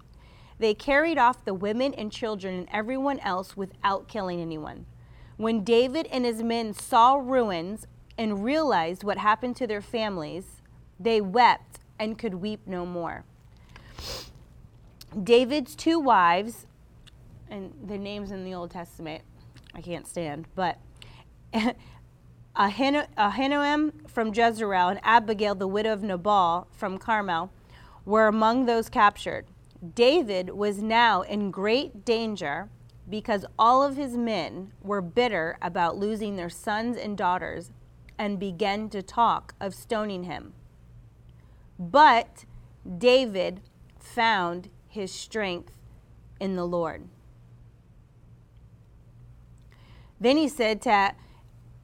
They 0.58 0.74
carried 0.74 1.16
off 1.16 1.44
the 1.44 1.54
women 1.54 1.94
and 1.94 2.10
children 2.10 2.58
and 2.58 2.68
everyone 2.72 3.20
else 3.20 3.56
without 3.56 4.08
killing 4.08 4.40
anyone. 4.40 4.86
When 5.36 5.62
David 5.62 6.08
and 6.10 6.24
his 6.24 6.42
men 6.42 6.74
saw 6.74 7.14
ruins 7.14 7.86
and 8.16 8.44
realized 8.44 9.04
what 9.04 9.18
happened 9.18 9.56
to 9.56 9.66
their 9.66 9.82
families, 9.82 10.62
they 10.98 11.20
wept 11.20 11.80
and 11.98 12.18
could 12.18 12.34
weep 12.34 12.60
no 12.66 12.86
more. 12.86 13.24
David's 15.22 15.74
two 15.74 16.00
wives, 16.00 16.66
and 17.48 17.72
the 17.86 17.98
names 17.98 18.30
in 18.30 18.44
the 18.44 18.54
Old 18.54 18.70
Testament 18.70 19.22
I 19.74 19.80
can't 19.80 20.06
stand, 20.06 20.46
but 20.54 20.78
Ahinoam 22.56 24.08
from 24.08 24.32
Jezreel 24.32 24.88
and 24.88 25.00
Abigail, 25.02 25.54
the 25.54 25.66
widow 25.66 25.92
of 25.92 26.02
Nabal 26.02 26.68
from 26.72 26.98
Carmel, 26.98 27.50
were 28.04 28.28
among 28.28 28.66
those 28.66 28.88
captured. 28.88 29.46
David 29.94 30.50
was 30.50 30.80
now 30.80 31.22
in 31.22 31.50
great 31.50 32.04
danger 32.04 32.68
because 33.10 33.44
all 33.58 33.82
of 33.82 33.96
his 33.96 34.16
men 34.16 34.72
were 34.80 35.02
bitter 35.02 35.58
about 35.60 35.96
losing 35.96 36.36
their 36.36 36.48
sons 36.48 36.96
and 36.96 37.18
daughters 37.18 37.70
and 38.18 38.38
began 38.38 38.88
to 38.90 39.02
talk 39.02 39.54
of 39.60 39.74
stoning 39.74 40.24
him. 40.24 40.52
But 41.78 42.44
David 42.98 43.60
found 43.98 44.68
his 44.88 45.12
strength 45.12 45.72
in 46.38 46.56
the 46.56 46.66
Lord. 46.66 47.08
Then 50.20 50.36
he 50.36 50.48
said 50.48 50.80
to 50.82 51.14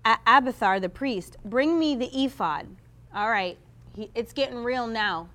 Abiathar 0.05 0.81
the 0.81 0.89
priest, 0.89 1.37
Bring 1.45 1.79
me 1.79 1.95
the 1.95 2.11
ephod. 2.25 2.69
All 3.15 3.29
right, 3.29 3.59
he, 3.95 4.11
it's 4.15 4.33
getting 4.33 4.63
real 4.63 4.87
now. 4.87 5.29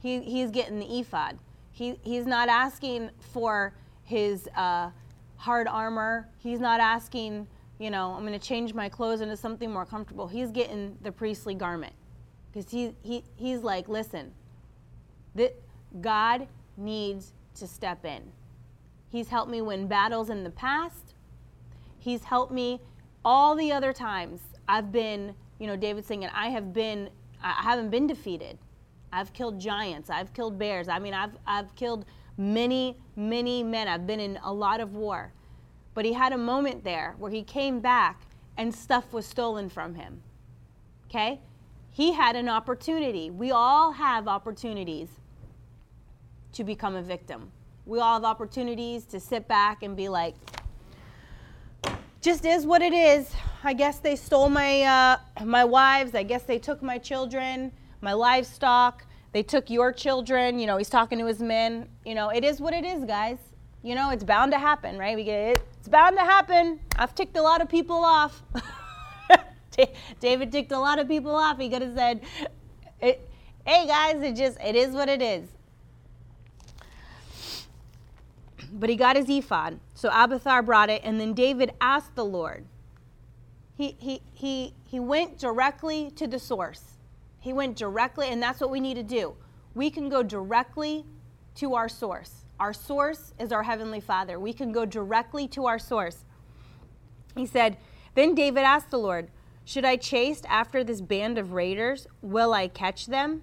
He, 0.00 0.20
he's 0.20 0.50
getting 0.50 0.78
the 0.78 0.98
ephod. 1.00 1.38
He, 1.70 1.98
he's 2.02 2.26
not 2.26 2.48
asking 2.48 3.10
for 3.18 3.72
his 4.04 4.48
uh, 4.54 4.90
hard 5.36 5.66
armor. 5.66 6.28
He's 6.38 6.60
not 6.60 6.80
asking, 6.80 7.46
you 7.82 7.90
know, 7.90 8.12
I'm 8.12 8.24
going 8.24 8.38
to 8.38 8.46
change 8.46 8.74
my 8.74 8.88
clothes 8.88 9.22
into 9.22 9.36
something 9.36 9.68
more 9.68 9.84
comfortable. 9.84 10.28
He's 10.28 10.52
getting 10.52 10.96
the 11.02 11.10
priestly 11.10 11.52
garment. 11.52 11.92
Because 12.52 12.70
he, 12.70 12.94
he, 13.02 13.24
he's 13.34 13.62
like, 13.62 13.88
listen, 13.88 14.30
that 15.34 15.60
God 16.00 16.46
needs 16.76 17.32
to 17.56 17.66
step 17.66 18.04
in. 18.04 18.22
He's 19.10 19.28
helped 19.28 19.50
me 19.50 19.62
win 19.62 19.88
battles 19.88 20.30
in 20.30 20.44
the 20.44 20.50
past. 20.50 21.14
He's 21.98 22.22
helped 22.22 22.52
me 22.52 22.80
all 23.24 23.56
the 23.56 23.72
other 23.72 23.92
times 23.92 24.40
I've 24.68 24.92
been, 24.92 25.34
you 25.58 25.66
know, 25.66 25.74
David 25.74 26.06
singing, 26.06 26.28
I 26.32 26.50
have 26.50 26.72
been, 26.72 27.10
I 27.42 27.62
haven't 27.62 27.90
been 27.90 28.06
defeated. 28.06 28.58
I've 29.12 29.32
killed 29.32 29.58
giants. 29.58 30.08
I've 30.08 30.32
killed 30.34 30.56
bears. 30.56 30.86
I 30.86 31.00
mean, 31.00 31.14
I've, 31.14 31.36
I've 31.48 31.74
killed 31.74 32.04
many, 32.38 32.96
many 33.16 33.64
men. 33.64 33.88
I've 33.88 34.06
been 34.06 34.20
in 34.20 34.38
a 34.44 34.52
lot 34.52 34.78
of 34.78 34.94
war. 34.94 35.32
But 35.94 36.04
he 36.04 36.14
had 36.14 36.32
a 36.32 36.38
moment 36.38 36.84
there 36.84 37.14
where 37.18 37.30
he 37.30 37.42
came 37.42 37.80
back 37.80 38.22
and 38.56 38.74
stuff 38.74 39.12
was 39.12 39.26
stolen 39.26 39.68
from 39.68 39.94
him. 39.94 40.22
Okay? 41.08 41.40
He 41.90 42.12
had 42.12 42.36
an 42.36 42.48
opportunity. 42.48 43.30
We 43.30 43.50
all 43.50 43.92
have 43.92 44.28
opportunities. 44.28 45.08
to 46.52 46.64
become 46.64 46.96
a 46.96 47.02
victim. 47.02 47.50
We 47.86 48.00
all 48.00 48.14
have 48.14 48.24
opportunities 48.24 49.04
to 49.06 49.20
sit 49.20 49.48
back 49.48 49.82
and 49.82 49.96
be 49.96 50.08
like, 50.08 50.34
just 52.20 52.44
is 52.44 52.66
what 52.66 52.82
it 52.82 52.92
is. 52.92 53.30
I 53.64 53.74
guess 53.74 53.98
they 53.98 54.16
stole 54.16 54.48
my 54.48 54.82
uh, 54.82 55.44
my 55.44 55.64
wives. 55.64 56.14
I 56.14 56.22
guess 56.24 56.44
they 56.44 56.58
took 56.58 56.82
my 56.82 56.98
children, 56.98 57.72
my 58.00 58.12
livestock. 58.12 59.06
They 59.32 59.42
took 59.42 59.70
your 59.70 59.92
children. 59.92 60.58
You 60.58 60.66
know, 60.66 60.76
he's 60.76 60.90
talking 60.90 61.18
to 61.18 61.26
his 61.26 61.40
men. 61.40 61.88
You 62.04 62.14
know, 62.14 62.30
it 62.30 62.44
is 62.44 62.60
what 62.60 62.74
it 62.74 62.84
is, 62.84 63.04
guys. 63.04 63.38
You 63.82 63.94
know, 63.94 64.10
it's 64.10 64.24
bound 64.24 64.52
to 64.52 64.58
happen, 64.58 64.98
right? 64.98 65.16
We 65.16 65.24
get 65.24 65.40
it. 65.56 65.62
It's 65.82 65.88
bound 65.88 66.16
to 66.16 66.22
happen. 66.22 66.78
I've 66.94 67.12
ticked 67.12 67.36
a 67.36 67.42
lot 67.42 67.60
of 67.60 67.68
people 67.68 68.04
off. 68.04 68.44
David 70.20 70.52
ticked 70.52 70.70
a 70.70 70.78
lot 70.78 71.00
of 71.00 71.08
people 71.08 71.34
off. 71.34 71.58
He 71.58 71.68
could 71.68 71.82
have 71.82 71.96
said, 71.96 72.20
"Hey 73.00 73.18
guys, 73.66 74.22
it 74.22 74.36
just 74.36 74.60
it 74.60 74.76
is 74.76 74.94
what 74.94 75.08
it 75.08 75.20
is." 75.20 75.48
But 78.72 78.90
he 78.90 78.94
got 78.94 79.16
his 79.16 79.28
ephod. 79.28 79.80
So 79.94 80.08
Abiathar 80.12 80.62
brought 80.62 80.88
it, 80.88 81.02
and 81.02 81.18
then 81.18 81.34
David 81.34 81.72
asked 81.80 82.14
the 82.14 82.24
Lord. 82.24 82.64
He, 83.76 83.96
he, 83.98 84.22
he, 84.32 84.74
he 84.84 85.00
went 85.00 85.36
directly 85.36 86.12
to 86.12 86.28
the 86.28 86.38
source. 86.38 86.96
He 87.40 87.52
went 87.52 87.76
directly, 87.76 88.28
and 88.28 88.40
that's 88.40 88.60
what 88.60 88.70
we 88.70 88.78
need 88.78 88.94
to 88.94 89.02
do. 89.02 89.34
We 89.74 89.90
can 89.90 90.08
go 90.08 90.22
directly 90.22 91.04
to 91.56 91.74
our 91.74 91.88
source. 91.88 92.41
Our 92.60 92.72
source 92.72 93.32
is 93.38 93.52
our 93.52 93.62
Heavenly 93.62 94.00
Father. 94.00 94.38
We 94.38 94.52
can 94.52 94.72
go 94.72 94.84
directly 94.84 95.48
to 95.48 95.66
our 95.66 95.78
source. 95.78 96.24
He 97.34 97.46
said, 97.46 97.76
Then 98.14 98.34
David 98.34 98.60
asked 98.60 98.90
the 98.90 98.98
Lord, 98.98 99.28
Should 99.64 99.84
I 99.84 99.96
chase 99.96 100.42
after 100.48 100.84
this 100.84 101.00
band 101.00 101.38
of 101.38 101.52
raiders? 101.52 102.06
Will 102.20 102.52
I 102.52 102.68
catch 102.68 103.06
them? 103.06 103.42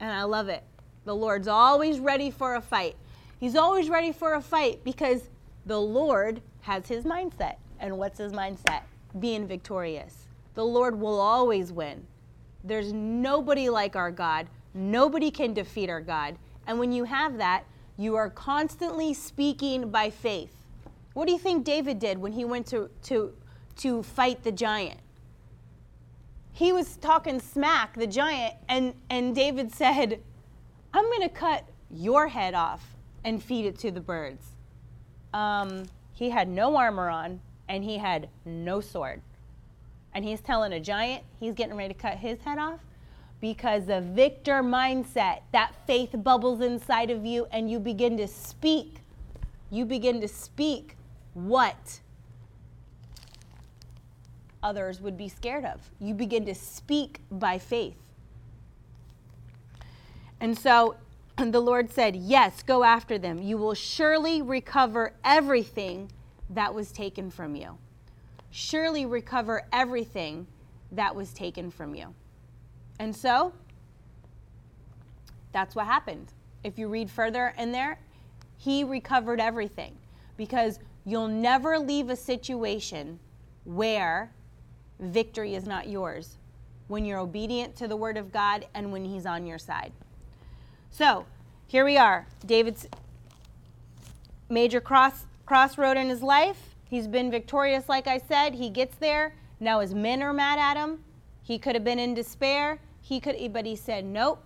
And 0.00 0.10
I 0.10 0.22
love 0.22 0.48
it. 0.48 0.64
The 1.04 1.14
Lord's 1.14 1.48
always 1.48 1.98
ready 1.98 2.30
for 2.30 2.54
a 2.54 2.60
fight. 2.60 2.96
He's 3.38 3.56
always 3.56 3.88
ready 3.88 4.12
for 4.12 4.34
a 4.34 4.40
fight 4.40 4.82
because 4.84 5.28
the 5.66 5.80
Lord 5.80 6.40
has 6.62 6.88
his 6.88 7.04
mindset. 7.04 7.56
And 7.78 7.98
what's 7.98 8.18
his 8.18 8.32
mindset? 8.32 8.82
Being 9.18 9.46
victorious. 9.46 10.26
The 10.54 10.64
Lord 10.64 10.98
will 10.98 11.20
always 11.20 11.72
win. 11.72 12.06
There's 12.64 12.92
nobody 12.92 13.68
like 13.68 13.94
our 13.94 14.10
God. 14.10 14.48
Nobody 14.74 15.30
can 15.30 15.54
defeat 15.54 15.90
our 15.90 16.00
God. 16.00 16.36
And 16.66 16.78
when 16.78 16.92
you 16.92 17.04
have 17.04 17.36
that, 17.38 17.64
you 17.96 18.16
are 18.16 18.30
constantly 18.30 19.14
speaking 19.14 19.90
by 19.90 20.10
faith. 20.10 20.52
What 21.14 21.26
do 21.26 21.32
you 21.32 21.38
think 21.38 21.64
David 21.64 21.98
did 21.98 22.18
when 22.18 22.32
he 22.32 22.44
went 22.44 22.66
to, 22.66 22.90
to, 23.04 23.32
to 23.76 24.02
fight 24.02 24.44
the 24.44 24.52
giant? 24.52 25.00
He 26.52 26.72
was 26.72 26.96
talking 26.96 27.40
smack, 27.40 27.94
the 27.94 28.06
giant, 28.06 28.54
and, 28.68 28.94
and 29.10 29.34
David 29.34 29.72
said, 29.72 30.20
I'm 30.92 31.04
going 31.04 31.22
to 31.22 31.28
cut 31.28 31.64
your 31.90 32.28
head 32.28 32.54
off 32.54 32.82
and 33.24 33.42
feed 33.42 33.66
it 33.66 33.78
to 33.80 33.90
the 33.90 34.00
birds. 34.00 34.44
Um, 35.32 35.84
he 36.12 36.30
had 36.30 36.48
no 36.48 36.76
armor 36.76 37.08
on 37.08 37.40
and 37.68 37.84
he 37.84 37.98
had 37.98 38.28
no 38.44 38.80
sword. 38.80 39.20
And 40.14 40.24
he's 40.24 40.40
telling 40.40 40.72
a 40.72 40.80
giant 40.80 41.24
he's 41.40 41.52
getting 41.52 41.76
ready 41.76 41.92
to 41.92 42.00
cut 42.00 42.16
his 42.16 42.40
head 42.40 42.58
off 42.58 42.80
because 43.46 43.86
the 43.86 44.00
victor 44.00 44.60
mindset, 44.60 45.42
that 45.52 45.72
faith 45.86 46.10
bubbles 46.24 46.60
inside 46.60 47.12
of 47.12 47.24
you 47.24 47.46
and 47.52 47.70
you 47.70 47.78
begin 47.78 48.16
to 48.16 48.26
speak. 48.26 48.96
You 49.70 49.84
begin 49.84 50.20
to 50.20 50.26
speak 50.26 50.96
what 51.32 52.00
others 54.64 55.00
would 55.00 55.16
be 55.16 55.28
scared 55.28 55.64
of. 55.64 55.80
You 56.00 56.12
begin 56.12 56.44
to 56.46 56.56
speak 56.56 57.20
by 57.30 57.60
faith. 57.60 57.94
And 60.40 60.58
so 60.58 60.96
the 61.36 61.60
Lord 61.60 61.92
said, 61.92 62.16
Yes, 62.16 62.64
go 62.64 62.82
after 62.82 63.16
them. 63.16 63.40
You 63.40 63.58
will 63.58 63.74
surely 63.74 64.42
recover 64.42 65.12
everything 65.24 66.10
that 66.50 66.74
was 66.74 66.90
taken 66.90 67.30
from 67.30 67.54
you. 67.54 67.78
Surely 68.50 69.06
recover 69.06 69.68
everything 69.72 70.48
that 70.90 71.14
was 71.14 71.32
taken 71.32 71.70
from 71.70 71.94
you. 71.94 72.12
And 72.98 73.14
so, 73.14 73.52
that's 75.52 75.74
what 75.74 75.86
happened. 75.86 76.32
If 76.64 76.78
you 76.78 76.88
read 76.88 77.10
further 77.10 77.54
in 77.58 77.72
there, 77.72 77.98
he 78.58 78.84
recovered 78.84 79.40
everything 79.40 79.96
because 80.36 80.78
you'll 81.04 81.28
never 81.28 81.78
leave 81.78 82.10
a 82.10 82.16
situation 82.16 83.18
where 83.64 84.32
victory 84.98 85.54
is 85.54 85.66
not 85.66 85.88
yours 85.88 86.36
when 86.88 87.04
you're 87.04 87.18
obedient 87.18 87.76
to 87.76 87.88
the 87.88 87.96
word 87.96 88.16
of 88.16 88.32
God 88.32 88.66
and 88.74 88.92
when 88.92 89.04
he's 89.04 89.26
on 89.26 89.46
your 89.46 89.58
side. 89.58 89.92
So 90.90 91.26
here 91.66 91.84
we 91.84 91.96
are. 91.96 92.26
David's 92.44 92.86
major 94.48 94.80
cross 94.80 95.26
crossroad 95.44 95.96
in 95.96 96.08
his 96.08 96.22
life. 96.22 96.74
He's 96.88 97.08
been 97.08 97.30
victorious, 97.30 97.88
like 97.88 98.06
I 98.06 98.18
said. 98.18 98.54
He 98.54 98.70
gets 98.70 98.96
there. 98.96 99.34
Now 99.58 99.80
his 99.80 99.94
men 99.94 100.22
are 100.22 100.32
mad 100.32 100.58
at 100.58 100.76
him. 100.76 101.02
He 101.42 101.58
could 101.58 101.74
have 101.74 101.84
been 101.84 101.98
in 101.98 102.14
despair. 102.14 102.78
He 103.06 103.20
could, 103.20 103.36
but 103.52 103.66
he 103.66 103.76
said, 103.76 104.04
"Nope. 104.04 104.42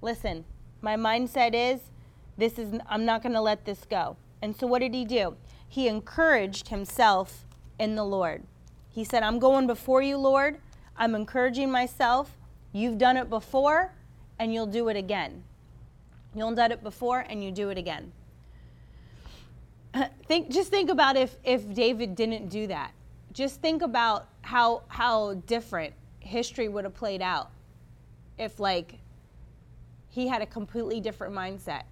Listen, 0.00 0.44
my 0.80 0.94
mindset 0.94 1.50
is, 1.52 1.80
this 2.38 2.60
is. 2.60 2.78
I'm 2.88 3.04
not 3.04 3.24
going 3.24 3.32
to 3.32 3.40
let 3.40 3.64
this 3.64 3.84
go." 3.90 4.16
And 4.40 4.54
so, 4.54 4.68
what 4.68 4.78
did 4.78 4.94
he 4.94 5.04
do? 5.04 5.34
He 5.68 5.88
encouraged 5.88 6.68
himself 6.68 7.44
in 7.76 7.96
the 7.96 8.04
Lord. 8.04 8.44
He 8.88 9.02
said, 9.02 9.24
"I'm 9.24 9.40
going 9.40 9.66
before 9.66 10.00
you, 10.00 10.16
Lord. 10.16 10.58
I'm 10.96 11.16
encouraging 11.16 11.68
myself. 11.72 12.36
You've 12.72 12.98
done 12.98 13.16
it 13.16 13.28
before 13.28 13.92
and 14.38 14.54
you'll 14.54 14.66
do 14.66 14.88
it 14.88 14.96
again. 14.96 15.42
You'll 16.36 16.54
done 16.54 16.70
it 16.70 16.84
before 16.84 17.24
and 17.28 17.42
you 17.42 17.50
do 17.50 17.70
it 17.70 17.78
again. 17.78 18.12
Think, 20.28 20.50
just 20.50 20.70
think 20.70 20.90
about 20.90 21.16
if, 21.16 21.36
if 21.42 21.72
David 21.74 22.14
didn't 22.14 22.48
do 22.48 22.66
that. 22.66 22.92
Just 23.32 23.60
think 23.60 23.82
about 23.82 24.28
how, 24.42 24.82
how 24.88 25.34
different 25.46 25.94
history 26.20 26.68
would 26.68 26.84
have 26.84 26.94
played 26.94 27.22
out 27.22 27.50
if, 28.38 28.60
like, 28.60 28.98
he 30.08 30.28
had 30.28 30.42
a 30.42 30.46
completely 30.46 31.00
different 31.00 31.34
mindset. 31.34 31.82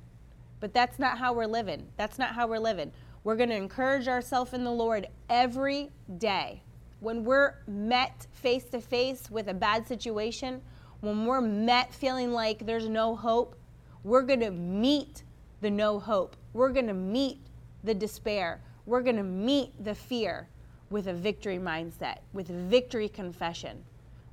But 0.60 0.72
that's 0.72 0.98
not 0.98 1.18
how 1.18 1.32
we're 1.32 1.46
living. 1.46 1.88
That's 1.96 2.18
not 2.18 2.34
how 2.34 2.46
we're 2.46 2.58
living. 2.58 2.92
We're 3.22 3.36
going 3.36 3.50
to 3.50 3.56
encourage 3.56 4.08
ourselves 4.08 4.52
in 4.52 4.64
the 4.64 4.70
Lord 4.70 5.06
every 5.28 5.90
day. 6.18 6.62
When 7.00 7.24
we're 7.24 7.56
met 7.66 8.26
face 8.32 8.64
to 8.70 8.80
face 8.80 9.30
with 9.30 9.48
a 9.48 9.54
bad 9.54 9.86
situation, 9.86 10.62
when 11.00 11.26
we're 11.26 11.40
met 11.42 11.92
feeling 11.92 12.32
like 12.32 12.64
there's 12.64 12.88
no 12.88 13.14
hope, 13.14 13.56
we're 14.04 14.22
going 14.22 14.40
to 14.40 14.50
meet 14.50 15.22
the 15.60 15.70
no 15.70 15.98
hope. 15.98 16.36
We're 16.54 16.70
going 16.70 16.86
to 16.86 16.94
meet 16.94 17.40
the 17.82 17.94
despair. 17.94 18.60
We're 18.86 19.02
going 19.02 19.16
to 19.16 19.22
meet 19.22 19.84
the 19.84 19.94
fear 19.94 20.48
with 20.88 21.08
a 21.08 21.14
victory 21.14 21.58
mindset, 21.58 22.18
with 22.32 22.48
victory 22.48 23.08
confession, 23.08 23.84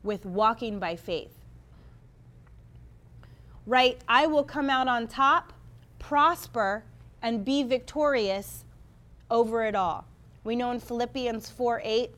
with 0.03 0.25
walking 0.25 0.79
by 0.79 0.95
faith. 0.95 1.40
Right? 3.65 4.01
I 4.07 4.27
will 4.27 4.43
come 4.43 4.69
out 4.69 4.87
on 4.87 5.07
top, 5.07 5.53
prosper, 5.99 6.83
and 7.21 7.45
be 7.45 7.63
victorious 7.63 8.65
over 9.29 9.63
it 9.63 9.75
all. 9.75 10.05
We 10.43 10.55
know 10.55 10.71
in 10.71 10.79
Philippians 10.79 11.49
4 11.49 11.81
8, 11.83 12.11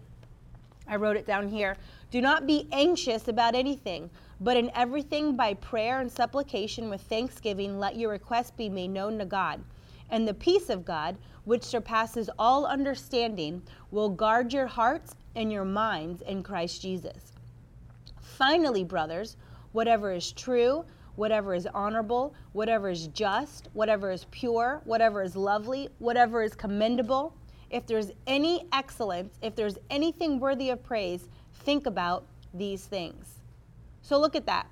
I 0.88 0.96
wrote 0.96 1.18
it 1.18 1.28
down 1.28 1.50
here. 1.50 1.78
Do 2.12 2.22
not 2.22 2.48
be 2.48 2.68
anxious 2.72 3.28
about 3.28 3.56
anything, 3.56 4.10
but 4.40 4.58
in 4.58 4.72
everything, 4.76 5.36
by 5.36 5.56
prayer 5.56 6.00
and 6.00 6.12
supplication 6.12 6.90
with 6.90 7.02
thanksgiving, 7.02 7.80
let 7.80 7.96
your 7.96 8.12
requests 8.12 8.52
be 8.52 8.70
made 8.70 8.90
known 8.90 9.18
to 9.18 9.26
God. 9.26 9.62
And 10.10 10.28
the 10.28 10.34
peace 10.34 10.70
of 10.70 10.86
God, 10.86 11.18
which 11.46 11.64
surpasses 11.64 12.30
all 12.38 12.66
understanding, 12.66 13.62
will 13.92 14.10
guard 14.10 14.54
your 14.54 14.68
hearts 14.68 15.16
and 15.36 15.52
your 15.52 15.66
minds 15.66 16.22
in 16.22 16.44
Christ 16.44 16.82
Jesus. 16.82 17.34
Finally, 18.22 18.84
brothers, 18.84 19.38
whatever 19.72 20.12
is 20.12 20.32
true, 20.32 20.86
whatever 21.16 21.54
is 21.54 21.68
honorable, 21.74 22.34
whatever 22.54 22.90
is 22.90 23.08
just, 23.08 23.70
whatever 23.74 24.12
is 24.12 24.26
pure, 24.32 24.82
whatever 24.86 25.22
is 25.22 25.36
lovely, 25.36 25.90
whatever 26.00 26.42
is 26.42 26.56
commendable, 26.56 27.36
if 27.70 27.88
there's 27.88 28.12
any 28.28 28.68
excellence, 28.72 29.38
if 29.42 29.56
there's 29.56 29.78
anything 29.90 30.40
worthy 30.40 30.70
of 30.70 30.84
praise, 30.84 31.28
think 31.54 31.86
about 31.86 32.26
these 32.54 32.86
things. 32.86 33.40
So 34.02 34.20
look 34.20 34.36
at 34.36 34.46
that. 34.46 34.68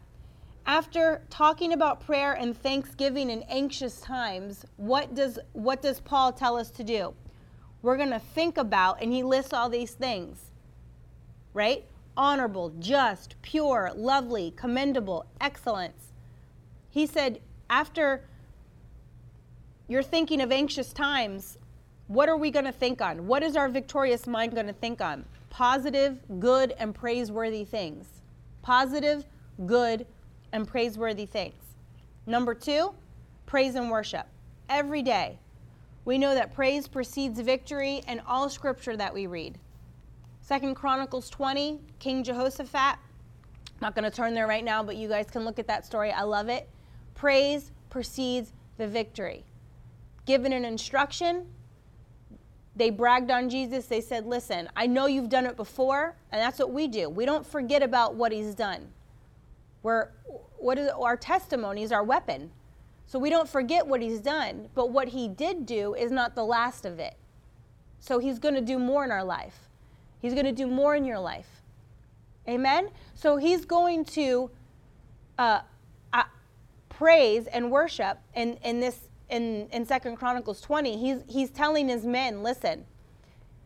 After 0.67 1.23
talking 1.31 1.73
about 1.73 2.05
prayer 2.05 2.33
and 2.33 2.55
thanksgiving 2.55 3.31
in 3.31 3.41
anxious 3.43 3.99
times, 4.01 4.65
what 4.77 5.15
does 5.15 5.39
what 5.53 5.81
does 5.81 5.99
Paul 5.99 6.31
tell 6.31 6.55
us 6.55 6.69
to 6.71 6.83
do? 6.83 7.15
We're 7.81 7.97
going 7.97 8.11
to 8.11 8.19
think 8.19 8.57
about 8.57 9.01
and 9.01 9.11
he 9.11 9.23
lists 9.23 9.53
all 9.53 9.69
these 9.69 9.91
things. 9.91 10.51
Right? 11.53 11.83
Honorable, 12.15 12.69
just, 12.79 13.35
pure, 13.41 13.91
lovely, 13.95 14.53
commendable, 14.55 15.25
excellence. 15.39 16.10
He 16.91 17.07
said 17.07 17.41
after 17.69 18.23
you're 19.87 20.03
thinking 20.03 20.41
of 20.41 20.51
anxious 20.51 20.93
times, 20.93 21.57
what 22.07 22.29
are 22.29 22.37
we 22.37 22.51
going 22.51 22.65
to 22.65 22.71
think 22.71 23.01
on? 23.01 23.25
What 23.25 23.41
is 23.41 23.55
our 23.55 23.69
victorious 23.69 24.27
mind 24.27 24.53
going 24.53 24.67
to 24.67 24.73
think 24.73 25.01
on? 25.01 25.25
Positive, 25.49 26.19
good, 26.39 26.73
and 26.77 26.93
praiseworthy 26.93 27.65
things 27.65 28.21
positive, 28.61 29.25
good, 29.65 30.05
and 30.51 30.67
praiseworthy 30.67 31.25
things. 31.25 31.55
Number 32.25 32.53
two, 32.53 32.93
praise 33.45 33.75
and 33.75 33.89
worship 33.89 34.27
every 34.69 35.01
day. 35.01 35.39
We 36.05 36.17
know 36.17 36.33
that 36.33 36.53
praise 36.53 36.87
precedes 36.87 37.39
victory 37.39 38.03
in 38.07 38.21
all 38.21 38.49
scripture 38.49 38.95
that 38.97 39.13
we 39.13 39.27
read. 39.27 39.57
Second 40.41 40.75
Chronicles 40.75 41.29
20, 41.29 41.79
King 41.99 42.23
Jehoshaphat. 42.23 42.75
I'm 42.75 43.79
not 43.81 43.95
going 43.95 44.09
to 44.09 44.15
turn 44.15 44.33
there 44.33 44.47
right 44.47 44.63
now, 44.63 44.83
but 44.83 44.95
you 44.95 45.07
guys 45.07 45.27
can 45.29 45.45
look 45.45 45.59
at 45.59 45.67
that 45.67 45.85
story. 45.85 46.11
I 46.11 46.23
love 46.23 46.49
it. 46.49 46.67
Praise 47.15 47.71
precedes 47.89 48.53
the 48.77 48.87
victory. 48.87 49.43
Given 50.25 50.53
an 50.53 50.65
instruction, 50.65 51.47
they 52.75 52.89
bragged 52.89 53.31
on 53.31 53.49
Jesus. 53.49 53.85
They 53.85 54.01
said, 54.01 54.25
Listen, 54.25 54.69
I 54.75 54.87
know 54.87 55.05
you've 55.05 55.29
done 55.29 55.45
it 55.45 55.57
before, 55.57 56.15
and 56.31 56.41
that's 56.41 56.59
what 56.59 56.71
we 56.71 56.87
do. 56.87 57.09
We 57.09 57.25
don't 57.25 57.45
forget 57.45 57.83
about 57.83 58.15
what 58.15 58.31
he's 58.31 58.55
done. 58.55 58.87
We're, 59.83 60.09
what 60.57 60.77
is, 60.77 60.89
our 60.89 61.17
testimony 61.17 61.83
is 61.83 61.91
our 61.91 62.03
weapon. 62.03 62.51
So 63.05 63.19
we 63.19 63.29
don't 63.29 63.49
forget 63.49 63.85
what 63.85 64.01
he's 64.01 64.21
done, 64.21 64.69
but 64.73 64.91
what 64.91 65.09
he 65.09 65.27
did 65.27 65.65
do 65.65 65.95
is 65.95 66.11
not 66.11 66.33
the 66.33 66.45
last 66.45 66.85
of 66.85 66.97
it. 66.99 67.15
So 67.99 68.19
he's 68.19 68.39
going 68.39 68.55
to 68.55 68.61
do 68.61 68.79
more 68.79 69.03
in 69.03 69.11
our 69.11 69.23
life. 69.23 69.69
He's 70.21 70.33
going 70.33 70.45
to 70.45 70.51
do 70.51 70.67
more 70.67 70.95
in 70.95 71.03
your 71.03 71.19
life. 71.19 71.61
Amen? 72.47 72.89
So 73.13 73.37
he's 73.37 73.65
going 73.65 74.05
to 74.05 74.49
uh, 75.37 75.61
praise 77.01 77.47
and 77.47 77.71
worship 77.71 78.19
in, 78.35 78.53
in 78.63 78.79
this 78.79 79.09
in, 79.31 79.67
in 79.71 79.87
2 79.87 80.15
Chronicles 80.15 80.61
20, 80.61 80.97
he's, 80.97 81.23
he's 81.27 81.49
telling 81.49 81.89
his 81.89 82.05
men, 82.05 82.43
listen, 82.43 82.85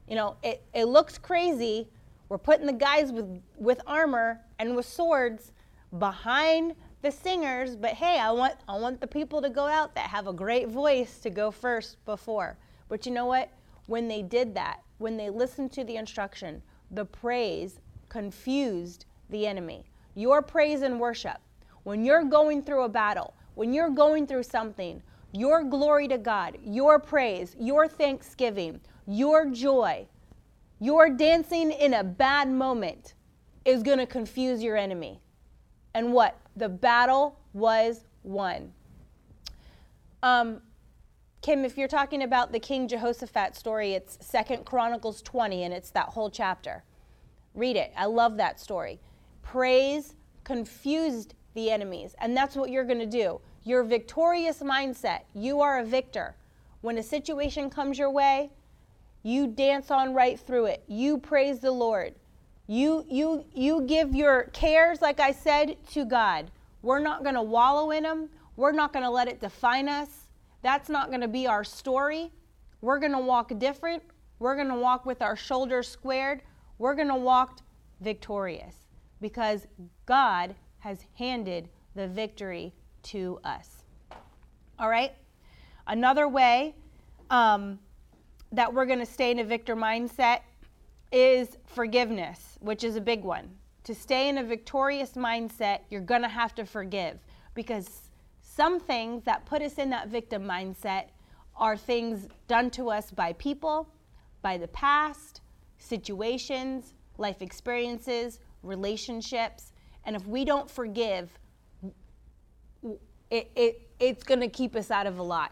you 0.07 0.15
know, 0.15 0.37
it, 0.41 0.63
it 0.73 0.85
looks 0.85 1.17
crazy. 1.17 1.89
We're 2.29 2.37
putting 2.37 2.65
the 2.65 2.71
guys 2.71 3.11
with, 3.11 3.41
with 3.57 3.81
armor 3.85 4.39
and 4.57 4.73
with 4.73 4.85
swords 4.85 5.51
behind 5.99 6.75
the 7.01 7.11
singers, 7.11 7.75
but 7.75 7.89
hey, 7.89 8.19
I 8.19 8.31
want, 8.31 8.55
I 8.69 8.77
want 8.77 9.01
the 9.01 9.07
people 9.07 9.41
to 9.41 9.49
go 9.49 9.65
out 9.65 9.95
that 9.95 10.09
have 10.09 10.27
a 10.27 10.33
great 10.33 10.69
voice 10.69 11.17
to 11.19 11.29
go 11.29 11.51
first 11.51 11.97
before. 12.05 12.57
But 12.87 13.05
you 13.05 13.11
know 13.11 13.25
what? 13.25 13.49
When 13.87 14.07
they 14.07 14.21
did 14.21 14.55
that, 14.55 14.79
when 14.99 15.17
they 15.17 15.29
listened 15.29 15.73
to 15.73 15.83
the 15.83 15.97
instruction, 15.97 16.61
the 16.89 17.03
praise 17.03 17.81
confused 18.07 19.05
the 19.29 19.45
enemy. 19.45 19.83
Your 20.13 20.41
praise 20.41 20.83
and 20.83 21.01
worship, 21.01 21.41
when 21.85 22.03
you're 22.03 22.23
going 22.23 22.63
through 22.63 22.83
a 22.83 22.89
battle, 22.89 23.35
when 23.53 23.71
you're 23.71 23.91
going 23.91 24.25
through 24.25 24.43
something, 24.43 25.01
your 25.31 25.63
glory 25.63 26.07
to 26.07 26.17
God, 26.17 26.57
your 26.63 26.99
praise, 26.99 27.55
your 27.59 27.87
thanksgiving, 27.87 28.81
your 29.05 29.45
joy, 29.51 30.07
your 30.79 31.09
dancing 31.11 31.71
in 31.71 31.93
a 31.93 32.03
bad 32.03 32.49
moment 32.49 33.13
is 33.65 33.83
going 33.83 33.99
to 33.99 34.07
confuse 34.07 34.63
your 34.63 34.75
enemy. 34.75 35.21
And 35.93 36.11
what? 36.11 36.39
The 36.55 36.69
battle 36.69 37.39
was 37.53 38.03
won. 38.23 38.73
Um, 40.23 40.61
Kim, 41.43 41.63
if 41.63 41.77
you're 41.77 41.87
talking 41.87 42.23
about 42.23 42.51
the 42.51 42.59
King 42.59 42.87
Jehoshaphat 42.87 43.55
story, 43.55 43.93
it's 43.93 44.17
Second 44.25 44.65
Chronicles 44.65 45.21
20, 45.21 45.63
and 45.63 45.73
it's 45.73 45.91
that 45.91 46.07
whole 46.07 46.31
chapter. 46.31 46.83
Read 47.53 47.75
it. 47.75 47.93
I 47.95 48.05
love 48.05 48.37
that 48.37 48.59
story. 48.59 48.99
Praise 49.43 50.15
confused 50.43 51.35
the 51.55 51.71
enemies, 51.71 52.15
and 52.19 52.37
that's 52.37 52.55
what 52.55 52.69
you're 52.69 52.83
going 52.83 52.99
to 52.99 53.05
do. 53.05 53.41
Your 53.63 53.83
victorious 53.83 54.59
mindset, 54.59 55.21
you 55.33 55.61
are 55.61 55.79
a 55.79 55.85
victor. 55.85 56.35
When 56.81 56.99
a 56.99 57.03
situation 57.03 57.69
comes 57.69 57.97
your 57.97 58.11
way, 58.11 58.51
you 59.23 59.47
dance 59.47 59.89
on 59.89 60.13
right 60.13 60.39
through 60.39 60.65
it. 60.65 60.83
You 60.87 61.17
praise 61.17 61.59
the 61.59 61.71
Lord. 61.71 62.13
You 62.67 63.05
you 63.09 63.43
you 63.53 63.81
give 63.81 64.13
your 64.13 64.43
cares 64.53 65.01
like 65.01 65.19
I 65.19 65.31
said 65.31 65.77
to 65.93 66.05
God. 66.05 66.51
We're 66.83 66.99
not 66.99 67.23
going 67.23 67.35
to 67.35 67.41
wallow 67.41 67.89
in 67.89 68.03
them. 68.03 68.29
We're 68.55 68.71
not 68.71 68.93
going 68.93 69.03
to 69.03 69.09
let 69.09 69.27
it 69.27 69.41
define 69.41 69.89
us. 69.89 70.09
That's 70.61 70.89
not 70.89 71.09
going 71.09 71.21
to 71.21 71.27
be 71.27 71.47
our 71.47 71.63
story. 71.63 72.31
We're 72.81 72.99
going 72.99 73.13
to 73.13 73.19
walk 73.19 73.57
different. 73.57 74.03
We're 74.37 74.55
going 74.55 74.69
to 74.69 74.75
walk 74.75 75.05
with 75.05 75.21
our 75.21 75.35
shoulders 75.35 75.87
squared. 75.87 76.41
We're 76.77 76.95
going 76.95 77.07
to 77.07 77.15
walk 77.15 77.61
victorious 78.01 78.75
because 79.21 79.65
God 80.05 80.53
has 80.85 80.99
handed 81.17 81.67
the 81.95 82.07
victory 82.07 82.71
to 83.01 83.39
us. 83.43 83.81
All 84.77 84.87
right? 84.87 85.13
Another 85.87 86.27
way 86.27 86.75
um, 87.31 87.79
that 88.51 88.71
we're 88.71 88.85
going 88.85 88.99
to 88.99 89.05
stay 89.05 89.31
in 89.31 89.39
a 89.39 89.43
victor 89.43 89.75
mindset 89.75 90.41
is 91.11 91.57
forgiveness, 91.65 92.59
which 92.61 92.83
is 92.83 92.97
a 92.97 93.01
big 93.01 93.23
one. 93.23 93.49
To 93.85 93.95
stay 93.95 94.29
in 94.29 94.37
a 94.37 94.43
victorious 94.43 95.13
mindset, 95.13 95.79
you're 95.89 96.01
going 96.01 96.21
to 96.21 96.27
have 96.27 96.53
to 96.53 96.65
forgive 96.67 97.17
because 97.55 98.11
some 98.41 98.79
things 98.79 99.23
that 99.23 99.43
put 99.47 99.63
us 99.63 99.79
in 99.79 99.89
that 99.89 100.09
victim 100.09 100.43
mindset 100.43 101.05
are 101.55 101.75
things 101.75 102.27
done 102.47 102.69
to 102.69 102.91
us 102.91 103.09
by 103.09 103.33
people, 103.33 103.89
by 104.43 104.55
the 104.55 104.67
past, 104.67 105.41
situations, 105.79 106.93
life 107.17 107.41
experiences, 107.41 108.39
relationships. 108.61 109.71
And 110.05 110.15
if 110.15 110.25
we 110.27 110.45
don't 110.45 110.69
forgive, 110.69 111.29
it, 113.31 113.51
it, 113.55 113.89
it's 113.99 114.23
going 114.23 114.39
to 114.39 114.47
keep 114.47 114.75
us 114.75 114.91
out 114.91 115.07
of 115.07 115.17
a 115.17 115.23
lot. 115.23 115.51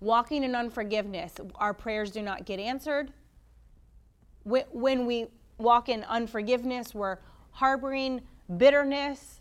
Walking 0.00 0.42
in 0.42 0.54
unforgiveness, 0.54 1.34
our 1.56 1.72
prayers 1.72 2.10
do 2.10 2.22
not 2.22 2.44
get 2.44 2.58
answered. 2.58 3.12
When 4.44 5.06
we 5.06 5.28
walk 5.58 5.88
in 5.88 6.02
unforgiveness, 6.04 6.94
we're 6.94 7.18
harboring 7.52 8.22
bitterness, 8.56 9.40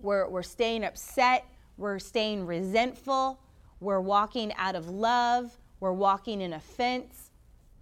we're, 0.00 0.28
we're 0.28 0.44
staying 0.44 0.84
upset, 0.84 1.44
we're 1.76 1.98
staying 1.98 2.46
resentful, 2.46 3.40
we're 3.80 4.00
walking 4.00 4.52
out 4.56 4.76
of 4.76 4.88
love, 4.88 5.58
we're 5.80 5.92
walking 5.92 6.40
in 6.40 6.52
offense. 6.52 7.30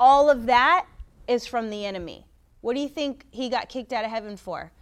All 0.01 0.31
of 0.31 0.47
that 0.47 0.87
is 1.29 1.47
from 1.47 1.69
the 1.69 1.85
enemy. 1.85 2.27
What 2.63 2.75
do 2.75 2.81
you 2.81 2.89
think 2.89 3.27
he 3.31 3.51
got 3.51 3.69
kicked 3.69 3.93
out 3.93 4.05
of 4.05 4.11
heaven 4.11 4.37
for? 4.37 4.73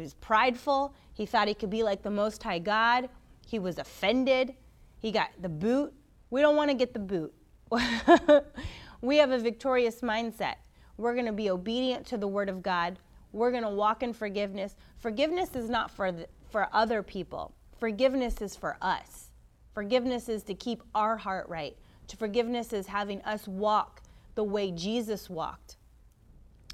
He 0.00 0.04
was 0.04 0.14
prideful. 0.14 0.94
He 1.12 1.26
thought 1.26 1.46
he 1.46 1.52
could 1.52 1.68
be 1.68 1.82
like 1.82 2.02
the 2.02 2.10
Most 2.10 2.42
High 2.42 2.58
God. 2.58 3.10
He 3.46 3.58
was 3.58 3.78
offended. 3.78 4.54
He 4.98 5.12
got 5.12 5.28
the 5.42 5.48
boot. 5.50 5.92
We 6.30 6.40
don't 6.40 6.56
want 6.56 6.70
to 6.70 6.74
get 6.74 6.94
the 6.94 7.00
boot. 7.00 7.34
we 9.02 9.18
have 9.18 9.30
a 9.30 9.38
victorious 9.38 10.00
mindset. 10.00 10.54
We're 10.96 11.12
going 11.12 11.26
to 11.26 11.32
be 11.32 11.50
obedient 11.50 12.06
to 12.06 12.16
the 12.16 12.26
word 12.26 12.48
of 12.48 12.62
God. 12.62 12.98
We're 13.32 13.50
going 13.50 13.62
to 13.62 13.68
walk 13.68 14.02
in 14.02 14.14
forgiveness. 14.14 14.74
Forgiveness 14.96 15.54
is 15.54 15.68
not 15.68 15.90
for 15.90 16.10
the, 16.10 16.26
for 16.50 16.68
other 16.72 17.02
people. 17.02 17.52
Forgiveness 17.78 18.40
is 18.40 18.56
for 18.56 18.78
us. 18.80 19.28
Forgiveness 19.74 20.30
is 20.30 20.42
to 20.44 20.54
keep 20.54 20.82
our 20.94 21.18
heart 21.18 21.46
right. 21.50 21.76
To 22.06 22.16
forgiveness 22.16 22.72
is 22.72 22.86
having 22.86 23.20
us 23.22 23.46
walk 23.46 24.00
the 24.34 24.44
way 24.44 24.70
Jesus 24.70 25.28
walked. 25.28 25.76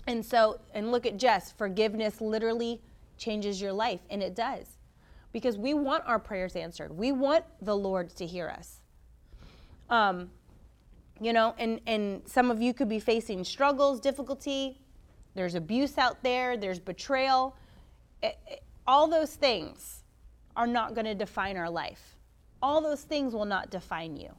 And 0.07 0.25
so, 0.25 0.61
and 0.73 0.93
look 0.93 1.07
at 1.07 1.17
Jess, 1.17 1.51
forgiveness 1.51 2.21
literally 2.21 2.81
changes 3.17 3.61
your 3.61 3.73
life, 3.73 4.01
and 4.11 4.23
it 4.23 4.35
does 4.35 4.77
because 5.33 5.59
we 5.59 5.75
want 5.75 6.03
our 6.07 6.19
prayers 6.19 6.57
answered. 6.57 6.97
We 6.97 7.13
want 7.13 7.45
the 7.61 7.77
Lord 7.77 8.09
to 8.17 8.27
hear 8.27 8.49
us. 8.49 8.81
Um, 9.91 10.31
you 11.21 11.33
know, 11.33 11.55
and, 11.59 11.81
and 11.87 12.23
some 12.27 12.51
of 12.51 12.61
you 12.61 12.73
could 12.75 12.89
be 12.89 13.01
facing 13.01 13.45
struggles, 13.45 14.01
difficulty. 14.01 14.81
There's 15.35 15.55
abuse 15.55 15.99
out 15.99 16.23
there, 16.23 16.57
there's 16.57 16.79
betrayal. 16.79 17.55
It, 18.23 18.39
it, 18.49 18.63
all 18.87 19.09
those 19.09 19.35
things 19.35 20.05
are 20.57 20.67
not 20.67 20.95
going 20.95 21.05
to 21.05 21.15
define 21.15 21.57
our 21.57 21.69
life. 21.69 22.17
All 22.63 22.81
those 22.81 23.03
things 23.03 23.35
will 23.35 23.45
not 23.45 23.71
define 23.71 24.17
you. 24.17 24.35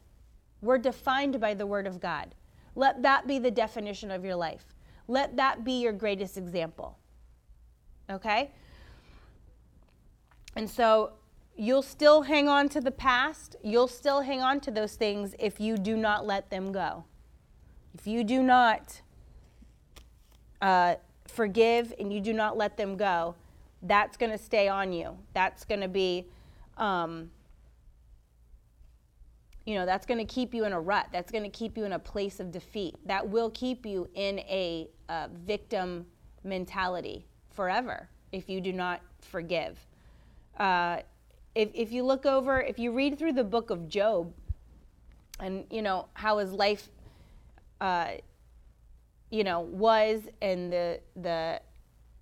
We're 0.61 0.79
defined 0.79 1.39
by 1.39 1.53
the 1.53 1.67
Word 1.67 1.85
of 1.85 1.99
God. 1.99 2.33
Let 2.75 3.03
that 3.03 3.27
be 3.27 3.39
the 3.39 3.51
definition 3.51 4.09
of 4.09 4.25
your 4.25 4.35
life. 4.35 4.65
Let 5.07 5.37
that 5.37 5.63
be 5.63 5.73
your 5.73 5.93
greatest 5.93 6.37
example. 6.37 6.97
Okay? 8.09 8.51
And 10.57 10.67
so 10.67 11.11
you'll 11.55 11.83
still 11.83 12.23
hang 12.23 12.49
on 12.49 12.67
to 12.69 12.81
the 12.81 12.89
past. 12.89 13.55
You'll 13.63 13.87
still 13.87 14.21
hang 14.21 14.41
on 14.41 14.59
to 14.61 14.71
those 14.71 14.95
things 14.95 15.35
if 15.37 15.59
you 15.59 15.77
do 15.77 15.95
not 15.95 16.25
let 16.25 16.49
them 16.49 16.71
go. 16.71 17.05
If 17.93 18.07
you 18.07 18.23
do 18.23 18.41
not 18.41 19.01
uh, 20.59 20.95
forgive 21.27 21.93
and 21.99 22.11
you 22.11 22.19
do 22.21 22.33
not 22.33 22.57
let 22.57 22.75
them 22.75 22.97
go, 22.97 23.35
that's 23.83 24.17
going 24.17 24.31
to 24.31 24.37
stay 24.37 24.67
on 24.67 24.91
you. 24.91 25.15
That's 25.33 25.63
going 25.63 25.81
to 25.81 25.87
be, 25.87 26.25
um, 26.77 27.29
you 29.67 29.75
know, 29.75 29.85
that's 29.85 30.07
going 30.07 30.17
to 30.17 30.33
keep 30.33 30.55
you 30.55 30.65
in 30.65 30.73
a 30.73 30.81
rut. 30.81 31.07
That's 31.11 31.31
going 31.31 31.43
to 31.43 31.51
keep 31.51 31.77
you 31.77 31.85
in 31.85 31.93
a 31.93 31.99
place 31.99 32.39
of 32.39 32.51
defeat. 32.51 32.95
That 33.05 33.29
will 33.29 33.51
keep 33.51 33.85
you 33.85 34.09
in 34.15 34.39
a, 34.39 34.87
a 35.07 35.29
victim 35.45 36.07
mentality 36.43 37.27
forever 37.51 38.09
if 38.31 38.49
you 38.49 38.59
do 38.59 38.73
not 38.73 39.01
forgive. 39.21 39.77
Uh, 40.57 40.97
if, 41.55 41.69
if 41.73 41.91
you 41.91 42.03
look 42.03 42.25
over, 42.25 42.61
if 42.61 42.77
you 42.79 42.91
read 42.91 43.17
through 43.17 43.33
the 43.33 43.43
book 43.43 43.69
of 43.69 43.87
Job, 43.87 44.33
and 45.39 45.65
you 45.69 45.81
know 45.81 46.07
how 46.13 46.39
his 46.39 46.51
life, 46.51 46.89
uh, 47.79 48.11
you 49.29 49.43
know, 49.43 49.61
was, 49.61 50.21
and 50.41 50.73
the 50.73 50.99
the 51.15 51.61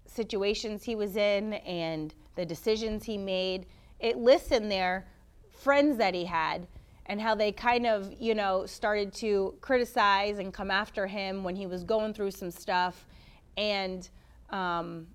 situations 0.06 0.84
he 0.84 0.96
was 0.96 1.16
in, 1.16 1.54
and 1.54 2.14
the 2.36 2.46
decisions 2.46 3.06
he 3.06 3.18
made, 3.18 3.66
it 4.00 4.18
lists 4.18 4.52
in 4.52 4.70
there 4.70 5.08
friends 5.52 5.98
that 5.98 6.14
he 6.14 6.26
had, 6.26 6.68
and 7.06 7.22
how 7.22 7.34
they 7.34 7.52
kind 7.52 7.86
of, 7.86 8.14
you 8.20 8.36
know, 8.36 8.66
started 8.66 9.14
to 9.14 9.56
criticize 9.62 10.38
and 10.40 10.54
come 10.54 10.70
after 10.70 11.08
him 11.08 11.44
when 11.44 11.56
he 11.56 11.66
was 11.66 11.84
going 11.84 12.14
through 12.14 12.32
some 12.32 12.52
stuff. 12.52 13.06
And, 13.58 14.10
um, 14.50 15.08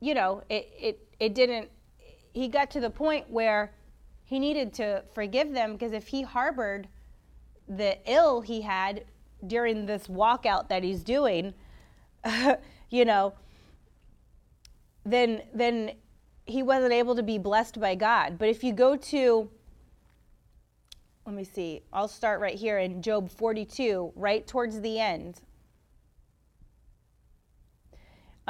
you 0.00 0.14
know, 0.14 0.42
it, 0.48 0.70
it, 0.80 1.08
it 1.18 1.34
didn't, 1.34 1.68
he 2.32 2.48
got 2.48 2.70
to 2.72 2.80
the 2.80 2.90
point 2.90 3.30
where 3.30 3.72
he 4.24 4.38
needed 4.38 4.72
to 4.74 5.02
forgive 5.12 5.52
them 5.52 5.72
because 5.72 5.92
if 5.92 6.08
he 6.08 6.22
harbored 6.22 6.88
the 7.68 7.98
ill 8.06 8.40
he 8.40 8.62
had 8.62 9.04
during 9.46 9.86
this 9.86 10.06
walkout 10.06 10.68
that 10.68 10.84
he's 10.84 11.02
doing, 11.02 11.54
you 12.90 13.04
know, 13.04 13.32
then, 15.04 15.42
then 15.54 15.92
he 16.46 16.62
wasn't 16.62 16.92
able 16.92 17.14
to 17.14 17.22
be 17.22 17.38
blessed 17.38 17.80
by 17.80 17.94
God. 17.94 18.38
But 18.38 18.48
if 18.48 18.62
you 18.62 18.72
go 18.72 18.96
to, 18.96 19.50
let 21.26 21.34
me 21.34 21.44
see, 21.44 21.82
I'll 21.92 22.08
start 22.08 22.40
right 22.40 22.54
here 22.54 22.78
in 22.78 23.02
Job 23.02 23.30
42, 23.30 24.12
right 24.14 24.46
towards 24.46 24.80
the 24.80 24.98
end. 25.00 25.40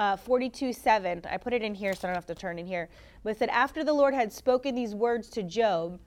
Uh, 0.00 0.16
42 0.16 0.72
7. 0.72 1.20
I 1.30 1.36
put 1.36 1.52
it 1.52 1.60
in 1.60 1.74
here 1.74 1.92
so 1.92 2.08
I 2.08 2.12
don't 2.12 2.14
have 2.14 2.24
to 2.24 2.34
turn 2.34 2.58
in 2.58 2.66
here. 2.66 2.88
But 3.22 3.32
it 3.32 3.38
said, 3.38 3.50
After 3.50 3.84
the 3.84 3.92
Lord 3.92 4.14
had 4.14 4.32
spoken 4.32 4.74
these 4.74 4.94
words 4.94 5.28
to 5.28 5.42
Job, 5.42 6.00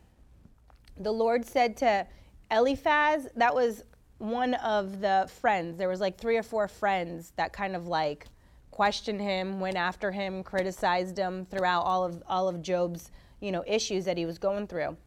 the 0.98 1.12
Lord 1.12 1.46
said 1.46 1.78
to 1.78 2.08
Eliphaz, 2.50 3.28
that 3.36 3.54
was 3.54 3.84
one 4.18 4.56
of 4.56 5.00
the 5.00 5.30
friends. 5.40 5.78
There 5.78 5.90
was 5.90 6.02
like 6.02 6.18
three 6.18 6.38
or 6.38 6.42
four 6.42 6.68
friends 6.68 7.34
that 7.36 7.54
kind 7.54 7.76
of 7.76 7.86
like 7.86 8.26
questioned 8.72 9.22
him, 9.22 9.60
went 9.60 9.78
after 9.78 10.12
him, 10.12 10.42
criticized 10.42 11.16
him 11.16 11.46
throughout 11.46 11.82
all 11.82 12.04
of 12.04 12.24
all 12.26 12.50
of 12.50 12.64
Job's, 12.64 13.12
you 13.42 13.52
know, 13.52 13.64
issues 13.68 14.06
that 14.06 14.18
he 14.18 14.26
was 14.26 14.40
going 14.40 14.66
through. 14.66 14.98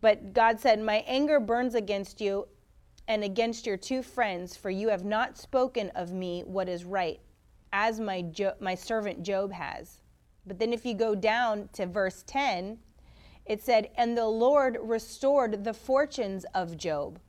But 0.00 0.32
God 0.32 0.60
said, 0.60 0.78
"My 0.78 1.02
anger 1.08 1.40
burns 1.40 1.74
against 1.74 2.20
you 2.20 2.46
and 3.08 3.24
against 3.24 3.66
your 3.66 3.76
two 3.76 4.00
friends, 4.00 4.56
for 4.56 4.70
you 4.70 4.90
have 4.90 5.04
not 5.04 5.38
spoken 5.38 5.90
of 5.96 6.12
me 6.12 6.44
what 6.44 6.68
is 6.68 6.84
right, 6.84 7.18
as 7.72 8.00
my 8.00 8.22
jo- 8.22 8.56
my 8.60 8.74
servant 8.74 9.22
Job 9.22 9.52
has." 9.52 10.00
But 10.46 10.58
then 10.58 10.72
if 10.72 10.84
you 10.84 10.94
go 10.94 11.14
down 11.14 11.68
to 11.74 11.86
verse 11.86 12.22
10, 12.26 12.80
it 13.44 13.62
said, 13.62 13.90
"And 13.96 14.16
the 14.16 14.26
Lord 14.26 14.78
restored 14.80 15.64
the 15.64 15.74
fortunes 15.74 16.44
of 16.54 16.76
Job 16.76 17.20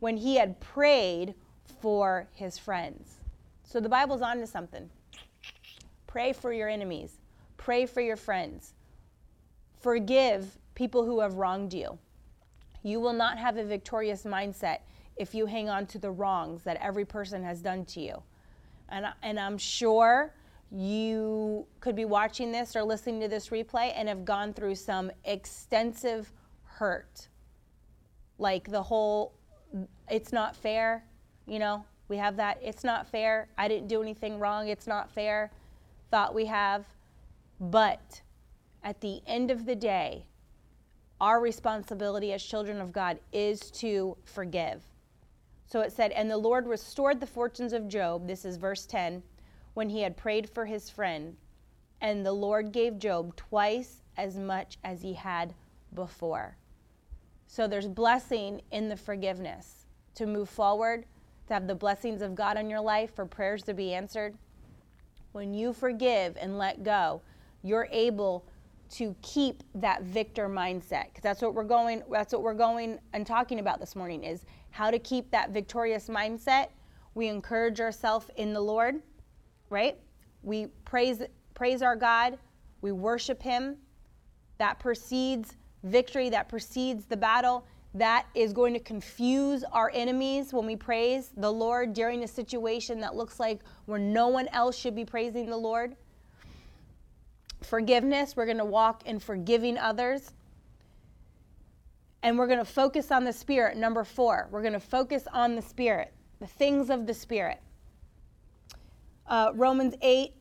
when 0.00 0.16
he 0.18 0.36
had 0.36 0.60
prayed 0.60 1.34
for 1.64 2.28
his 2.34 2.58
friends." 2.58 3.20
So 3.62 3.80
the 3.80 3.88
Bible's 3.88 4.22
on 4.22 4.38
to 4.38 4.46
something. 4.46 4.90
Pray 6.06 6.32
for 6.32 6.52
your 6.52 6.68
enemies. 6.68 7.20
Pray 7.56 7.86
for 7.86 8.00
your 8.00 8.16
friends. 8.16 8.74
Forgive 9.72 10.58
people 10.74 11.04
who 11.04 11.20
have 11.20 11.34
wronged 11.34 11.74
you. 11.74 11.98
You 12.82 13.00
will 13.00 13.12
not 13.12 13.38
have 13.38 13.56
a 13.56 13.64
victorious 13.64 14.24
mindset 14.24 14.80
if 15.16 15.34
you 15.34 15.46
hang 15.46 15.68
on 15.68 15.86
to 15.86 15.98
the 15.98 16.10
wrongs 16.10 16.62
that 16.64 16.76
every 16.76 17.04
person 17.04 17.42
has 17.42 17.62
done 17.62 17.84
to 17.86 18.00
you. 18.00 18.22
And, 18.88 19.06
and 19.22 19.38
I'm 19.38 19.58
sure 19.58 20.34
you 20.70 21.66
could 21.80 21.96
be 21.96 22.04
watching 22.04 22.52
this 22.52 22.74
or 22.76 22.82
listening 22.82 23.20
to 23.20 23.28
this 23.28 23.48
replay 23.48 23.92
and 23.94 24.08
have 24.08 24.24
gone 24.24 24.52
through 24.52 24.74
some 24.74 25.10
extensive 25.24 26.32
hurt. 26.64 27.28
Like 28.38 28.70
the 28.70 28.82
whole, 28.82 29.34
it's 30.10 30.32
not 30.32 30.56
fair, 30.56 31.04
you 31.46 31.58
know, 31.58 31.84
we 32.08 32.16
have 32.16 32.36
that, 32.36 32.58
it's 32.62 32.84
not 32.84 33.06
fair, 33.06 33.48
I 33.56 33.68
didn't 33.68 33.88
do 33.88 34.02
anything 34.02 34.38
wrong, 34.38 34.68
it's 34.68 34.86
not 34.86 35.10
fair 35.10 35.50
thought 36.14 36.32
we 36.32 36.46
have. 36.46 36.86
But 37.58 38.22
at 38.84 39.00
the 39.00 39.20
end 39.26 39.50
of 39.50 39.66
the 39.66 39.74
day, 39.74 40.26
our 41.20 41.40
responsibility 41.40 42.32
as 42.32 42.40
children 42.40 42.80
of 42.80 42.92
God 42.92 43.18
is 43.32 43.72
to 43.72 44.16
forgive. 44.24 44.80
So 45.66 45.80
it 45.80 45.92
said, 45.92 46.12
And 46.12 46.30
the 46.30 46.36
Lord 46.36 46.66
restored 46.66 47.20
the 47.20 47.26
fortunes 47.26 47.72
of 47.72 47.88
Job, 47.88 48.26
this 48.26 48.44
is 48.44 48.56
verse 48.56 48.86
10, 48.86 49.22
when 49.74 49.88
he 49.88 50.02
had 50.02 50.16
prayed 50.16 50.48
for 50.48 50.66
his 50.66 50.90
friend. 50.90 51.36
And 52.00 52.24
the 52.24 52.32
Lord 52.32 52.72
gave 52.72 52.98
Job 52.98 53.34
twice 53.36 54.02
as 54.16 54.36
much 54.36 54.78
as 54.84 55.02
he 55.02 55.14
had 55.14 55.54
before. 55.94 56.56
So 57.46 57.66
there's 57.66 57.88
blessing 57.88 58.62
in 58.70 58.88
the 58.88 58.96
forgiveness 58.96 59.86
to 60.14 60.26
move 60.26 60.48
forward, 60.48 61.06
to 61.46 61.54
have 61.54 61.66
the 61.66 61.74
blessings 61.74 62.22
of 62.22 62.34
God 62.34 62.56
on 62.56 62.70
your 62.70 62.80
life, 62.80 63.14
for 63.14 63.26
prayers 63.26 63.62
to 63.64 63.74
be 63.74 63.94
answered 63.94 64.36
when 65.34 65.52
you 65.52 65.72
forgive 65.72 66.36
and 66.40 66.58
let 66.58 66.84
go, 66.84 67.20
you're 67.62 67.88
able 67.90 68.46
to 68.90 69.14
keep 69.22 69.62
that 69.74 70.02
victor 70.02 70.48
mindset 70.48 71.06
because 71.08 71.22
that's 71.22 71.42
what 71.42 71.54
we're 71.54 71.64
going 71.64 72.02
that's 72.10 72.32
what 72.32 72.42
we're 72.42 72.54
going 72.54 72.98
and 73.12 73.26
talking 73.26 73.58
about 73.58 73.80
this 73.80 73.96
morning 73.96 74.24
is 74.24 74.44
how 74.70 74.90
to 74.90 74.98
keep 74.98 75.30
that 75.30 75.50
victorious 75.50 76.08
mindset. 76.08 76.68
We 77.14 77.28
encourage 77.28 77.80
ourselves 77.80 78.28
in 78.36 78.52
the 78.52 78.60
lord 78.60 79.02
right? 79.70 79.98
We 80.42 80.66
praise 80.84 81.22
praise 81.54 81.82
our 81.82 81.96
god. 81.96 82.38
We 82.80 82.92
worship 82.92 83.42
him. 83.42 83.76
That 84.58 84.78
precedes 84.78 85.56
victory 85.82 86.30
that 86.30 86.48
precedes 86.48 87.04
the 87.06 87.16
battle. 87.16 87.66
That 87.94 88.26
is 88.34 88.52
going 88.52 88.72
to 88.74 88.80
confuse 88.80 89.64
our 89.72 89.90
enemies 89.94 90.52
when 90.52 90.66
we 90.66 90.74
praise 90.74 91.30
the 91.36 91.52
Lord 91.52 91.92
during 91.92 92.24
a 92.24 92.28
situation 92.28 92.98
that 93.00 93.14
looks 93.14 93.38
like 93.38 93.60
where 93.86 94.00
no 94.00 94.28
one 94.28 94.48
else 94.48 94.76
should 94.76 94.96
be 94.96 95.04
praising 95.04 95.46
the 95.46 95.56
Lord. 95.56 95.94
Forgiveness, 97.64 98.36
we're 98.36 98.46
going 98.46 98.58
to 98.58 98.64
walk 98.64 99.06
in 99.06 99.18
forgiving 99.18 99.78
others. 99.78 100.32
And 102.22 102.38
we're 102.38 102.46
going 102.46 102.58
to 102.58 102.64
focus 102.64 103.10
on 103.10 103.24
the 103.24 103.32
Spirit. 103.32 103.76
Number 103.76 104.04
four, 104.04 104.48
we're 104.50 104.62
going 104.62 104.72
to 104.72 104.80
focus 104.80 105.26
on 105.32 105.56
the 105.56 105.62
Spirit, 105.62 106.12
the 106.40 106.46
things 106.46 106.88
of 106.88 107.06
the 107.06 107.14
Spirit. 107.14 107.60
Uh, 109.26 109.50
Romans 109.54 109.94
8, 110.00 110.32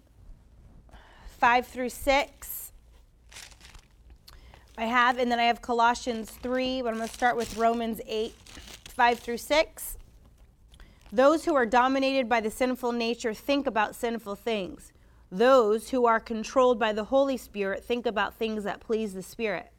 5 1.40 1.68
through 1.68 1.90
6. 1.90 2.72
I 4.78 4.86
have, 4.86 5.20
and 5.20 5.30
then 5.30 5.40
I 5.40 5.44
have 5.44 5.62
Colossians 5.62 6.32
3, 6.32 6.82
but 6.82 6.90
I'm 6.90 6.96
going 6.96 7.08
to 7.08 7.14
start 7.14 7.36
with 7.36 7.58
Romans 7.58 8.00
8, 8.08 8.34
5 8.34 9.20
through 9.20 9.38
6. 9.38 9.98
Those 11.12 11.46
who 11.46 11.54
are 11.54 11.66
dominated 11.66 12.30
by 12.30 12.40
the 12.40 12.50
sinful 12.50 12.94
nature 12.94 13.34
think 13.34 13.68
about 13.68 13.94
sinful 13.94 14.36
things. 14.36 14.93
Those 15.34 15.90
who 15.90 16.06
are 16.06 16.20
controlled 16.20 16.78
by 16.78 16.94
the 16.94 17.06
Holy 17.06 17.38
Spirit 17.38 17.84
think 17.84 18.06
about 18.06 18.36
things 18.36 18.66
that 18.66 18.80
please 18.80 19.16
the 19.16 19.24
Spirit. 19.24 19.72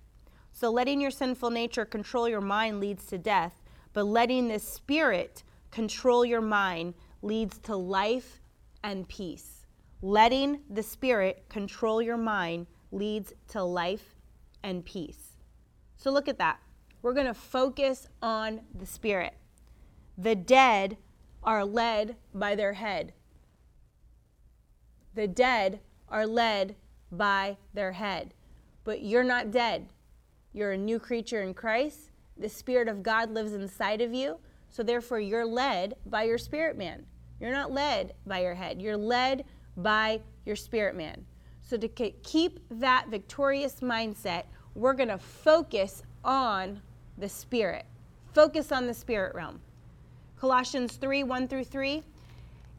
So 0.50 0.68
letting 0.68 1.00
your 1.00 1.12
sinful 1.12 1.50
nature 1.50 1.84
control 1.84 2.28
your 2.28 2.40
mind 2.40 2.80
leads 2.80 3.06
to 3.06 3.18
death, 3.18 3.62
but 3.92 4.02
letting 4.02 4.48
the 4.48 4.58
Spirit 4.58 5.44
control 5.70 6.24
your 6.24 6.40
mind 6.40 6.94
leads 7.22 7.58
to 7.58 7.76
life 7.76 8.40
and 8.82 9.08
peace. 9.08 9.64
Letting 10.02 10.58
the 10.68 10.82
Spirit 10.82 11.44
control 11.48 12.02
your 12.02 12.16
mind 12.16 12.66
leads 12.90 13.32
to 13.50 13.62
life 13.62 14.16
and 14.64 14.84
peace. 14.84 15.36
So 15.96 16.10
look 16.10 16.26
at 16.26 16.38
that. 16.38 16.58
We're 17.00 17.14
going 17.14 17.28
to 17.28 17.32
focus 17.32 18.08
on 18.20 18.62
the 18.76 18.86
Spirit. 18.86 19.34
The 20.18 20.34
dead 20.34 20.96
are 21.44 21.64
led 21.64 22.16
by 22.34 22.56
their 22.56 22.72
head. 22.72 23.12
The 25.14 25.28
dead 25.28 25.80
are 26.08 26.26
led 26.26 26.76
by 27.10 27.56
their 27.72 27.92
head. 27.92 28.34
But 28.84 29.02
you're 29.02 29.24
not 29.24 29.50
dead. 29.50 29.88
You're 30.52 30.72
a 30.72 30.78
new 30.78 30.98
creature 30.98 31.42
in 31.42 31.54
Christ. 31.54 32.10
The 32.36 32.48
Spirit 32.48 32.88
of 32.88 33.02
God 33.02 33.30
lives 33.30 33.52
inside 33.52 34.00
of 34.00 34.12
you. 34.12 34.38
So 34.68 34.82
therefore, 34.82 35.20
you're 35.20 35.46
led 35.46 35.94
by 36.06 36.24
your 36.24 36.38
spirit 36.38 36.76
man. 36.76 37.06
You're 37.40 37.52
not 37.52 37.70
led 37.70 38.14
by 38.26 38.40
your 38.40 38.54
head. 38.54 38.82
You're 38.82 38.96
led 38.96 39.44
by 39.76 40.20
your 40.44 40.56
spirit 40.56 40.96
man. 40.96 41.24
So 41.62 41.76
to 41.76 41.88
keep 41.88 42.60
that 42.70 43.06
victorious 43.08 43.80
mindset, 43.80 44.44
we're 44.74 44.92
going 44.92 45.08
to 45.08 45.18
focus 45.18 46.02
on 46.24 46.80
the 47.18 47.28
Spirit. 47.28 47.86
Focus 48.32 48.72
on 48.72 48.86
the 48.86 48.94
Spirit 48.94 49.34
realm. 49.34 49.60
Colossians 50.38 50.96
3 50.96 51.22
1 51.22 51.48
through 51.48 51.64
3. 51.64 52.02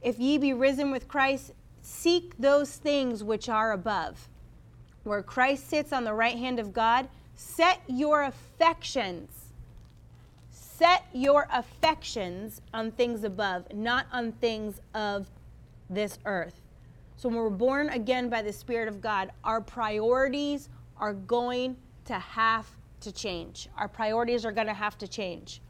If 0.01 0.19
ye 0.19 0.37
be 0.37 0.53
risen 0.53 0.91
with 0.91 1.07
Christ, 1.07 1.53
seek 1.85 2.35
those 2.39 2.75
things 2.77 3.23
which 3.23 3.47
are 3.47 3.71
above, 3.71 4.27
where 5.03 5.21
Christ 5.21 5.69
sits 5.69 5.93
on 5.93 6.03
the 6.03 6.13
right 6.13 6.35
hand 6.35 6.59
of 6.59 6.73
God. 6.73 7.07
Set 7.35 7.79
your 7.87 8.23
affections. 8.23 9.29
Set 10.49 11.05
your 11.13 11.47
affections 11.51 12.61
on 12.73 12.89
things 12.91 13.23
above, 13.23 13.71
not 13.71 14.07
on 14.11 14.31
things 14.31 14.81
of 14.95 15.29
this 15.89 16.17
earth. 16.25 16.59
So 17.17 17.29
when 17.29 17.37
we're 17.37 17.49
born 17.51 17.89
again 17.89 18.29
by 18.29 18.41
the 18.41 18.51
Spirit 18.51 18.87
of 18.87 18.99
God, 18.99 19.31
our 19.43 19.61
priorities 19.61 20.69
are 20.97 21.13
going 21.13 21.77
to 22.05 22.15
have 22.15 22.67
to 23.01 23.11
change. 23.11 23.69
Our 23.77 23.87
priorities 23.87 24.43
are 24.43 24.51
going 24.51 24.67
to 24.67 24.73
have 24.73 24.97
to 24.97 25.07
change. 25.07 25.61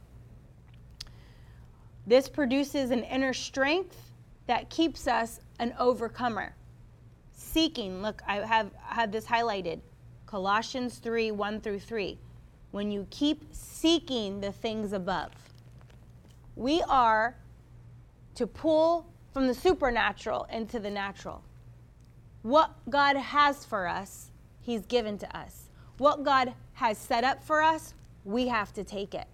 This 2.07 2.29
produces 2.29 2.91
an 2.91 3.03
inner 3.03 3.33
strength 3.33 3.97
that 4.47 4.69
keeps 4.69 5.07
us 5.07 5.39
an 5.59 5.73
overcomer. 5.79 6.55
Seeking, 7.33 8.01
look, 8.01 8.21
I 8.27 8.37
have 8.37 8.71
had 8.81 9.11
this 9.11 9.25
highlighted 9.25 9.79
Colossians 10.25 10.97
3 10.97 11.31
1 11.31 11.61
through 11.61 11.79
3. 11.79 12.17
when 12.71 12.91
you 12.91 13.07
keep 13.09 13.45
seeking 13.53 14.41
the 14.41 14.51
things 14.51 14.91
above. 14.91 15.31
We 16.57 16.81
are 16.89 17.35
to 18.35 18.45
pull 18.47 19.05
from 19.33 19.47
the 19.47 19.53
supernatural 19.53 20.45
into 20.51 20.79
the 20.79 20.89
natural. 20.89 21.41
What 22.41 22.71
God 22.89 23.15
has 23.15 23.63
for 23.65 23.87
us, 23.87 24.29
He's 24.61 24.85
given 24.85 25.17
to 25.19 25.37
us. 25.37 25.69
What 25.97 26.23
God 26.23 26.53
has 26.73 26.97
set 26.97 27.23
up 27.23 27.43
for 27.43 27.61
us, 27.61 27.93
we 28.25 28.47
have 28.47 28.73
to 28.73 28.83
take 28.83 29.13
it. 29.13 29.27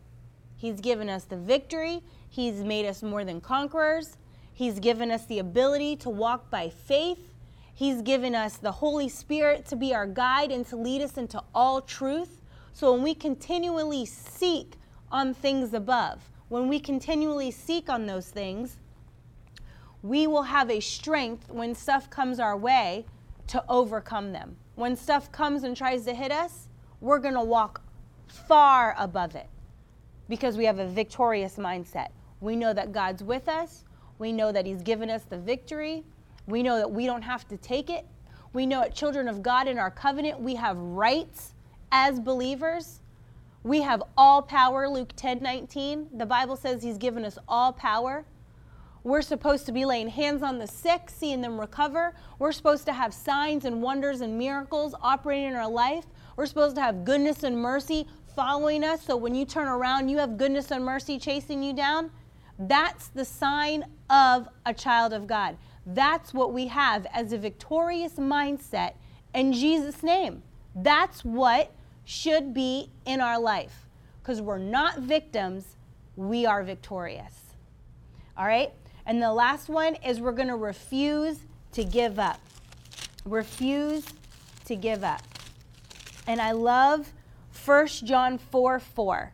He's 0.55 0.79
given 0.79 1.09
us 1.09 1.23
the 1.23 1.37
victory, 1.37 2.03
He's 2.29 2.63
made 2.63 2.85
us 2.85 3.01
more 3.01 3.25
than 3.25 3.41
conquerors, 3.41 4.17
He's 4.53 4.79
given 4.79 5.11
us 5.11 5.25
the 5.25 5.39
ability 5.39 5.95
to 5.97 6.09
walk 6.09 6.49
by 6.49 6.69
faith. 6.69 7.33
He's 7.73 8.01
given 8.01 8.35
us 8.35 8.57
the 8.57 8.71
Holy 8.71 9.09
Spirit 9.09 9.65
to 9.67 9.75
be 9.75 9.93
our 9.93 10.05
guide 10.05 10.51
and 10.51 10.65
to 10.67 10.75
lead 10.75 11.01
us 11.01 11.17
into 11.17 11.41
all 11.55 11.81
truth. 11.81 12.41
So 12.73 12.93
when 12.93 13.03
we 13.03 13.15
continually 13.15 14.05
seek 14.05 14.73
on 15.11 15.33
things 15.33 15.73
above, 15.73 16.29
when 16.49 16.67
we 16.67 16.79
continually 16.79 17.51
seek 17.51 17.89
on 17.89 18.05
those 18.05 18.29
things, 18.29 18.77
we 20.03 20.27
will 20.27 20.43
have 20.43 20.69
a 20.69 20.79
strength 20.79 21.49
when 21.49 21.75
stuff 21.75 22.09
comes 22.09 22.39
our 22.39 22.57
way 22.57 23.05
to 23.47 23.63
overcome 23.69 24.31
them. 24.31 24.57
When 24.75 24.95
stuff 24.95 25.31
comes 25.31 25.63
and 25.63 25.75
tries 25.75 26.05
to 26.05 26.13
hit 26.13 26.31
us, 26.31 26.67
we're 26.99 27.19
going 27.19 27.35
to 27.35 27.43
walk 27.43 27.81
far 28.27 28.95
above 28.97 29.35
it 29.35 29.47
because 30.29 30.57
we 30.57 30.65
have 30.65 30.79
a 30.79 30.87
victorious 30.87 31.57
mindset. 31.57 32.09
We 32.39 32.55
know 32.55 32.73
that 32.73 32.91
God's 32.91 33.23
with 33.23 33.47
us. 33.47 33.83
We 34.21 34.31
know 34.31 34.51
that 34.51 34.67
He's 34.67 34.83
given 34.83 35.09
us 35.09 35.23
the 35.23 35.39
victory. 35.39 36.03
We 36.45 36.61
know 36.61 36.77
that 36.77 36.91
we 36.91 37.07
don't 37.07 37.23
have 37.23 37.47
to 37.47 37.57
take 37.57 37.89
it. 37.89 38.05
We 38.53 38.67
know 38.67 38.83
at 38.83 38.93
children 38.93 39.27
of 39.27 39.41
God 39.41 39.67
in 39.67 39.79
our 39.79 39.89
covenant, 39.89 40.39
we 40.39 40.53
have 40.55 40.77
rights 40.77 41.53
as 41.91 42.19
believers. 42.19 42.99
We 43.63 43.81
have 43.81 44.03
all 44.15 44.43
power, 44.43 44.87
Luke 44.87 45.13
10 45.15 45.39
19. 45.41 46.09
The 46.13 46.27
Bible 46.27 46.55
says 46.55 46.83
He's 46.83 46.99
given 46.99 47.25
us 47.25 47.39
all 47.47 47.73
power. 47.73 48.23
We're 49.03 49.23
supposed 49.23 49.65
to 49.65 49.71
be 49.71 49.85
laying 49.85 50.09
hands 50.09 50.43
on 50.43 50.59
the 50.59 50.67
sick, 50.67 51.09
seeing 51.09 51.41
them 51.41 51.59
recover. 51.59 52.13
We're 52.37 52.51
supposed 52.51 52.85
to 52.85 52.93
have 52.93 53.15
signs 53.15 53.65
and 53.65 53.81
wonders 53.81 54.21
and 54.21 54.37
miracles 54.37 54.93
operating 55.01 55.47
in 55.47 55.55
our 55.55 55.67
life. 55.67 56.05
We're 56.35 56.45
supposed 56.45 56.75
to 56.75 56.81
have 56.83 57.05
goodness 57.05 57.41
and 57.41 57.57
mercy 57.57 58.05
following 58.35 58.83
us. 58.83 59.03
So 59.03 59.17
when 59.17 59.33
you 59.33 59.45
turn 59.45 59.67
around, 59.67 60.09
you 60.09 60.19
have 60.19 60.37
goodness 60.37 60.69
and 60.69 60.85
mercy 60.85 61.17
chasing 61.17 61.63
you 61.63 61.73
down. 61.73 62.11
That's 62.67 63.07
the 63.07 63.25
sign 63.25 63.85
of 64.07 64.47
a 64.67 64.73
child 64.73 65.13
of 65.13 65.25
God. 65.25 65.57
That's 65.83 66.31
what 66.31 66.53
we 66.53 66.67
have 66.67 67.07
as 67.11 67.33
a 67.33 67.37
victorious 67.39 68.13
mindset 68.13 68.93
in 69.33 69.51
Jesus' 69.51 70.03
name. 70.03 70.43
That's 70.75 71.25
what 71.25 71.71
should 72.05 72.53
be 72.53 72.91
in 73.05 73.19
our 73.19 73.39
life 73.39 73.87
because 74.21 74.41
we're 74.41 74.59
not 74.59 74.99
victims, 74.99 75.75
we 76.15 76.45
are 76.45 76.61
victorious. 76.61 77.33
All 78.37 78.45
right? 78.45 78.71
And 79.07 79.19
the 79.19 79.33
last 79.33 79.67
one 79.67 79.95
is 79.95 80.19
we're 80.19 80.31
going 80.31 80.47
to 80.47 80.55
refuse 80.55 81.39
to 81.71 81.83
give 81.83 82.19
up. 82.19 82.39
Refuse 83.25 84.05
to 84.65 84.75
give 84.75 85.03
up. 85.03 85.23
And 86.27 86.39
I 86.39 86.51
love 86.51 87.11
1 87.65 87.87
John 87.87 88.37
4 88.37 88.79
4. 88.79 89.33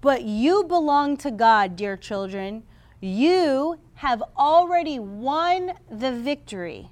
But 0.00 0.22
you 0.22 0.64
belong 0.64 1.16
to 1.18 1.30
God, 1.30 1.76
dear 1.76 1.96
children. 1.96 2.62
You 3.00 3.78
have 3.94 4.22
already 4.36 4.98
won 4.98 5.72
the 5.90 6.12
victory 6.12 6.90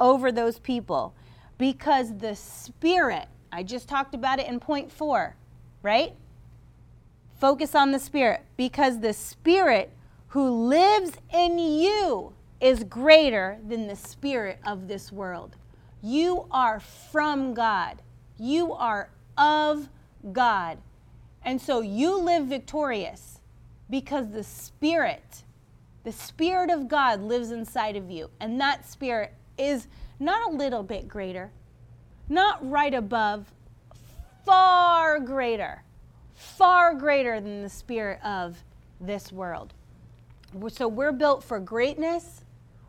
over 0.00 0.30
those 0.30 0.58
people 0.58 1.14
because 1.58 2.18
the 2.18 2.34
Spirit, 2.34 3.26
I 3.52 3.62
just 3.62 3.88
talked 3.88 4.14
about 4.14 4.38
it 4.38 4.46
in 4.46 4.60
point 4.60 4.92
four, 4.92 5.36
right? 5.82 6.14
Focus 7.40 7.74
on 7.74 7.92
the 7.92 7.98
Spirit 7.98 8.44
because 8.56 9.00
the 9.00 9.12
Spirit 9.12 9.92
who 10.28 10.48
lives 10.68 11.12
in 11.32 11.58
you 11.58 12.32
is 12.60 12.84
greater 12.84 13.58
than 13.66 13.86
the 13.86 13.96
spirit 13.96 14.58
of 14.66 14.88
this 14.88 15.10
world. 15.12 15.56
You 16.02 16.46
are 16.50 16.80
from 16.80 17.54
God, 17.54 18.02
you 18.38 18.72
are 18.72 19.10
of 19.36 19.88
God. 20.32 20.78
And 21.48 21.58
so 21.58 21.80
you 21.80 22.20
live 22.20 22.44
victorious 22.44 23.40
because 23.88 24.28
the 24.32 24.44
Spirit, 24.44 25.44
the 26.04 26.12
Spirit 26.12 26.68
of 26.68 26.88
God 26.88 27.22
lives 27.22 27.52
inside 27.52 27.96
of 27.96 28.10
you. 28.10 28.28
And 28.38 28.60
that 28.60 28.86
Spirit 28.86 29.32
is 29.56 29.88
not 30.20 30.52
a 30.52 30.54
little 30.54 30.82
bit 30.82 31.08
greater, 31.08 31.50
not 32.28 32.58
right 32.68 32.92
above, 32.92 33.50
far 34.44 35.20
greater, 35.20 35.82
far 36.34 36.92
greater 36.92 37.40
than 37.40 37.62
the 37.62 37.70
Spirit 37.70 38.22
of 38.22 38.62
this 39.00 39.32
world. 39.32 39.72
So 40.68 40.86
we're 40.86 41.12
built 41.12 41.42
for 41.42 41.58
greatness. 41.60 42.42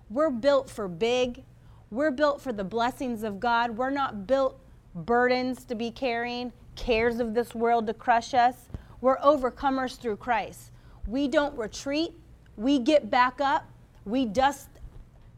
We're 0.09 0.31
built 0.31 0.69
for 0.69 0.89
big. 0.89 1.45
We're 1.91 2.11
built 2.11 2.41
for 2.41 2.51
the 2.51 2.65
blessings 2.65 3.23
of 3.23 3.39
God. 3.39 3.77
We're 3.77 3.89
not 3.89 4.27
built 4.27 4.59
burdens 4.93 5.63
to 5.63 5.75
be 5.75 5.91
carrying, 5.91 6.51
cares 6.79 7.19
of 7.19 7.33
this 7.33 7.53
world 7.53 7.85
to 7.87 7.93
crush 7.93 8.33
us. 8.33 8.55
We're 9.01 9.17
overcomers 9.17 9.99
through 9.99 10.15
Christ. 10.15 10.71
We 11.07 11.27
don't 11.27 11.57
retreat. 11.57 12.13
We 12.55 12.79
get 12.79 13.09
back 13.09 13.41
up. 13.41 13.69
We 14.05 14.25
dust 14.25 14.69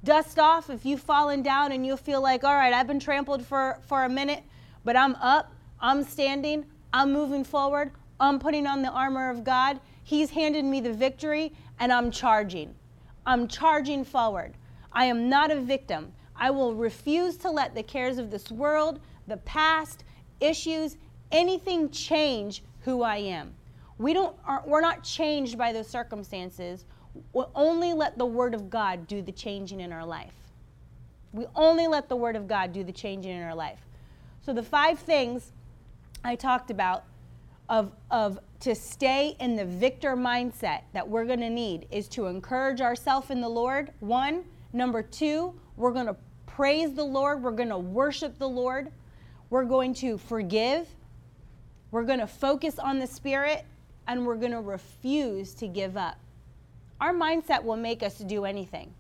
dust 0.04 0.40
off 0.40 0.70
if 0.70 0.86
you've 0.86 1.02
fallen 1.02 1.44
down 1.44 1.72
and 1.72 1.86
you 1.86 1.96
feel 1.96 2.22
like, 2.22 2.44
all 2.44 2.56
right, 2.56 2.74
I've 2.74 2.88
been 2.88 3.00
trampled 3.00 3.46
for, 3.46 3.80
for 3.88 4.06
a 4.06 4.10
minute, 4.10 4.44
but 4.84 4.96
I'm 4.96 5.14
up, 5.16 5.54
I'm 5.80 6.04
standing, 6.04 6.66
I'm 6.92 7.14
moving 7.14 7.44
forward, 7.44 7.92
I'm 8.20 8.40
putting 8.40 8.66
on 8.66 8.82
the 8.82 8.90
armor 8.90 9.30
of 9.30 9.44
God. 9.44 9.80
He's 10.04 10.32
handed 10.32 10.66
me 10.66 10.82
the 10.82 10.94
victory, 10.94 11.54
and 11.80 11.92
I'm 11.92 12.10
charging. 12.10 12.74
I'm 13.28 13.48
charging 13.48 14.04
forward. 14.04 14.56
I 14.92 15.06
am 15.06 15.30
not 15.30 15.52
a 15.52 15.62
victim. 15.62 16.12
I 16.36 16.50
will 16.50 16.74
refuse 16.74 17.38
to 17.38 17.52
let 17.52 17.76
the 17.76 17.84
cares 17.84 18.18
of 18.18 18.32
this 18.32 18.50
world, 18.50 19.00
the 19.28 19.38
past, 19.38 20.04
issues, 20.40 20.98
anything 21.32 21.90
change 21.90 22.64
who 22.82 23.04
I 23.04 23.18
am. 23.18 23.54
We 23.98 24.14
don't, 24.14 24.36
are, 24.46 24.64
we're 24.66 24.82
not 24.82 25.04
changed 25.04 25.58
by 25.58 25.74
those 25.74 25.88
circumstances. 25.88 26.86
We 27.34 27.44
only 27.56 27.94
let 27.94 28.18
the 28.18 28.26
Word 28.26 28.54
of 28.54 28.70
God 28.70 29.08
do 29.08 29.22
the 29.22 29.32
changing 29.32 29.80
in 29.80 29.92
our 29.92 30.06
life. 30.06 30.34
We 31.34 31.46
only 31.56 31.88
let 31.88 32.10
the 32.10 32.16
Word 32.16 32.36
of 32.36 32.48
God 32.48 32.74
do 32.74 32.84
the 32.84 32.92
changing 32.92 33.32
in 33.32 33.44
our 33.44 33.56
life. 33.56 33.80
So, 34.42 34.54
the 34.54 34.64
five 34.64 35.00
things 35.00 35.52
I 36.24 36.36
talked 36.36 36.72
about 36.72 37.04
of, 37.70 37.92
of 38.10 38.40
to 38.62 38.76
stay 38.76 39.36
in 39.40 39.56
the 39.56 39.66
victor 39.66 40.16
mindset 40.16 40.82
that 40.94 41.08
we're 41.08 41.26
going 41.26 41.40
to 41.40 41.50
need 41.50 41.88
is 41.92 42.08
to 42.10 42.26
encourage 42.26 42.82
ourselves 42.82 43.30
in 43.30 43.42
the 43.42 43.50
Lord. 43.50 43.92
One. 44.00 44.44
Number 44.74 45.02
two, 45.02 45.54
we're 45.76 45.92
going 45.92 46.06
to 46.06 46.16
praise 46.46 46.94
the 46.94 47.04
Lord. 47.04 47.44
We're 47.44 47.52
going 47.52 47.70
to 47.70 47.78
worship 47.78 48.38
the 48.38 48.48
Lord. 48.48 48.92
We're 49.50 49.66
going 49.66 49.94
to 49.96 50.18
forgive. 50.18 50.88
We're 51.92 52.04
going 52.04 52.20
to 52.20 52.28
focus 52.28 52.80
on 52.80 53.00
the 53.00 53.08
Spirit. 53.08 53.66
And 54.08 54.26
we're 54.26 54.36
going 54.36 54.52
to 54.52 54.62
refuse 54.62 55.54
to 55.56 55.68
give 55.68 55.96
up. 55.96 56.18
Our 57.00 57.14
mindset 57.14 57.64
will 57.64 57.78
make 57.78 58.02
us 58.02 58.18
do 58.18 58.46
anything. 58.46 58.94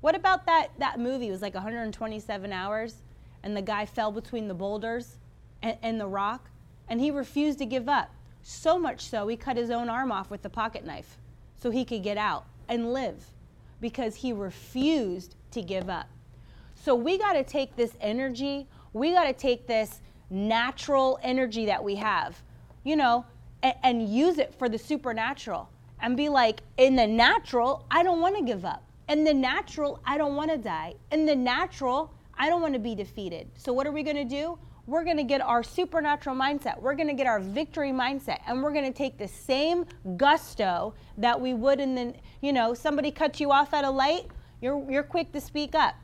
What 0.00 0.14
about 0.14 0.46
that, 0.46 0.68
that 0.78 1.00
movie? 1.00 1.28
It 1.28 1.32
was 1.32 1.42
like 1.42 1.54
127 1.54 2.52
hours, 2.52 3.02
and 3.42 3.56
the 3.56 3.62
guy 3.62 3.84
fell 3.84 4.12
between 4.12 4.46
the 4.46 4.54
boulders 4.54 5.16
and, 5.60 5.76
and 5.82 6.00
the 6.00 6.06
rock 6.06 6.48
and 6.88 7.00
he 7.00 7.10
refused 7.10 7.58
to 7.58 7.66
give 7.66 7.88
up. 7.88 8.10
So 8.42 8.78
much 8.78 9.08
so, 9.08 9.26
he 9.28 9.36
cut 9.36 9.56
his 9.56 9.70
own 9.70 9.88
arm 9.88 10.12
off 10.12 10.30
with 10.30 10.44
a 10.44 10.50
pocket 10.50 10.84
knife 10.84 11.18
so 11.56 11.70
he 11.70 11.84
could 11.84 12.02
get 12.02 12.18
out 12.18 12.44
and 12.68 12.92
live 12.92 13.24
because 13.80 14.16
he 14.16 14.32
refused 14.32 15.34
to 15.52 15.62
give 15.62 15.88
up. 15.88 16.08
So 16.74 16.94
we 16.94 17.16
got 17.16 17.32
to 17.34 17.44
take 17.44 17.76
this 17.76 17.92
energy, 18.00 18.66
we 18.92 19.12
got 19.12 19.24
to 19.24 19.32
take 19.32 19.66
this 19.66 20.00
natural 20.30 21.18
energy 21.22 21.66
that 21.66 21.82
we 21.82 21.94
have, 21.96 22.42
you 22.84 22.96
know, 22.96 23.24
and, 23.62 23.74
and 23.82 24.08
use 24.08 24.38
it 24.38 24.54
for 24.58 24.68
the 24.68 24.78
supernatural 24.78 25.68
and 26.00 26.16
be 26.16 26.28
like, 26.28 26.62
in 26.76 26.96
the 26.96 27.06
natural, 27.06 27.86
I 27.90 28.02
don't 28.02 28.20
want 28.20 28.36
to 28.36 28.42
give 28.42 28.64
up. 28.64 28.84
In 29.08 29.24
the 29.24 29.34
natural, 29.34 30.00
I 30.04 30.18
don't 30.18 30.34
want 30.36 30.50
to 30.50 30.58
die. 30.58 30.94
In 31.12 31.26
the 31.26 31.36
natural, 31.36 32.12
I 32.36 32.48
don't 32.48 32.62
want 32.62 32.74
to 32.74 32.80
be 32.80 32.94
defeated. 32.94 33.50
So 33.56 33.72
what 33.72 33.86
are 33.86 33.92
we 33.92 34.02
going 34.02 34.16
to 34.16 34.24
do? 34.24 34.58
we're 34.86 35.04
going 35.04 35.16
to 35.16 35.24
get 35.24 35.40
our 35.40 35.62
supernatural 35.62 36.36
mindset. 36.36 36.80
We're 36.80 36.94
going 36.94 37.08
to 37.08 37.14
get 37.14 37.26
our 37.26 37.40
victory 37.40 37.90
mindset. 37.90 38.40
And 38.46 38.62
we're 38.62 38.72
going 38.72 38.84
to 38.90 38.96
take 38.96 39.18
the 39.18 39.28
same 39.28 39.86
gusto 40.16 40.94
that 41.18 41.40
we 41.40 41.54
would 41.54 41.80
in 41.80 41.94
the, 41.94 42.14
you 42.42 42.52
know, 42.52 42.74
somebody 42.74 43.10
cuts 43.10 43.40
you 43.40 43.50
off 43.50 43.72
at 43.72 43.84
a 43.84 43.90
light, 43.90 44.26
you're, 44.60 44.90
you're 44.90 45.02
quick 45.02 45.32
to 45.32 45.40
speak 45.40 45.74
up. 45.74 45.94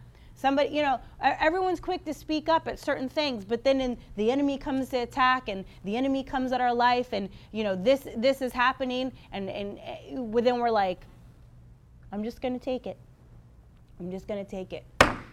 Somebody, 0.41 0.71
you 0.71 0.81
know, 0.81 0.99
everyone's 1.21 1.81
quick 1.81 2.03
to 2.07 2.15
speak 2.15 2.49
up 2.49 2.67
at 2.67 2.79
certain 2.79 3.11
things, 3.11 3.45
but 3.45 3.63
then 3.63 3.79
in, 3.79 3.99
the 4.17 4.31
enemy 4.31 4.57
comes 4.57 4.89
to 4.89 4.97
attack 4.97 5.51
and 5.51 5.67
the 5.85 5.99
enemy 5.99 6.25
comes 6.25 6.53
at 6.53 6.63
our 6.63 6.73
life 6.73 7.11
and, 7.13 7.29
you 7.53 7.63
know, 7.63 7.77
this, 7.77 8.09
this 8.17 8.41
is 8.41 8.51
happening. 8.51 9.13
And, 9.33 9.51
and 9.51 9.79
uh, 9.79 10.41
then 10.41 10.59
we're 10.59 10.71
like, 10.71 11.05
I'm 12.11 12.25
just 12.25 12.41
going 12.41 12.59
to 12.59 12.65
take 12.65 12.87
it. 12.87 12.97
I'm 13.99 14.11
just 14.11 14.27
going 14.27 14.43
to 14.43 14.51
take 14.51 14.73
it. 14.73 14.87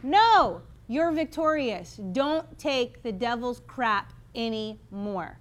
No, 0.04 0.62
you're 0.90 1.14
victorious. 1.14 2.02
Don't 2.12 2.60
take 2.60 3.02
the 3.02 3.14
devil's 3.14 3.62
crap 3.66 4.12
anymore. 4.36 5.40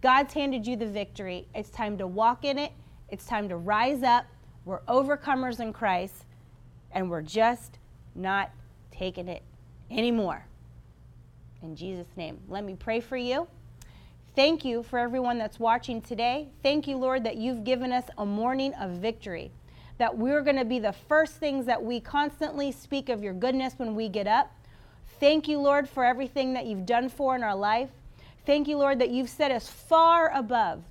God's 0.00 0.32
handed 0.32 0.64
you 0.64 0.76
the 0.76 0.86
victory. 0.86 1.48
It's 1.56 1.70
time 1.70 1.98
to 1.98 2.06
walk 2.06 2.44
in 2.44 2.56
it. 2.56 2.70
It's 3.08 3.24
time 3.26 3.48
to 3.48 3.56
rise 3.56 4.04
up. 4.04 4.26
We're 4.64 4.82
overcomers 4.82 5.58
in 5.58 5.72
Christ, 5.72 6.24
and 6.92 7.10
we're 7.10 7.22
just 7.22 7.80
not 8.14 8.52
taking 9.02 9.26
it 9.26 9.42
anymore. 9.90 10.44
In 11.60 11.74
Jesus' 11.74 12.06
name, 12.16 12.38
let 12.48 12.62
me 12.62 12.76
pray 12.78 13.00
for 13.00 13.16
you. 13.16 13.48
Thank 14.36 14.64
you 14.64 14.84
for 14.84 14.96
everyone 14.96 15.38
that's 15.38 15.58
watching 15.58 16.00
today. 16.00 16.50
Thank 16.62 16.86
you, 16.86 16.96
Lord, 16.96 17.24
that 17.24 17.36
you've 17.36 17.64
given 17.64 17.90
us 17.90 18.04
a 18.16 18.24
morning 18.24 18.72
of 18.74 18.92
victory. 18.92 19.50
That 19.98 20.16
we're 20.16 20.42
going 20.42 20.56
to 20.56 20.64
be 20.64 20.78
the 20.78 20.92
first 20.92 21.34
things 21.34 21.66
that 21.66 21.82
we 21.82 21.98
constantly 21.98 22.70
speak 22.70 23.08
of 23.08 23.24
your 23.24 23.34
goodness 23.34 23.74
when 23.76 23.96
we 23.96 24.08
get 24.08 24.28
up. 24.28 24.52
Thank 25.18 25.48
you, 25.48 25.58
Lord, 25.58 25.88
for 25.88 26.04
everything 26.04 26.54
that 26.54 26.66
you've 26.66 26.86
done 26.86 27.08
for 27.08 27.34
in 27.34 27.42
our 27.42 27.56
life. 27.56 27.90
Thank 28.46 28.68
you, 28.68 28.76
Lord, 28.78 29.00
that 29.00 29.10
you've 29.10 29.28
set 29.28 29.50
us 29.50 29.66
far 29.66 30.30
above. 30.32 30.84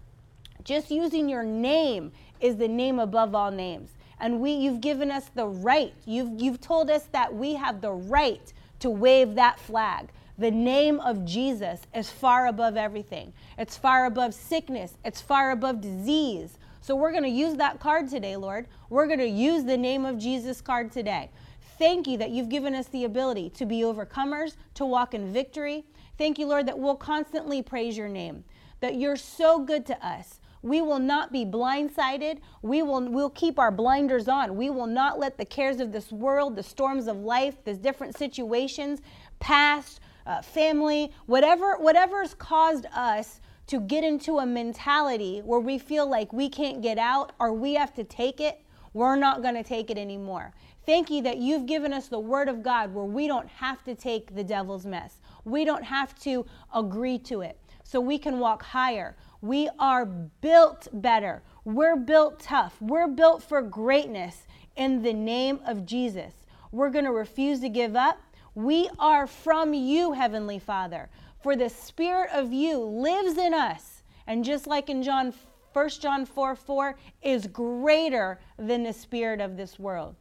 Just 0.66 0.92
using 0.92 1.30
your 1.30 1.44
name 1.44 2.12
is 2.42 2.58
the 2.58 2.68
name 2.68 3.00
above 3.00 3.34
all 3.34 3.52
names. 3.52 3.92
And 4.22 4.40
we 4.40 4.52
you've 4.52 4.80
given 4.80 5.12
us 5.12 5.30
the 5.36 5.48
right. 5.48 5.94
You've 6.06 6.40
you've 6.40 6.62
told 6.62 6.90
us 6.90 7.04
that 7.12 7.34
we 7.34 7.56
have 7.56 7.82
the 7.82 7.92
right 7.92 8.54
to 8.80 8.90
wave 8.90 9.36
that 9.36 9.60
flag. 9.60 10.10
The 10.38 10.52
name 10.52 11.00
of 11.02 11.26
Jesus 11.26 11.82
is 11.94 12.10
far 12.10 12.48
above 12.48 12.78
everything. 12.78 13.34
It's 13.58 13.78
far 13.78 14.06
above 14.06 14.34
sickness, 14.34 14.96
it's 15.04 15.22
far 15.22 15.52
above 15.52 15.82
disease. 15.82 16.58
So 16.82 16.96
we're 16.96 17.12
going 17.12 17.24
to 17.24 17.30
use 17.30 17.56
that 17.58 17.80
card 17.80 18.10
today, 18.10 18.36
Lord. 18.36 18.68
We're 18.90 19.06
going 19.06 19.20
to 19.20 19.28
use 19.28 19.66
the 19.66 19.78
name 19.78 20.04
of 20.04 20.18
Jesus 20.18 20.62
card 20.62 20.92
today. 20.92 21.30
Thank 21.78 22.08
you 22.08 22.18
that 22.18 22.32
you've 22.32 22.50
given 22.50 22.74
us 22.74 22.88
the 22.88 23.04
ability 23.04 23.52
to 23.52 23.66
be 23.66 23.82
overcomers, 23.82 24.56
to 24.76 24.86
walk 24.86 25.14
in 25.14 25.32
victory. 25.32 25.84
Thank 26.18 26.40
you, 26.40 26.48
Lord, 26.48 26.68
that 26.68 26.78
we'll 26.78 26.96
constantly 26.96 27.62
praise 27.62 27.96
your 27.96 28.10
name, 28.10 28.44
that 28.80 28.96
you're 28.96 29.16
so 29.16 29.60
good 29.60 29.86
to 29.88 30.06
us. 30.06 30.40
We 30.64 30.82
will 30.82 31.00
not 31.00 31.32
be 31.32 31.46
blindsided. 31.46 32.40
We 32.62 32.84
will 32.84 33.10
we'll 33.10 33.30
keep 33.30 33.58
our 33.58 33.72
blinders 33.72 34.28
on. 34.28 34.56
We 34.56 34.70
will 34.70 34.88
not 34.88 35.20
let 35.20 35.38
the 35.38 35.46
cares 35.46 35.80
of 35.80 35.92
this 35.92 36.12
world, 36.12 36.56
the 36.56 36.64
storms 36.64 37.08
of 37.08 37.18
life, 37.18 37.64
the 37.64 37.74
different 37.74 38.18
situations, 38.18 39.02
past, 39.40 40.00
uh, 40.26 40.42
family, 40.42 41.12
whatever 41.26 41.78
whatever's 41.78 42.34
caused 42.36 42.86
us 42.94 43.42
to 43.68 43.80
get 43.80 44.04
into 44.04 44.40
a 44.40 44.46
mentality 44.46 45.40
where 45.40 45.60
we 45.60 45.78
feel 45.78 46.08
like 46.08 46.34
we 46.34 46.50
can't 46.50 46.82
get 46.82 46.98
out 46.98 47.32
or 47.40 47.54
we 47.54 47.74
have 47.74 47.94
to 47.94 48.04
take 48.04 48.42
it, 48.42 48.62
we're 48.94 49.16
not 49.16 49.42
going 49.42 49.56
to 49.56 49.64
take 49.64 49.90
it 49.90 49.98
anymore. 49.98 50.54
Thank 50.86 51.10
you 51.10 51.22
that 51.22 51.38
you've 51.38 51.66
given 51.68 51.94
us 51.94 52.08
the 52.08 52.20
word 52.20 52.50
of 52.50 52.64
God 52.64 52.94
where 52.94 53.06
we 53.06 53.28
don't 53.28 53.48
have 53.48 53.84
to 53.86 53.96
take 53.96 54.36
the 54.36 54.44
devil's 54.44 54.86
mess. 54.86 55.18
We 55.46 55.64
don't 55.64 55.84
have 55.84 56.18
to 56.22 56.46
agree 56.74 57.18
to 57.20 57.42
it. 57.42 57.58
So 57.84 58.00
we 58.00 58.18
can 58.18 58.40
walk 58.40 58.64
higher. 58.64 59.16
We 59.42 59.70
are 59.80 60.06
built 60.06 60.88
better. 60.94 61.42
We're 61.66 61.96
built 61.96 62.40
tough. 62.40 62.76
We're 62.82 63.08
built 63.08 63.44
for 63.44 63.62
greatness 63.62 64.46
in 64.76 65.02
the 65.02 65.14
name 65.14 65.60
of 65.66 65.86
Jesus. 65.86 66.34
We're 66.72 66.90
going 66.90 67.06
to 67.06 67.12
refuse 67.12 67.60
to 67.62 67.70
give 67.70 67.96
up. 67.96 68.20
We 68.56 68.90
are 69.00 69.28
from 69.28 69.74
you, 69.74 70.14
Heavenly 70.14 70.60
Father. 70.60 71.10
For 71.42 71.56
the 71.56 71.70
Spirit 71.70 72.30
of 72.34 72.54
you 72.54 72.78
lives 72.78 73.38
in 73.38 73.54
us. 73.54 74.04
And 74.28 74.46
just 74.46 74.68
like 74.68 74.90
in 74.90 75.04
John 75.04 75.34
1 75.74 75.90
John 75.90 76.26
4 76.26 76.56
4 76.56 76.96
is 77.22 77.48
greater 77.48 78.40
than 78.58 78.84
the 78.84 78.92
spirit 78.92 79.40
of 79.40 79.56
this 79.56 79.80
world. 79.80 80.16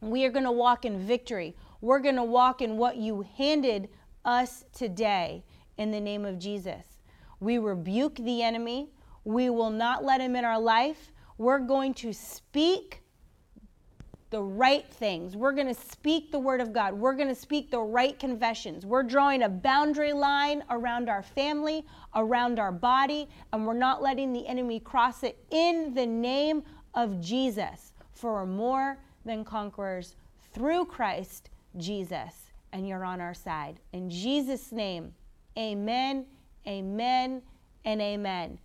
We 0.00 0.24
are 0.24 0.30
going 0.30 0.44
to 0.44 0.52
walk 0.52 0.84
in 0.84 0.98
victory. 0.98 1.54
We're 1.80 2.00
going 2.00 2.16
to 2.16 2.24
walk 2.24 2.60
in 2.60 2.76
what 2.76 2.96
you 2.96 3.24
handed 3.36 3.88
us 4.24 4.64
today 4.72 5.44
in 5.76 5.90
the 5.92 6.00
name 6.00 6.24
of 6.24 6.38
Jesus. 6.38 6.89
We 7.40 7.58
rebuke 7.58 8.16
the 8.16 8.42
enemy. 8.42 8.90
We 9.24 9.50
will 9.50 9.70
not 9.70 10.04
let 10.04 10.20
him 10.20 10.36
in 10.36 10.44
our 10.44 10.60
life. 10.60 11.12
We're 11.38 11.58
going 11.58 11.94
to 11.94 12.12
speak 12.12 13.02
the 14.30 14.42
right 14.42 14.86
things. 14.92 15.36
We're 15.36 15.52
going 15.52 15.66
to 15.66 15.74
speak 15.74 16.30
the 16.30 16.38
word 16.38 16.60
of 16.60 16.72
God. 16.72 16.94
We're 16.94 17.14
going 17.14 17.28
to 17.28 17.34
speak 17.34 17.70
the 17.70 17.80
right 17.80 18.16
confessions. 18.18 18.86
We're 18.86 19.02
drawing 19.02 19.42
a 19.42 19.48
boundary 19.48 20.12
line 20.12 20.62
around 20.70 21.08
our 21.08 21.22
family, 21.22 21.84
around 22.14 22.60
our 22.60 22.70
body, 22.70 23.28
and 23.52 23.66
we're 23.66 23.74
not 23.74 24.02
letting 24.02 24.32
the 24.32 24.46
enemy 24.46 24.78
cross 24.78 25.24
it 25.24 25.36
in 25.50 25.94
the 25.94 26.06
name 26.06 26.62
of 26.94 27.20
Jesus. 27.20 27.92
For 28.12 28.46
more 28.46 28.98
than 29.24 29.44
conquerors 29.44 30.14
through 30.52 30.84
Christ 30.84 31.50
Jesus, 31.76 32.52
and 32.72 32.86
you're 32.86 33.04
on 33.04 33.20
our 33.20 33.34
side. 33.34 33.80
In 33.92 34.10
Jesus' 34.10 34.70
name, 34.70 35.12
amen, 35.58 36.26
amen, 36.66 37.42
and 37.84 38.00
amen. 38.00 38.58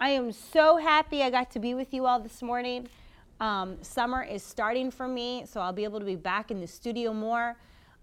I 0.00 0.10
am 0.10 0.32
so 0.32 0.76
happy 0.76 1.22
I 1.22 1.30
got 1.30 1.50
to 1.52 1.58
be 1.58 1.74
with 1.74 1.94
you 1.94 2.06
all 2.06 2.20
this 2.20 2.42
morning. 2.42 2.88
Um, 3.40 3.76
summer 3.82 4.22
is 4.22 4.42
starting 4.42 4.90
for 4.90 5.06
me, 5.08 5.44
so 5.46 5.60
I'll 5.60 5.72
be 5.72 5.84
able 5.84 6.00
to 6.00 6.06
be 6.06 6.16
back 6.16 6.50
in 6.50 6.60
the 6.60 6.66
studio 6.66 7.12
more. 7.12 7.56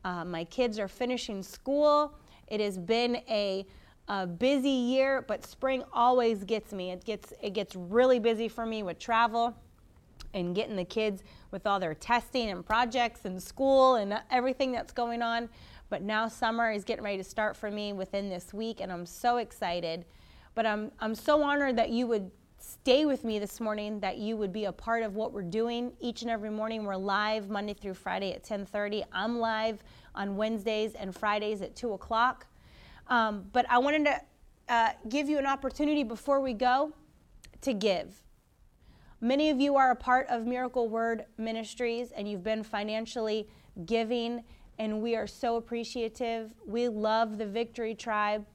Uh, 0.03 0.25
my 0.25 0.43
kids 0.43 0.77
are 0.79 0.87
finishing 0.87 1.41
school. 1.41 2.13
It 2.47 2.59
has 2.59 2.77
been 2.77 3.17
a, 3.29 3.65
a, 4.07 4.27
busy 4.27 4.69
year, 4.69 5.23
but 5.27 5.45
spring 5.45 5.83
always 5.93 6.43
gets 6.43 6.73
me. 6.73 6.91
It 6.91 7.03
gets 7.03 7.33
it 7.41 7.53
gets 7.53 7.75
really 7.75 8.19
busy 8.19 8.47
for 8.47 8.65
me 8.65 8.83
with 8.83 8.99
travel 8.99 9.55
and 10.33 10.55
getting 10.55 10.75
the 10.75 10.85
kids 10.85 11.23
with 11.51 11.65
all 11.65 11.79
their 11.79 11.93
testing 11.93 12.49
and 12.49 12.65
projects 12.65 13.25
and 13.25 13.41
school 13.41 13.95
and 13.95 14.19
everything 14.29 14.71
that's 14.71 14.91
going 14.91 15.21
on. 15.21 15.47
But 15.93 16.01
now 16.01 16.27
summer 16.27 16.71
is 16.71 16.83
getting 16.83 17.03
ready 17.03 17.17
to 17.17 17.23
start 17.23 17.55
for 17.55 17.69
me 17.69 17.93
within 17.93 18.27
this 18.27 18.51
week, 18.51 18.81
and 18.81 18.91
I'm 18.91 19.05
so 19.05 19.37
excited. 19.37 20.05
But 20.55 20.65
I'm 20.65 20.91
I'm 20.99 21.13
so 21.13 21.43
honored 21.43 21.75
that 21.75 21.91
you 21.91 22.07
would 22.07 22.31
stay 22.57 23.05
with 23.05 23.23
me 23.23 23.37
this 23.37 23.59
morning 23.59 23.99
that 23.99 24.17
you 24.17 24.35
would 24.35 24.51
be 24.51 24.65
a 24.65 24.71
part 24.71 25.03
of 25.03 25.15
what 25.15 25.31
we're 25.31 25.43
doing 25.43 25.93
each 25.99 26.23
and 26.23 26.31
every 26.31 26.49
morning. 26.49 26.83
We're 26.83 26.95
live 26.95 27.47
monday 27.47 27.75
through 27.75 27.93
friday 27.93 28.33
at 28.33 28.43
10.30 28.43 29.03
i'm 29.13 29.37
live 29.37 29.83
on 30.15 30.35
wednesdays 30.35 30.95
and 30.95 31.15
fridays 31.15 31.61
at 31.61 31.75
2 31.75 31.93
o'clock. 31.93 32.47
Um, 33.05 33.45
but 33.53 33.67
i 33.69 33.77
wanted 33.77 34.05
to 34.05 34.21
uh, 34.69 34.89
give 35.09 35.29
you 35.29 35.37
an 35.37 35.45
opportunity 35.45 36.03
before 36.03 36.39
we 36.39 36.53
go 36.53 36.91
to 37.61 37.71
give. 37.71 38.23
Many 39.21 39.51
of 39.51 39.61
you 39.61 39.75
are 39.75 39.91
a 39.91 39.95
part 39.95 40.25
of 40.29 40.47
miracle 40.47 40.89
word 40.89 41.25
ministries 41.37 42.11
and 42.13 42.27
you've 42.27 42.43
been 42.43 42.63
financially 42.63 43.47
giving 43.85 44.43
and 44.79 45.01
we 45.01 45.15
are 45.15 45.27
so 45.27 45.55
appreciative 45.55 46.51
we 46.65 46.87
love 46.87 47.37
the 47.37 47.45
victory 47.45 47.95
tribe 47.95 48.45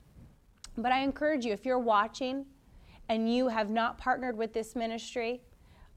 but 0.76 0.92
i 0.92 1.00
encourage 1.00 1.44
you 1.44 1.52
if 1.52 1.64
you're 1.64 1.78
watching 1.78 2.44
and 3.08 3.32
you 3.32 3.48
have 3.48 3.70
not 3.70 3.98
partnered 3.98 4.36
with 4.36 4.52
this 4.52 4.76
ministry, 4.76 5.40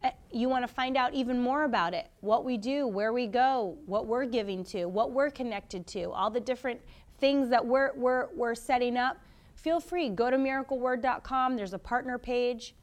eh, 0.04 0.12
you 0.32 0.48
want 0.50 0.66
to 0.66 0.74
find 0.74 0.96
out 0.96 1.14
even 1.14 1.40
more 1.40 1.64
about 1.64 1.94
it 1.94 2.10
what 2.22 2.46
we 2.46 2.58
do, 2.58 2.88
where 2.88 3.14
we 3.14 3.28
go, 3.28 3.78
what 3.86 4.08
we're 4.08 4.26
giving 4.26 4.64
to, 4.64 4.86
what 4.86 5.12
we're 5.12 5.30
connected 5.30 5.86
to, 5.88 6.12
all 6.12 6.30
the 6.30 6.40
different 6.40 6.80
things 7.20 7.50
that 7.50 7.66
we're, 7.66 7.92
we're, 7.96 8.28
we're 8.34 8.56
setting 8.56 8.98
up, 8.98 9.18
feel 9.56 9.80
free. 9.80 10.10
Go 10.10 10.32
to 10.32 10.38
miracleword.com. 10.38 11.56
There's 11.56 11.74
a 11.74 11.80
partner 11.80 12.18
page, 12.18 12.74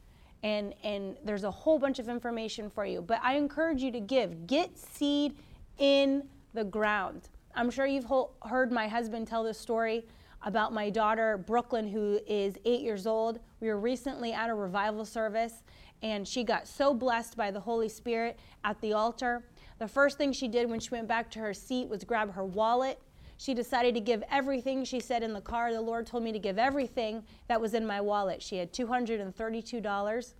and, 0.42 0.74
and 0.84 1.16
there's 1.24 1.44
a 1.44 1.50
whole 1.50 1.78
bunch 1.78 1.98
of 1.98 2.08
information 2.08 2.70
for 2.70 2.84
you. 2.84 3.00
But 3.00 3.20
I 3.22 3.34
encourage 3.34 3.82
you 3.82 3.90
to 3.92 4.00
give. 4.00 4.46
Get 4.46 4.78
seed 4.78 5.34
in 5.78 6.22
the 6.54 6.64
ground. 6.64 7.28
I'm 7.54 7.70
sure 7.70 7.86
you've 7.86 8.06
heard 8.42 8.70
my 8.70 8.88
husband 8.88 9.26
tell 9.26 9.42
this 9.42 9.58
story 9.58 10.06
about 10.42 10.72
my 10.72 10.90
daughter, 10.90 11.38
Brooklyn, 11.38 11.88
who 11.88 12.20
is 12.26 12.56
eight 12.64 12.80
years 12.80 13.06
old. 13.06 13.40
We 13.60 13.68
were 13.68 13.78
recently 13.78 14.32
at 14.32 14.48
a 14.50 14.54
revival 14.54 15.04
service, 15.04 15.64
and 16.02 16.26
she 16.26 16.44
got 16.44 16.68
so 16.68 16.94
blessed 16.94 17.36
by 17.36 17.50
the 17.50 17.60
Holy 17.60 17.88
Spirit 17.88 18.38
at 18.64 18.80
the 18.80 18.92
altar. 18.92 19.44
The 19.78 19.88
first 19.88 20.18
thing 20.18 20.32
she 20.32 20.48
did 20.48 20.70
when 20.70 20.80
she 20.80 20.90
went 20.90 21.08
back 21.08 21.30
to 21.32 21.38
her 21.40 21.54
seat 21.54 21.88
was 21.88 22.04
grab 22.04 22.32
her 22.34 22.44
wallet. 22.44 23.00
She 23.36 23.54
decided 23.54 23.94
to 23.94 24.00
give 24.00 24.22
everything. 24.30 24.84
She 24.84 25.00
said 25.00 25.22
in 25.22 25.32
the 25.32 25.40
car, 25.40 25.72
The 25.72 25.80
Lord 25.80 26.06
told 26.06 26.24
me 26.24 26.32
to 26.32 26.38
give 26.38 26.58
everything 26.58 27.24
that 27.46 27.60
was 27.60 27.74
in 27.74 27.86
my 27.86 28.00
wallet. 28.00 28.42
She 28.42 28.56
had 28.56 28.72
$232 28.72 30.34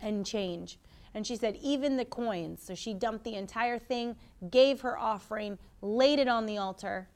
and 0.00 0.26
change. 0.26 0.78
And 1.14 1.26
she 1.26 1.36
said, 1.36 1.58
even 1.62 1.96
the 1.96 2.04
coins. 2.04 2.62
So 2.62 2.74
she 2.74 2.94
dumped 2.94 3.24
the 3.24 3.34
entire 3.34 3.78
thing, 3.78 4.16
gave 4.50 4.80
her 4.82 4.98
offering, 4.98 5.58
laid 5.82 6.18
it 6.18 6.28
on 6.28 6.46
the 6.46 6.58
altar. 6.58 7.08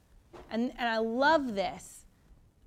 And, 0.49 0.71
and 0.77 0.89
I 0.89 0.97
love 0.97 1.55
this 1.55 2.03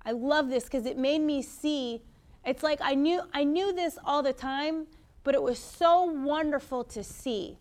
I 0.07 0.11
love 0.11 0.49
this 0.49 0.63
because 0.63 0.85
it 0.85 0.97
made 0.97 1.19
me 1.19 1.41
see. 1.41 2.01
It's 2.45 2.63
like 2.63 2.79
I 2.81 2.95
knew 2.95 3.23
I 3.33 3.43
knew 3.43 3.73
this 3.73 3.99
all 4.05 4.23
the 4.23 4.31
time, 4.31 4.87
but 5.25 5.35
it 5.35 5.43
was 5.43 5.59
so 5.59 6.03
wonderful 6.03 6.85
to 6.85 7.03
see 7.03 7.57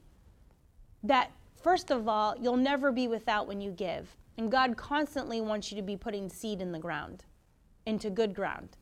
that 1.03 1.33
first 1.61 1.91
of 1.91 2.07
all, 2.07 2.37
you'll 2.41 2.57
never 2.57 2.93
be 2.93 3.09
without 3.09 3.49
when 3.49 3.61
you 3.61 3.73
give. 3.73 4.15
And 4.39 4.49
God 4.49 4.77
constantly 4.77 5.41
wants 5.41 5.73
you 5.73 5.77
to 5.77 5.83
be 5.83 5.97
putting 5.97 6.29
seed 6.29 6.63
in 6.63 6.71
the 6.71 6.79
ground, 6.79 7.25
into 7.85 8.11
good 8.11 8.33
ground. 8.33 8.77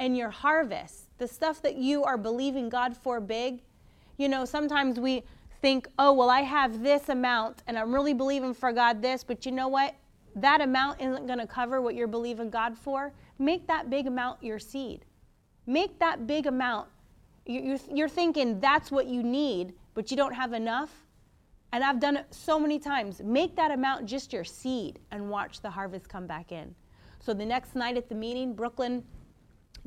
And 0.00 0.16
your 0.16 0.30
harvest, 0.30 1.04
the 1.20 1.28
stuff 1.28 1.62
that 1.62 1.76
you 1.76 2.02
are 2.02 2.18
believing 2.18 2.68
God 2.68 2.96
for 2.96 3.20
big, 3.20 3.60
you 4.16 4.28
know, 4.28 4.44
sometimes 4.44 4.98
we 4.98 5.22
think, 5.62 5.86
oh, 6.00 6.12
well, 6.12 6.30
I 6.30 6.40
have 6.40 6.82
this 6.82 7.08
amount 7.08 7.62
and 7.68 7.78
I'm 7.78 7.94
really 7.94 8.14
believing 8.14 8.54
for 8.54 8.72
God 8.72 9.00
this, 9.00 9.22
but 9.22 9.46
you 9.46 9.52
know 9.52 9.68
what? 9.68 9.94
that 10.36 10.60
amount 10.60 11.00
isn't 11.00 11.26
going 11.26 11.38
to 11.38 11.46
cover 11.46 11.80
what 11.80 11.94
you're 11.94 12.06
believing 12.06 12.50
God 12.50 12.76
for, 12.76 13.12
make 13.38 13.66
that 13.66 13.90
big 13.90 14.06
amount 14.06 14.42
your 14.42 14.58
seed. 14.58 15.04
Make 15.66 15.98
that 15.98 16.26
big 16.26 16.46
amount. 16.46 16.88
You're, 17.46 17.78
you're 17.92 18.08
thinking 18.08 18.60
that's 18.60 18.90
what 18.90 19.06
you 19.06 19.22
need, 19.22 19.74
but 19.94 20.10
you 20.10 20.16
don't 20.16 20.34
have 20.34 20.52
enough. 20.52 20.90
And 21.72 21.84
I've 21.84 22.00
done 22.00 22.16
it 22.16 22.26
so 22.30 22.58
many 22.58 22.78
times. 22.78 23.20
Make 23.22 23.56
that 23.56 23.70
amount 23.70 24.06
just 24.06 24.32
your 24.32 24.44
seed 24.44 24.98
and 25.10 25.30
watch 25.30 25.60
the 25.60 25.70
harvest 25.70 26.08
come 26.08 26.26
back 26.26 26.52
in. 26.52 26.74
So 27.20 27.34
the 27.34 27.44
next 27.44 27.76
night 27.76 27.96
at 27.96 28.08
the 28.08 28.14
meeting, 28.14 28.54
Brooklyn 28.54 29.04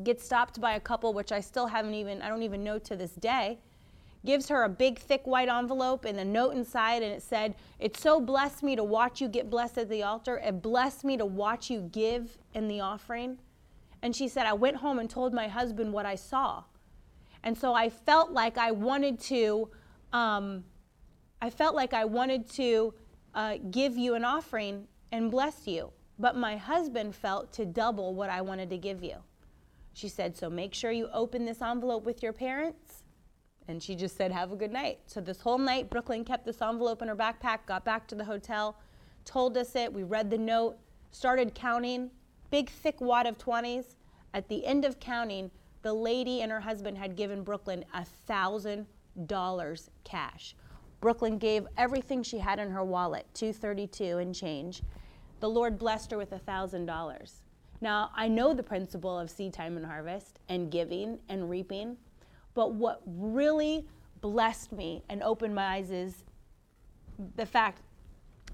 gets 0.01 0.23
stopped 0.25 0.59
by 0.59 0.75
a 0.75 0.79
couple, 0.79 1.13
which 1.13 1.31
I 1.31 1.39
still 1.39 1.67
haven't 1.67 1.93
even, 1.93 2.21
I 2.21 2.29
don't 2.29 2.43
even 2.43 2.63
know 2.63 2.79
to 2.79 2.95
this 2.95 3.11
day, 3.11 3.59
gives 4.25 4.47
her 4.49 4.63
a 4.63 4.69
big, 4.69 4.99
thick 4.99 5.25
white 5.25 5.49
envelope 5.49 6.05
and 6.05 6.19
a 6.19 6.25
note 6.25 6.55
inside, 6.55 7.03
and 7.03 7.11
it 7.11 7.21
said, 7.21 7.55
It 7.79 7.97
so 7.97 8.21
blessed 8.21 8.63
me 8.63 8.75
to 8.75 8.83
watch 8.83 9.21
you 9.21 9.27
get 9.27 9.49
blessed 9.49 9.77
at 9.77 9.89
the 9.89 10.03
altar. 10.03 10.37
It 10.37 10.61
blessed 10.61 11.03
me 11.03 11.17
to 11.17 11.25
watch 11.25 11.69
you 11.69 11.89
give 11.91 12.37
in 12.53 12.67
the 12.67 12.79
offering. 12.79 13.37
And 14.01 14.15
she 14.15 14.27
said, 14.27 14.45
I 14.45 14.53
went 14.53 14.77
home 14.77 14.99
and 14.99 15.09
told 15.09 15.33
my 15.33 15.47
husband 15.47 15.93
what 15.93 16.05
I 16.05 16.15
saw. 16.15 16.63
And 17.43 17.57
so 17.57 17.73
I 17.73 17.89
felt 17.89 18.31
like 18.31 18.57
I 18.57 18.71
wanted 18.71 19.19
to, 19.21 19.69
um, 20.13 20.63
I 21.41 21.49
felt 21.49 21.75
like 21.75 21.93
I 21.93 22.05
wanted 22.05 22.49
to 22.51 22.93
uh, 23.35 23.57
give 23.71 23.97
you 23.97 24.15
an 24.15 24.23
offering 24.23 24.87
and 25.11 25.29
bless 25.29 25.67
you. 25.67 25.91
But 26.19 26.37
my 26.37 26.55
husband 26.55 27.15
felt 27.15 27.51
to 27.53 27.65
double 27.65 28.13
what 28.13 28.29
I 28.29 28.41
wanted 28.41 28.69
to 28.69 28.77
give 28.77 29.03
you. 29.03 29.15
She 29.93 30.09
said, 30.09 30.35
So 30.35 30.49
make 30.49 30.73
sure 30.73 30.91
you 30.91 31.07
open 31.13 31.45
this 31.45 31.61
envelope 31.61 32.03
with 32.03 32.21
your 32.21 32.33
parents. 32.33 33.03
And 33.67 33.81
she 33.81 33.95
just 33.95 34.17
said, 34.17 34.31
Have 34.31 34.51
a 34.51 34.55
good 34.55 34.71
night. 34.71 34.99
So 35.05 35.21
this 35.21 35.39
whole 35.39 35.57
night, 35.57 35.89
Brooklyn 35.89 36.25
kept 36.25 36.45
this 36.45 36.61
envelope 36.61 37.01
in 37.01 37.07
her 37.07 37.15
backpack, 37.15 37.59
got 37.65 37.85
back 37.85 38.07
to 38.07 38.15
the 38.15 38.25
hotel, 38.25 38.77
told 39.23 39.55
us 39.57 39.75
it. 39.75 39.93
We 39.93 40.03
read 40.03 40.29
the 40.29 40.37
note, 40.37 40.77
started 41.11 41.53
counting, 41.53 42.11
big, 42.51 42.69
thick 42.69 42.99
wad 42.99 43.27
of 43.27 43.37
20s. 43.37 43.95
At 44.33 44.49
the 44.49 44.65
end 44.65 44.83
of 44.83 44.99
counting, 44.99 45.51
the 45.83 45.93
lady 45.93 46.41
and 46.41 46.51
her 46.51 46.61
husband 46.61 46.97
had 46.97 47.15
given 47.15 47.43
Brooklyn 47.43 47.85
a 47.93 48.05
$1,000 48.27 49.89
cash. 50.03 50.55
Brooklyn 51.01 51.37
gave 51.37 51.67
everything 51.77 52.23
she 52.23 52.39
had 52.39 52.59
in 52.59 52.71
her 52.71 52.83
wallet, 52.83 53.27
232 53.33 54.17
and 54.17 54.33
change. 54.33 54.81
The 55.41 55.49
Lord 55.49 55.77
blessed 55.77 56.11
her 56.11 56.17
with 56.17 56.31
a 56.31 56.39
$1,000. 56.39 57.42
Now, 57.83 58.11
I 58.15 58.29
know 58.29 58.53
the 58.53 58.63
principle 58.63 59.19
of 59.19 59.29
seed 59.29 59.51
time 59.51 59.75
and 59.75 59.85
harvest 59.85 60.39
and 60.47 60.71
giving 60.71 61.19
and 61.27 61.49
reaping, 61.49 61.97
but 62.53 62.75
what 62.75 63.01
really 63.05 63.85
blessed 64.21 64.71
me 64.71 65.03
and 65.09 65.21
opened 65.21 65.53
my 65.53 65.65
eyes 65.65 65.91
is 65.91 66.23
the 67.35 67.45
fact 67.45 67.81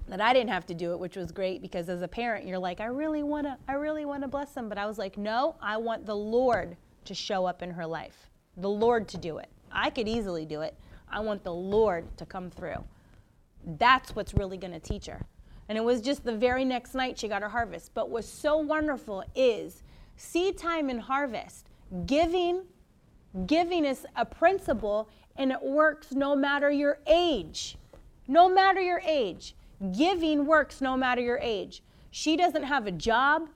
that 0.08 0.20
I 0.20 0.32
didn't 0.32 0.50
have 0.50 0.66
to 0.66 0.74
do 0.74 0.90
it, 0.90 0.98
which 0.98 1.14
was 1.14 1.30
great 1.30 1.62
because 1.62 1.88
as 1.88 2.02
a 2.02 2.08
parent, 2.08 2.44
you're 2.44 2.58
like, 2.58 2.80
I 2.80 2.86
really 2.86 3.22
want 3.22 3.46
to, 3.46 3.56
I 3.68 3.74
really 3.74 4.04
want 4.04 4.22
to 4.22 4.28
bless 4.28 4.50
them. 4.50 4.68
But 4.68 4.78
I 4.78 4.86
was 4.86 4.98
like, 4.98 5.16
no, 5.16 5.54
I 5.62 5.76
want 5.76 6.06
the 6.06 6.16
Lord 6.16 6.76
to 7.04 7.14
show 7.14 7.46
up 7.46 7.62
in 7.62 7.70
her 7.70 7.86
life, 7.86 8.30
the 8.56 8.68
Lord 8.68 9.06
to 9.10 9.16
do 9.16 9.38
it. 9.38 9.48
I 9.70 9.90
could 9.90 10.08
easily 10.08 10.44
do 10.44 10.62
it. 10.62 10.74
I 11.08 11.20
want 11.20 11.44
the 11.44 11.54
Lord 11.54 12.18
to 12.18 12.26
come 12.26 12.50
through. 12.50 12.82
That's 13.78 14.16
what's 14.16 14.34
really 14.34 14.56
going 14.56 14.72
to 14.72 14.80
teach 14.80 15.06
her. 15.06 15.24
And 15.70 15.78
it 15.78 15.84
was 15.84 16.00
just 16.00 16.24
the 16.24 16.36
very 16.36 16.64
next 16.64 16.96
night 16.96 17.16
she 17.16 17.28
got 17.28 17.42
her 17.42 17.48
harvest. 17.48 17.94
But 17.94 18.10
what's 18.10 18.26
so 18.26 18.56
wonderful 18.56 19.22
is 19.36 19.84
seed 20.16 20.58
time 20.58 20.90
and 20.90 21.00
harvest, 21.00 21.68
giving, 22.06 22.64
giving 23.46 23.84
is 23.84 24.04
a 24.16 24.26
principle 24.26 25.08
and 25.36 25.52
it 25.52 25.62
works 25.62 26.10
no 26.10 26.34
matter 26.34 26.72
your 26.72 26.98
age. 27.06 27.78
No 28.26 28.48
matter 28.48 28.80
your 28.80 29.00
age. 29.06 29.54
Giving 29.96 30.44
works 30.44 30.80
no 30.80 30.96
matter 30.96 31.20
your 31.20 31.38
age. 31.38 31.84
She 32.10 32.36
doesn't 32.36 32.64
have 32.64 32.88
a 32.88 32.92
job. 32.92 33.48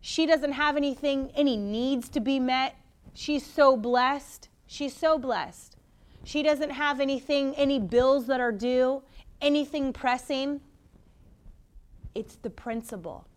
She 0.00 0.24
doesn't 0.24 0.52
have 0.52 0.78
anything, 0.78 1.30
any 1.34 1.58
needs 1.58 2.08
to 2.08 2.20
be 2.20 2.40
met. 2.40 2.74
She's 3.12 3.44
so 3.44 3.76
blessed. 3.76 4.48
She's 4.66 4.96
so 4.96 5.18
blessed. 5.18 5.76
She 6.24 6.42
doesn't 6.42 6.70
have 6.70 7.00
anything, 7.00 7.54
any 7.54 7.78
bills 7.78 8.28
that 8.28 8.40
are 8.40 8.50
due, 8.50 9.02
anything 9.42 9.92
pressing. 9.92 10.62
It's 12.18 12.34
the 12.34 12.50
principle. 12.50 13.28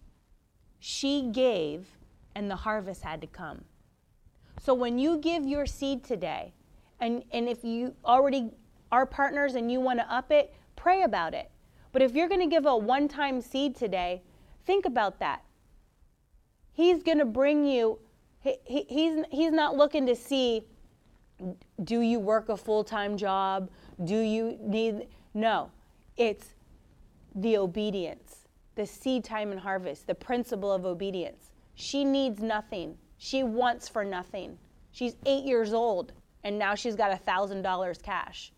She 0.80 1.30
gave, 1.32 1.86
and 2.34 2.50
the 2.50 2.56
harvest 2.56 3.04
had 3.04 3.22
to 3.22 3.28
come. 3.28 3.66
So 4.60 4.74
when 4.74 4.98
you 4.98 5.20
give 5.20 5.46
your 5.46 5.68
seed 5.68 6.04
today, 6.04 6.54
and, 7.00 7.24
and 7.32 7.48
if 7.48 7.64
you 7.64 7.94
already 8.04 8.50
are 8.92 9.06
partners 9.06 9.54
and 9.54 9.72
you 9.72 9.80
want 9.80 10.00
to 10.00 10.12
up 10.12 10.32
it, 10.32 10.56
pray 10.76 11.04
about 11.04 11.36
it. 11.36 11.52
But 11.92 12.02
if 12.02 12.16
you're 12.16 12.28
going 12.28 12.42
to 12.42 12.48
give 12.48 12.66
a 12.66 12.76
one 12.76 13.08
time 13.08 13.40
seed 13.40 13.76
today, 13.76 14.24
think 14.66 14.88
about 14.88 15.20
that. 15.20 15.44
He's 16.74 17.04
going 17.04 17.20
to 17.20 17.26
bring 17.26 17.64
you, 17.64 18.00
he, 18.40 18.56
he, 18.64 18.86
he's, 18.90 19.24
he's 19.30 19.52
not 19.52 19.78
looking 19.78 20.08
to 20.08 20.16
see, 20.16 20.66
do 21.84 22.00
you 22.02 22.20
work 22.20 22.50
a 22.50 22.58
full 22.58 22.84
time 22.84 23.16
job? 23.16 23.70
Do 24.04 24.18
you 24.18 24.58
need, 24.60 25.06
no, 25.36 25.70
it's 26.18 26.56
the 27.36 27.58
obedience 27.58 28.41
the 28.76 28.86
seed 28.86 29.24
time 29.24 29.52
and 29.52 29.60
harvest, 29.60 30.08
the 30.08 30.16
principle 30.16 30.72
of 30.72 30.86
obedience. 30.86 31.52
She 31.76 32.04
needs 32.06 32.42
nothing. 32.42 32.98
She 33.18 33.44
wants 33.44 33.88
for 33.88 34.04
nothing. 34.04 34.58
She's 34.92 35.16
eight 35.26 35.44
years 35.46 35.74
old 35.74 36.14
and 36.44 36.58
now 36.58 36.76
she's 36.76 36.96
got 36.96 37.12
a 37.12 37.22
$1,000 37.24 38.02
cash. 38.02 38.52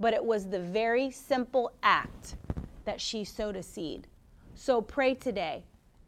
But 0.00 0.14
it 0.14 0.24
was 0.24 0.48
the 0.48 0.60
very 0.60 1.10
simple 1.10 1.72
act 1.82 2.36
that 2.84 3.00
she 3.00 3.24
sowed 3.24 3.56
a 3.56 3.62
seed. 3.62 4.06
So 4.54 4.80
pray 4.80 5.14
today. 5.14 5.64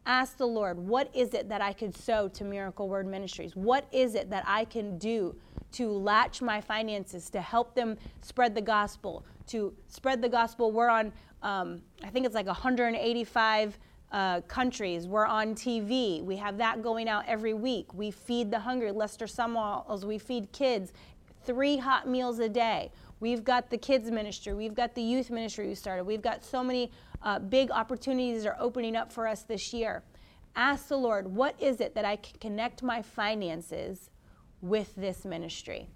Ask 0.07 0.39
the 0.39 0.47
Lord, 0.47 0.79
what 0.79 1.11
is 1.15 1.35
it 1.35 1.49
that 1.49 1.61
I 1.61 1.73
could 1.73 1.95
sow 1.95 2.29
to 2.29 2.45
Miracle 2.45 2.89
Word 2.89 3.07
Ministries? 3.07 3.55
What 3.55 3.87
is 3.93 4.15
it 4.15 4.31
that 4.31 4.45
I 4.47 4.65
can 4.65 4.97
do 4.99 5.37
to 5.73 5.91
latch 5.91 6.41
my 6.41 6.61
finances 6.61 7.29
to 7.31 7.41
help 7.41 7.75
them 7.75 7.99
spread 8.23 8.55
the 8.55 8.63
gospel, 8.63 9.25
to 9.49 9.75
spread 9.89 10.23
the 10.23 10.29
gospel? 10.29 10.73
We're 10.73 10.89
on 10.89 11.13
um, 11.43 11.83
I 12.03 12.09
think 12.09 12.27
it's 12.27 12.35
like 12.35 12.47
185 12.47 13.79
uh, 14.13 14.41
countries. 14.43 15.07
We're 15.07 15.27
on 15.27 15.55
TV. 15.55 16.23
We 16.23 16.37
have 16.37 16.59
that 16.59 16.83
going 16.83 17.09
out 17.09 17.25
every 17.27 17.55
week. 17.55 17.95
We 17.95 18.11
feed 18.11 18.51
the 18.51 18.59
hungry. 18.59 18.91
Lester 18.91 19.27
Sumrall's, 19.27 20.05
we 20.05 20.19
feed 20.19 20.51
kids 20.53 20.93
three 21.45 21.77
hot 21.77 22.09
meals 22.09 22.39
a 22.39 22.49
day. 22.49 22.91
We've 23.21 23.45
got 23.45 23.71
the 23.71 23.79
kids 23.79 24.11
ministry. 24.11 24.55
We've 24.55 24.75
got 24.75 24.95
the 24.95 25.03
youth 25.03 25.31
ministry 25.31 25.69
we 25.69 25.75
started. 25.75 26.05
We've 26.05 26.23
got 26.23 26.45
so 26.45 26.65
many 26.65 26.91
uh, 27.23 27.39
big 27.39 27.71
opportunities 27.71 28.47
are 28.47 28.57
opening 28.59 28.97
up 28.97 29.13
for 29.13 29.29
us 29.29 29.43
this 29.43 29.73
year. 29.73 30.03
Ask 30.57 30.89
the 30.89 30.97
Lord, 30.97 31.29
what 31.29 31.55
is 31.61 31.81
it 31.81 31.95
that 31.95 32.05
I 32.05 32.17
can 32.17 32.39
connect 32.41 32.83
my 32.83 33.03
finances 33.03 34.11
with 34.63 34.95
this 34.97 35.25
ministry? 35.25 35.89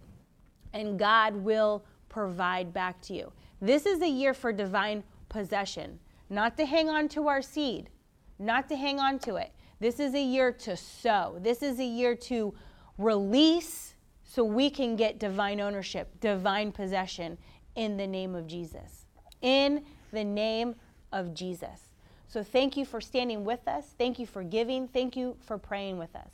And 0.73 0.99
God 0.99 1.35
will 1.35 1.85
provide 2.09 2.73
back 2.73 3.01
to 3.03 3.15
you. 3.15 3.33
This 3.61 3.87
is 3.87 4.03
a 4.03 4.09
year 4.09 4.35
for 4.35 4.53
divine 4.53 5.03
possession, 5.35 5.99
not 6.31 6.57
to 6.57 6.65
hang 6.65 6.89
on 6.89 7.09
to 7.09 7.27
our 7.27 7.43
seed, 7.43 7.91
not 8.39 8.69
to 8.69 8.77
hang 8.77 9.01
on 9.01 9.19
to 9.19 9.35
it. 9.35 9.51
This 9.81 9.99
is 9.99 10.15
a 10.15 10.23
year 10.23 10.53
to 10.53 10.77
sow. 10.77 11.39
This 11.41 11.61
is 11.61 11.81
a 11.81 11.85
year 11.85 12.15
to 12.31 12.55
release 12.99 13.97
so 14.23 14.45
we 14.45 14.71
can 14.71 14.95
get 14.95 15.19
divine 15.19 15.61
ownership, 15.61 16.09
divine 16.21 16.71
possession 16.71 17.37
in 17.75 17.97
the 17.97 18.07
name 18.07 18.37
of 18.37 18.47
Jesus. 18.47 19.07
In 19.43 19.85
the 20.13 20.23
name 20.23 20.77
of 21.13 21.35
Jesus. 21.35 21.91
So 22.29 22.45
thank 22.45 22.77
you 22.77 22.85
for 22.85 23.01
standing 23.01 23.45
with 23.45 23.67
us. 23.67 23.87
Thank 23.99 24.21
you 24.21 24.27
for 24.27 24.45
giving. 24.45 24.87
Thank 24.87 25.17
you 25.17 25.37
for 25.45 25.59
praying 25.59 25.99
with 25.99 26.15
us. 26.15 26.31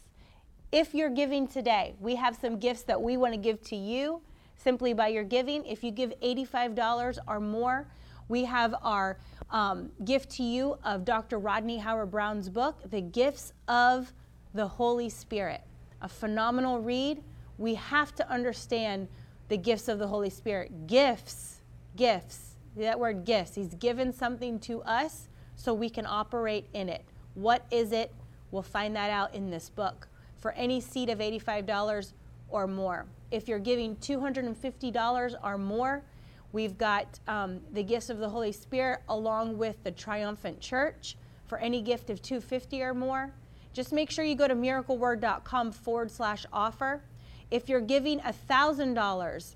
If 0.72 0.94
you're 0.94 1.08
giving 1.08 1.48
today, 1.48 1.94
we 2.00 2.16
have 2.16 2.36
some 2.36 2.58
gifts 2.58 2.82
that 2.82 3.00
we 3.00 3.16
want 3.16 3.32
to 3.32 3.40
give 3.40 3.62
to 3.62 3.76
you 3.76 4.20
simply 4.58 4.92
by 4.92 5.08
your 5.08 5.24
giving. 5.24 5.64
If 5.64 5.82
you 5.82 5.90
give 5.90 6.12
$85 6.20 7.18
or 7.26 7.40
more, 7.40 7.88
we 8.30 8.44
have 8.44 8.76
our 8.82 9.18
um, 9.50 9.90
gift 10.04 10.30
to 10.30 10.44
you 10.44 10.78
of 10.84 11.04
Dr. 11.04 11.40
Rodney 11.40 11.78
Howard-Browne's 11.78 12.48
book, 12.48 12.78
The 12.88 13.00
Gifts 13.00 13.52
of 13.66 14.12
the 14.54 14.68
Holy 14.68 15.08
Spirit. 15.08 15.62
A 16.00 16.08
phenomenal 16.08 16.80
read. 16.80 17.24
We 17.58 17.74
have 17.74 18.14
to 18.14 18.30
understand 18.30 19.08
the 19.48 19.56
gifts 19.56 19.88
of 19.88 19.98
the 19.98 20.06
Holy 20.06 20.30
Spirit. 20.30 20.86
Gifts, 20.86 21.62
gifts, 21.96 22.54
that 22.76 23.00
word 23.00 23.24
gifts. 23.24 23.56
He's 23.56 23.74
given 23.74 24.12
something 24.12 24.60
to 24.60 24.80
us 24.82 25.28
so 25.56 25.74
we 25.74 25.90
can 25.90 26.06
operate 26.06 26.68
in 26.72 26.88
it. 26.88 27.04
What 27.34 27.66
is 27.72 27.90
it? 27.90 28.14
We'll 28.52 28.62
find 28.62 28.94
that 28.94 29.10
out 29.10 29.34
in 29.34 29.50
this 29.50 29.68
book. 29.68 30.06
For 30.38 30.52
any 30.52 30.80
seat 30.80 31.10
of 31.10 31.18
$85 31.18 32.12
or 32.48 32.68
more. 32.68 33.06
If 33.32 33.48
you're 33.48 33.58
giving 33.58 33.96
$250 33.96 35.34
or 35.42 35.58
more, 35.58 36.04
We've 36.52 36.76
got 36.76 37.20
um, 37.28 37.60
the 37.72 37.82
gifts 37.82 38.10
of 38.10 38.18
the 38.18 38.28
Holy 38.28 38.52
Spirit 38.52 39.00
along 39.08 39.56
with 39.56 39.82
the 39.84 39.90
triumphant 39.90 40.60
church 40.60 41.16
for 41.46 41.58
any 41.58 41.80
gift 41.80 42.10
of 42.10 42.22
250 42.22 42.82
or 42.82 42.94
more. 42.94 43.32
Just 43.72 43.92
make 43.92 44.10
sure 44.10 44.24
you 44.24 44.34
go 44.34 44.48
to 44.48 44.54
miracleword.com 44.54 45.72
forward 45.72 46.10
slash 46.10 46.44
offer. 46.52 47.02
If 47.50 47.68
you're 47.68 47.80
giving 47.80 48.20
$1,000 48.20 49.54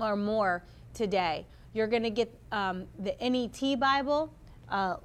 or 0.00 0.16
more 0.16 0.64
today, 0.94 1.46
you're 1.72 1.86
going 1.86 2.02
to 2.02 2.10
get 2.10 2.34
um, 2.50 2.86
the 2.98 3.14
NET 3.20 3.78
Bible, 3.78 4.32
uh, 4.68 4.96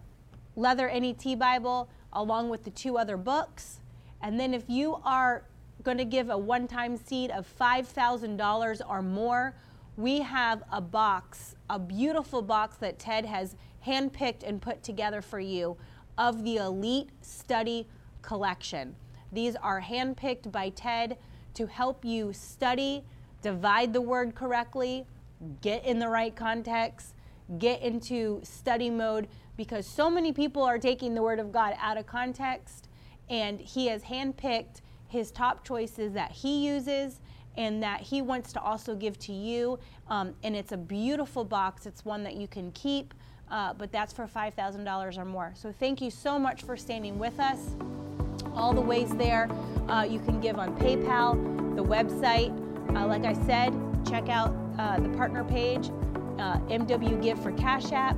leather 0.56 0.90
NET 0.90 1.38
Bible, 1.38 1.90
along 2.14 2.50
with 2.50 2.64
the 2.64 2.72
two 2.72 2.98
other 2.98 3.18
books. 3.18 3.80
And 4.22 4.40
then 4.40 4.54
if 4.54 4.64
you 4.68 4.98
are 5.04 5.44
going 5.84 5.98
to 5.98 6.06
give 6.06 6.30
a 6.30 6.38
one 6.38 6.68
time 6.68 6.98
seed 6.98 7.32
of 7.32 7.48
$5,000 7.60 8.82
or 8.88 9.02
more, 9.02 9.56
we 9.98 10.22
have 10.22 10.64
a 10.72 10.82
box, 10.82 11.56
a 11.70 11.78
beautiful 11.78 12.42
box 12.42 12.78
that 12.78 13.00
Ted 13.00 13.26
has 13.26 13.56
handpicked 13.86 14.44
and 14.44 14.62
put 14.62 14.84
together 14.84 15.22
for 15.22 15.40
you 15.40 15.78
of 16.18 16.44
the 16.44 16.58
Elite 16.58 17.10
Study 17.22 17.88
Collection. 18.22 18.96
These 19.32 19.56
are 19.56 19.82
handpicked 19.82 20.52
by 20.52 20.70
Ted 20.70 21.18
to 21.54 21.68
help 21.68 22.06
you 22.06 22.34
study, 22.34 23.04
divide 23.42 23.94
the 23.94 24.02
word 24.02 24.36
correctly, 24.36 25.06
get 25.62 25.86
in 25.86 26.00
the 26.00 26.08
right 26.08 26.36
context, 26.36 27.16
get 27.58 27.82
into 27.82 28.40
study 28.44 28.90
mode 28.90 29.28
because 29.58 29.86
so 29.86 30.10
many 30.10 30.32
people 30.32 30.64
are 30.64 30.80
taking 30.80 31.14
the 31.14 31.22
Word 31.22 31.40
of 31.40 31.52
God 31.52 31.76
out 31.80 31.98
of 31.98 32.06
context, 32.06 32.88
and 33.30 33.60
He 33.60 33.88
has 33.88 34.04
handpicked 34.04 34.82
His 35.08 35.32
top 35.32 35.66
choices 35.66 36.14
that 36.14 36.32
He 36.32 36.66
uses 36.66 37.20
and 37.58 37.82
that 37.84 38.02
He 38.02 38.22
wants 38.22 38.54
to 38.54 38.62
also 38.62 38.96
give 38.96 39.18
to 39.20 39.34
you. 39.34 39.80
Um, 40.10 40.34
and 40.44 40.56
it's 40.56 40.72
a 40.72 40.78
beautiful 40.78 41.44
box, 41.44 41.86
it's 41.86 42.06
one 42.06 42.24
that 42.24 42.36
you 42.36 42.48
can 42.48 42.72
keep. 42.72 43.14
Uh, 43.50 43.74
but 43.74 43.92
that's 43.92 44.14
for 44.14 44.26
$5,000 44.26 45.18
or 45.18 45.26
more. 45.26 45.52
So 45.56 45.74
thank 45.78 46.02
you 46.02 46.10
so 46.10 46.40
much 46.40 46.64
for 46.64 46.78
standing 46.78 47.20
with 47.20 47.38
us. 47.40 47.76
All 48.54 48.74
the 48.74 48.82
ways 48.82 49.10
there. 49.16 49.50
Uh, 49.90 50.08
you 50.10 50.20
can 50.20 50.40
give 50.40 50.58
on 50.58 50.76
PayPal, 50.78 51.76
the 51.76 51.84
website. 51.84 52.58
Uh, 52.96 53.08
like 53.08 53.26
I 53.26 53.34
said, 53.46 53.74
check 54.08 54.30
out 54.30 54.56
uh, 54.80 55.00
the 55.00 55.10
partner 55.10 55.44
page, 55.44 55.90
uh, 56.40 56.60
MW 56.70 57.22
Give 57.22 57.42
for 57.42 57.52
Cash 57.54 57.92
App. 57.92 58.18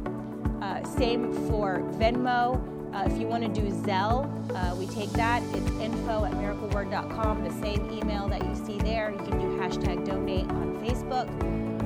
Uh, 0.61 0.84
same 0.84 1.34
for 1.47 1.79
Venmo. 1.95 2.72
Uh, 2.93 3.07
if 3.07 3.19
you 3.19 3.25
want 3.25 3.41
to 3.43 3.61
do 3.61 3.67
Zelle, 3.71 4.29
uh, 4.55 4.75
we 4.75 4.85
take 4.85 5.09
that. 5.13 5.41
It's 5.55 5.71
info 5.81 6.25
at 6.25 6.33
miracleword.com, 6.33 7.43
the 7.43 7.51
same 7.53 7.89
email 7.89 8.27
that 8.27 8.45
you 8.45 8.55
see 8.55 8.77
there. 8.77 9.09
You 9.09 9.17
can 9.17 9.39
do 9.39 9.57
hashtag 9.57 10.05
donate 10.05 10.47
on 10.49 10.79
Facebook. 10.79 11.27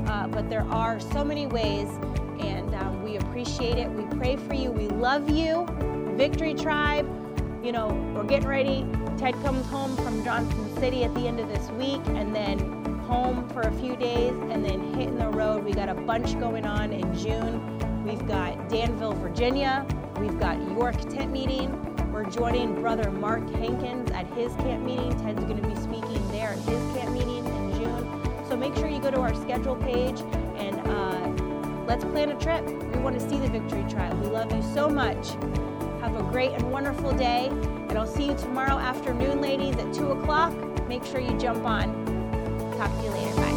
Uh, 0.10 0.28
but 0.28 0.50
there 0.50 0.66
are 0.70 1.00
so 1.00 1.24
many 1.24 1.48
ways, 1.48 1.88
and 2.42 2.76
um, 2.76 3.04
we 3.04 3.16
appreciate 3.18 3.78
it. 3.78 3.90
We 3.90 4.04
pray 4.18 4.36
for 4.36 4.54
you. 4.54 4.70
We 4.70 4.90
love 4.90 5.30
you. 5.30 5.66
Victory 6.18 6.54
Tribe, 6.54 7.06
you 7.64 7.72
know, 7.72 7.88
we're 8.14 8.26
getting 8.26 8.48
ready. 8.48 8.86
Ted 9.18 9.34
comes 9.44 9.66
home 9.68 9.96
from 9.98 10.26
Johnson 10.26 10.76
City 10.78 11.06
at 11.06 11.14
the 11.14 11.26
end 11.26 11.40
of 11.40 11.48
this 11.48 11.70
week, 11.72 12.02
and 12.08 12.36
then 12.36 12.60
home 13.00 13.48
for 13.50 13.62
a 13.62 13.72
few 13.74 13.96
days, 13.96 14.34
and 14.50 14.64
then 14.64 14.94
hitting 14.94 15.18
the 15.18 15.30
road. 15.30 15.64
We 15.64 15.72
got 15.72 15.88
a 15.88 15.96
bunch 15.96 16.38
going 16.38 16.66
on 16.66 16.92
in 16.92 17.16
June. 17.18 18.04
We've 18.04 18.26
got 18.28 18.68
Danville, 18.68 19.14
Virginia. 19.14 19.86
We've 20.20 20.40
got 20.40 20.60
York 20.72 21.00
tent 21.10 21.32
meeting. 21.32 21.72
We're 22.12 22.26
joining 22.26 22.74
Brother 22.82 23.12
Mark 23.12 23.48
Hankins 23.52 24.10
at 24.12 24.26
his 24.34 24.52
camp 24.56 24.84
meeting. 24.84 25.12
Ted's 25.20 25.44
going 25.44 25.62
to 25.62 25.68
be 25.68 25.76
speaking 25.76 26.32
there 26.32 26.50
at 26.50 26.60
his 26.60 26.96
camp 26.96 27.12
meeting 27.12 27.46
in 27.46 27.74
June. 27.76 28.46
So 28.50 28.58
make 28.58 28.74
sure 28.76 28.88
you 28.88 29.00
go 29.00 29.12
to 29.12 29.20
our 29.20 29.36
schedule 29.36 29.76
page 29.76 30.20
and 30.58 30.80
uh, 30.88 31.86
let's 31.86 32.04
plan 32.04 32.32
a 32.32 32.40
trip. 32.40 32.66
We 32.66 33.00
want 33.00 33.20
to 33.20 33.30
see 33.30 33.38
the 33.38 33.50
Victory 33.50 33.86
Tribe. 33.88 34.20
We 34.20 34.28
love 34.28 34.52
you 34.52 34.64
so 34.74 34.90
much. 34.90 35.30
Have 36.02 36.16
a 36.16 36.24
great 36.32 36.52
and 36.54 36.72
wonderful 36.72 37.12
day. 37.14 37.48
And 37.50 37.98
I'll 37.98 38.08
see 38.08 38.26
you 38.26 38.36
tomorrow 38.36 38.78
afternoon, 38.78 39.40
ladies, 39.40 39.76
at 39.76 39.94
2 39.94 40.12
o'clock. 40.14 40.54
Make 40.88 41.06
sure 41.06 41.20
you 41.20 41.38
jump 41.38 41.64
on. 41.64 41.94
Talk 42.78 42.92
to 42.98 43.04
you 43.04 43.12
later. 43.12 43.36
Bye. 43.36 43.57